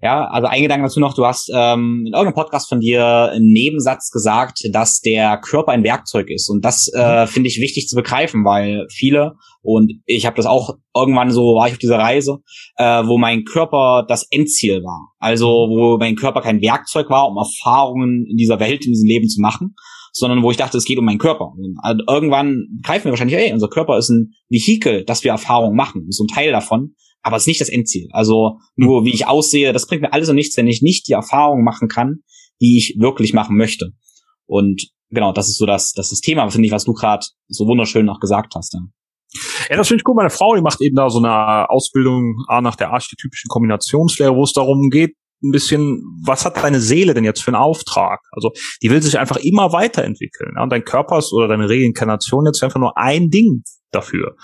[0.00, 3.52] Ja, also ein Gedanke dazu noch, du hast ähm, in irgendeinem Podcast von dir einen
[3.52, 6.48] Nebensatz gesagt, dass der Körper ein Werkzeug ist.
[6.48, 7.26] Und das äh, mhm.
[7.26, 11.66] finde ich wichtig zu begreifen, weil viele, und ich habe das auch irgendwann so, war
[11.66, 12.38] ich auf dieser Reise,
[12.76, 15.14] äh, wo mein Körper das Endziel war.
[15.18, 19.28] Also wo mein Körper kein Werkzeug war, um Erfahrungen in dieser Welt, in diesem Leben
[19.28, 19.74] zu machen,
[20.12, 21.54] sondern wo ich dachte, es geht um meinen Körper.
[21.82, 26.06] Also irgendwann greifen wir wahrscheinlich, ey, unser Körper ist ein Vehikel, dass wir Erfahrungen machen,
[26.08, 28.08] ist so ein Teil davon aber es ist nicht das Endziel.
[28.12, 31.12] Also nur wie ich aussehe, das bringt mir alles und nichts, wenn ich nicht die
[31.12, 32.20] Erfahrung machen kann,
[32.60, 33.92] die ich wirklich machen möchte.
[34.46, 37.26] Und genau, das ist so das, das, ist das Thema, finde ich, was du gerade
[37.48, 38.74] so wunderschön noch gesagt hast.
[38.74, 38.80] Ja.
[39.68, 40.16] Ja, das finde ich gut.
[40.16, 44.52] Meine Frau, die macht eben da so eine Ausbildung nach der archetypischen Kombinationslehre, wo es
[44.52, 48.20] darum geht, ein bisschen, was hat deine Seele denn jetzt für einen Auftrag?
[48.32, 48.50] Also
[48.82, 50.54] die will sich einfach immer weiterentwickeln.
[50.56, 50.62] Ja?
[50.62, 54.36] Und dein Körper ist, oder deine Reinkarnation jetzt einfach nur ein Ding dafür.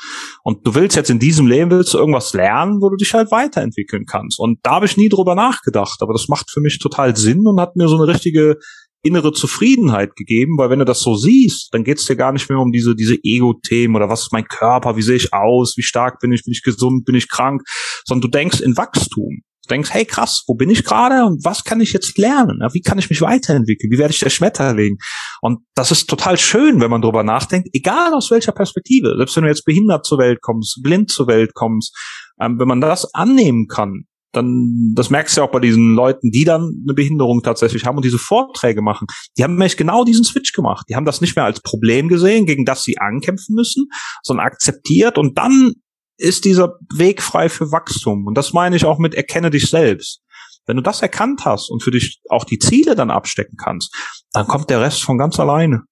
[0.42, 3.30] Und du willst jetzt in diesem Leben willst du irgendwas lernen, wo du dich halt
[3.30, 4.38] weiterentwickeln kannst.
[4.38, 7.61] Und da habe ich nie drüber nachgedacht, aber das macht für mich total Sinn und
[7.61, 8.59] hat mir so eine richtige
[9.05, 12.59] innere Zufriedenheit gegeben, weil wenn du das so siehst, dann geht's dir gar nicht mehr
[12.59, 16.20] um diese, diese Ego-Themen oder was ist mein Körper, wie sehe ich aus, wie stark
[16.20, 17.62] bin ich, bin ich gesund, bin ich krank,
[18.07, 19.42] sondern du denkst in Wachstum.
[19.70, 22.60] Denkst, hey krass, wo bin ich gerade und was kann ich jetzt lernen?
[22.72, 23.90] Wie kann ich mich weiterentwickeln?
[23.90, 24.98] Wie werde ich der Schmetterling?
[25.40, 29.14] Und das ist total schön, wenn man drüber nachdenkt, egal aus welcher Perspektive.
[29.16, 31.96] Selbst wenn du jetzt behindert zur Welt kommst, blind zur Welt kommst,
[32.40, 36.30] ähm, wenn man das annehmen kann, dann, das merkst du ja auch bei diesen Leuten,
[36.30, 39.06] die dann eine Behinderung tatsächlich haben und diese Vorträge machen.
[39.38, 40.86] Die haben nämlich genau diesen Switch gemacht.
[40.88, 43.86] Die haben das nicht mehr als Problem gesehen, gegen das sie ankämpfen müssen,
[44.22, 45.72] sondern akzeptiert und dann
[46.16, 48.26] ist dieser Weg frei für Wachstum.
[48.26, 50.22] Und das meine ich auch mit erkenne dich selbst.
[50.66, 53.94] Wenn du das erkannt hast und für dich auch die Ziele dann abstecken kannst,
[54.32, 55.82] dann kommt der Rest von ganz alleine.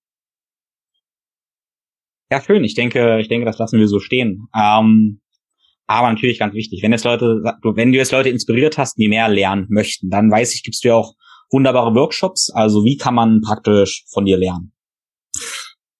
[2.31, 2.65] Ja, schön.
[2.65, 4.49] Ich denke, ich denke, das lassen wir so stehen.
[4.57, 5.21] Ähm,
[5.87, 9.29] aber natürlich ganz wichtig, wenn jetzt Leute, wenn du jetzt Leute inspiriert hast, die mehr
[9.29, 11.13] lernen möchten, dann weiß ich, gibst du ja auch
[11.51, 12.51] wunderbare Workshops.
[12.51, 14.73] Also wie kann man praktisch von dir lernen?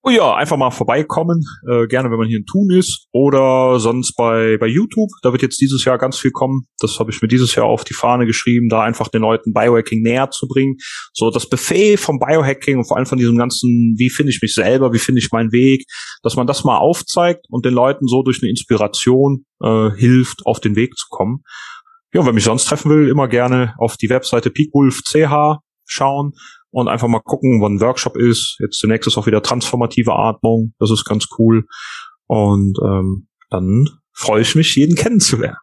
[0.05, 4.17] Oh ja, einfach mal vorbeikommen, äh, gerne wenn man hier in Thun ist oder sonst
[4.17, 5.11] bei bei YouTube.
[5.23, 6.63] Da wird jetzt dieses Jahr ganz viel kommen.
[6.81, 10.03] Das habe ich mir dieses Jahr auf die Fahne geschrieben, da einfach den Leuten Biohacking
[10.03, 10.75] näher zu bringen.
[11.13, 14.55] So das Buffet vom Biohacking und vor allem von diesem ganzen, wie finde ich mich
[14.55, 15.85] selber, wie finde ich meinen Weg,
[16.25, 20.59] dass man das mal aufzeigt und den Leuten so durch eine Inspiration äh, hilft, auf
[20.59, 21.45] den Weg zu kommen.
[22.13, 26.33] Ja, wer mich sonst treffen will, immer gerne auf die Webseite peakwolf.ch schauen
[26.73, 28.57] und einfach mal gucken, wann ein Workshop ist.
[28.61, 31.67] Jetzt zunächst ist auch wieder transformative Atmung, das ist ganz cool.
[32.27, 35.59] Und ähm, dann freue ich mich, jeden kennenzulernen.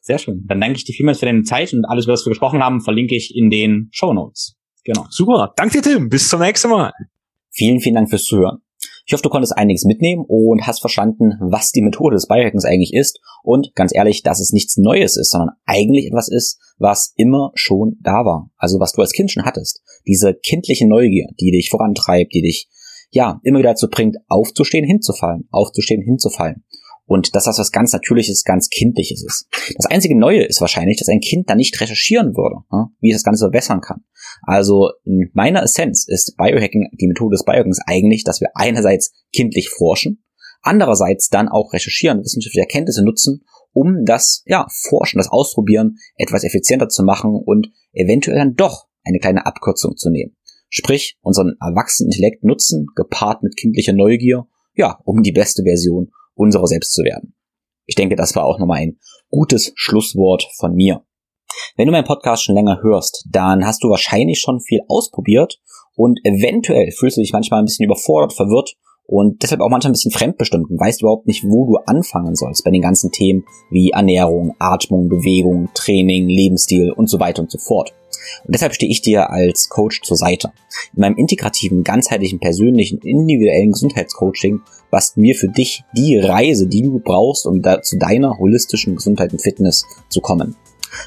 [0.00, 0.44] Sehr schön.
[0.46, 3.14] Dann danke ich dir vielmals für deine Zeit und alles, was wir gesprochen haben, verlinke
[3.14, 4.56] ich in den Show Notes.
[4.84, 5.06] Genau.
[5.10, 5.52] Super.
[5.56, 6.08] Danke dir, Tim.
[6.08, 6.92] Bis zum nächsten Mal.
[7.50, 8.62] Vielen, vielen Dank fürs Zuhören.
[9.10, 12.94] Ich hoffe, du konntest einiges mitnehmen und hast verstanden, was die Methode des Biohackens eigentlich
[12.94, 17.50] ist und ganz ehrlich, dass es nichts Neues ist, sondern eigentlich etwas ist, was immer
[17.56, 18.52] schon da war.
[18.56, 19.82] Also was du als Kind schon hattest.
[20.06, 22.68] Diese kindliche Neugier, die dich vorantreibt, die dich
[23.10, 26.62] ja immer wieder dazu bringt, aufzustehen, hinzufallen, aufzustehen, hinzufallen
[27.10, 29.48] und dass das was ganz Natürliches, ganz Kindliches ist.
[29.76, 32.62] Das einzige Neue ist wahrscheinlich, dass ein Kind da nicht recherchieren würde,
[33.00, 34.04] wie es das Ganze verbessern kann.
[34.42, 39.70] Also in meiner Essenz ist Biohacking, die Methode des Biohackings eigentlich, dass wir einerseits kindlich
[39.70, 40.22] forschen,
[40.62, 43.42] andererseits dann auch recherchieren, wissenschaftliche Erkenntnisse nutzen,
[43.72, 49.18] um das ja, Forschen, das Ausprobieren etwas effizienter zu machen und eventuell dann doch eine
[49.18, 50.36] kleine Abkürzung zu nehmen.
[50.68, 54.46] Sprich, unseren erwachsenen Intellekt nutzen, gepaart mit kindlicher Neugier,
[54.76, 57.34] ja, um die beste Version unserer selbst zu werden.
[57.86, 58.98] Ich denke, das war auch nochmal ein
[59.30, 61.04] gutes Schlusswort von mir.
[61.76, 65.60] Wenn du meinen Podcast schon länger hörst, dann hast du wahrscheinlich schon viel ausprobiert
[65.94, 69.94] und eventuell fühlst du dich manchmal ein bisschen überfordert, verwirrt und deshalb auch manchmal ein
[69.94, 73.90] bisschen fremdbestimmt und weißt überhaupt nicht, wo du anfangen sollst bei den ganzen Themen wie
[73.90, 77.92] Ernährung, Atmung, Bewegung, Training, Lebensstil und so weiter und so fort.
[78.44, 80.52] Und deshalb stehe ich dir als Coach zur Seite.
[80.94, 84.60] In meinem integrativen, ganzheitlichen, persönlichen, individuellen Gesundheitscoaching
[84.90, 89.42] basteln wir für dich die Reise, die du brauchst, um zu deiner holistischen Gesundheit und
[89.42, 90.56] Fitness zu kommen.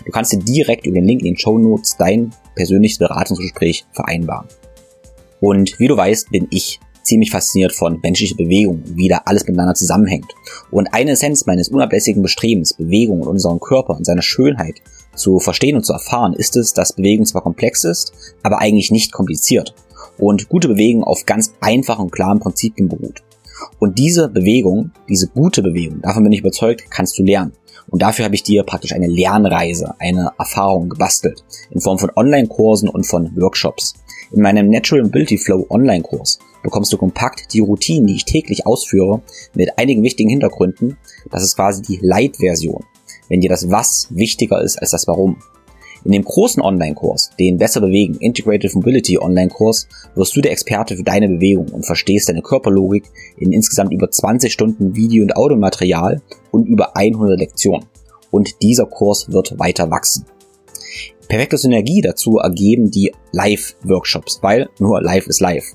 [0.06, 4.48] Du kannst dir direkt über den Link in den Show Notes dein persönliches Beratungsgespräch vereinbaren.
[5.42, 9.74] Und wie du weißt, bin ich ziemlich fasziniert von menschlicher Bewegung, wie da alles miteinander
[9.74, 10.32] zusammenhängt.
[10.72, 14.76] Und eine Essenz meines unablässigen Bestrebens, Bewegung und unseren Körper und seiner Schönheit
[15.16, 18.14] zu verstehen und zu erfahren, ist es, dass Bewegung zwar komplex ist,
[18.44, 19.74] aber eigentlich nicht kompliziert.
[20.18, 23.24] Und gute Bewegung auf ganz einfachen und klaren Prinzipien beruht.
[23.80, 27.54] Und diese Bewegung, diese gute Bewegung, davon bin ich überzeugt, kannst du lernen.
[27.90, 32.90] Und dafür habe ich dir praktisch eine Lernreise, eine Erfahrung gebastelt, in Form von Online-Kursen
[32.90, 33.94] und von Workshops.
[34.32, 39.22] In meinem Natural Mobility Flow Online-Kurs bekommst du kompakt die Routinen, die ich täglich ausführe,
[39.54, 40.98] mit einigen wichtigen Hintergründen.
[41.30, 42.84] Das ist quasi die Light-Version,
[43.30, 45.38] wenn dir das Was wichtiger ist als das Warum.
[46.06, 51.04] In dem großen Online-Kurs, den Besser bewegen, Integrated Mobility Online-Kurs, wirst du der Experte für
[51.04, 53.06] deine Bewegung und verstehst deine Körperlogik
[53.38, 56.22] in insgesamt über 20 Stunden Video- und Audiomaterial
[56.52, 57.86] und über 100 Lektionen.
[58.32, 60.26] Und dieser Kurs wird weiter wachsen.
[61.28, 65.66] Perfekte Synergie dazu ergeben die Live-Workshops, weil nur Live ist Live.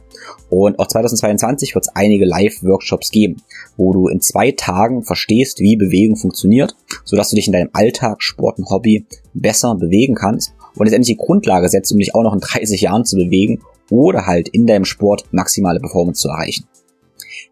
[0.51, 3.43] Und auch 2022 wird es einige Live-Workshops geben,
[3.77, 8.23] wo du in zwei Tagen verstehst, wie Bewegung funktioniert, sodass du dich in deinem Alltag,
[8.23, 12.35] Sport und Hobby besser bewegen kannst und letztendlich die Grundlage setzt, um dich auch noch
[12.35, 13.61] in 30 Jahren zu bewegen
[13.91, 16.65] oder halt in deinem Sport maximale Performance zu erreichen.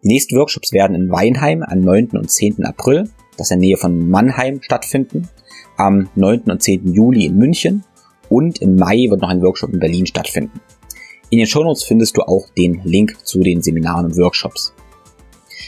[0.03, 2.09] Die nächsten Workshops werden in Weinheim am 9.
[2.11, 2.63] und 10.
[2.63, 5.27] April, das in der Nähe von Mannheim, stattfinden,
[5.77, 6.41] am 9.
[6.51, 6.93] und 10.
[6.93, 7.83] Juli in München
[8.29, 10.59] und im Mai wird noch ein Workshop in Berlin stattfinden.
[11.29, 14.73] In den Shownotes findest du auch den Link zu den Seminaren und Workshops.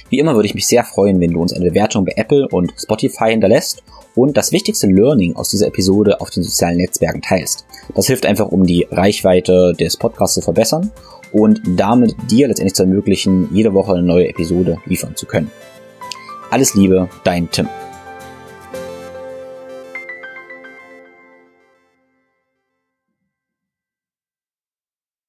[0.09, 2.73] Wie immer würde ich mich sehr freuen, wenn du uns eine Bewertung bei Apple und
[2.77, 3.83] Spotify hinterlässt
[4.15, 7.65] und das wichtigste Learning aus dieser Episode auf den sozialen Netzwerken teilst.
[7.95, 10.91] Das hilft einfach, um die Reichweite des Podcasts zu verbessern
[11.31, 15.51] und damit dir letztendlich zu ermöglichen, jede Woche eine neue Episode liefern zu können.
[16.49, 17.69] Alles Liebe, dein Tim.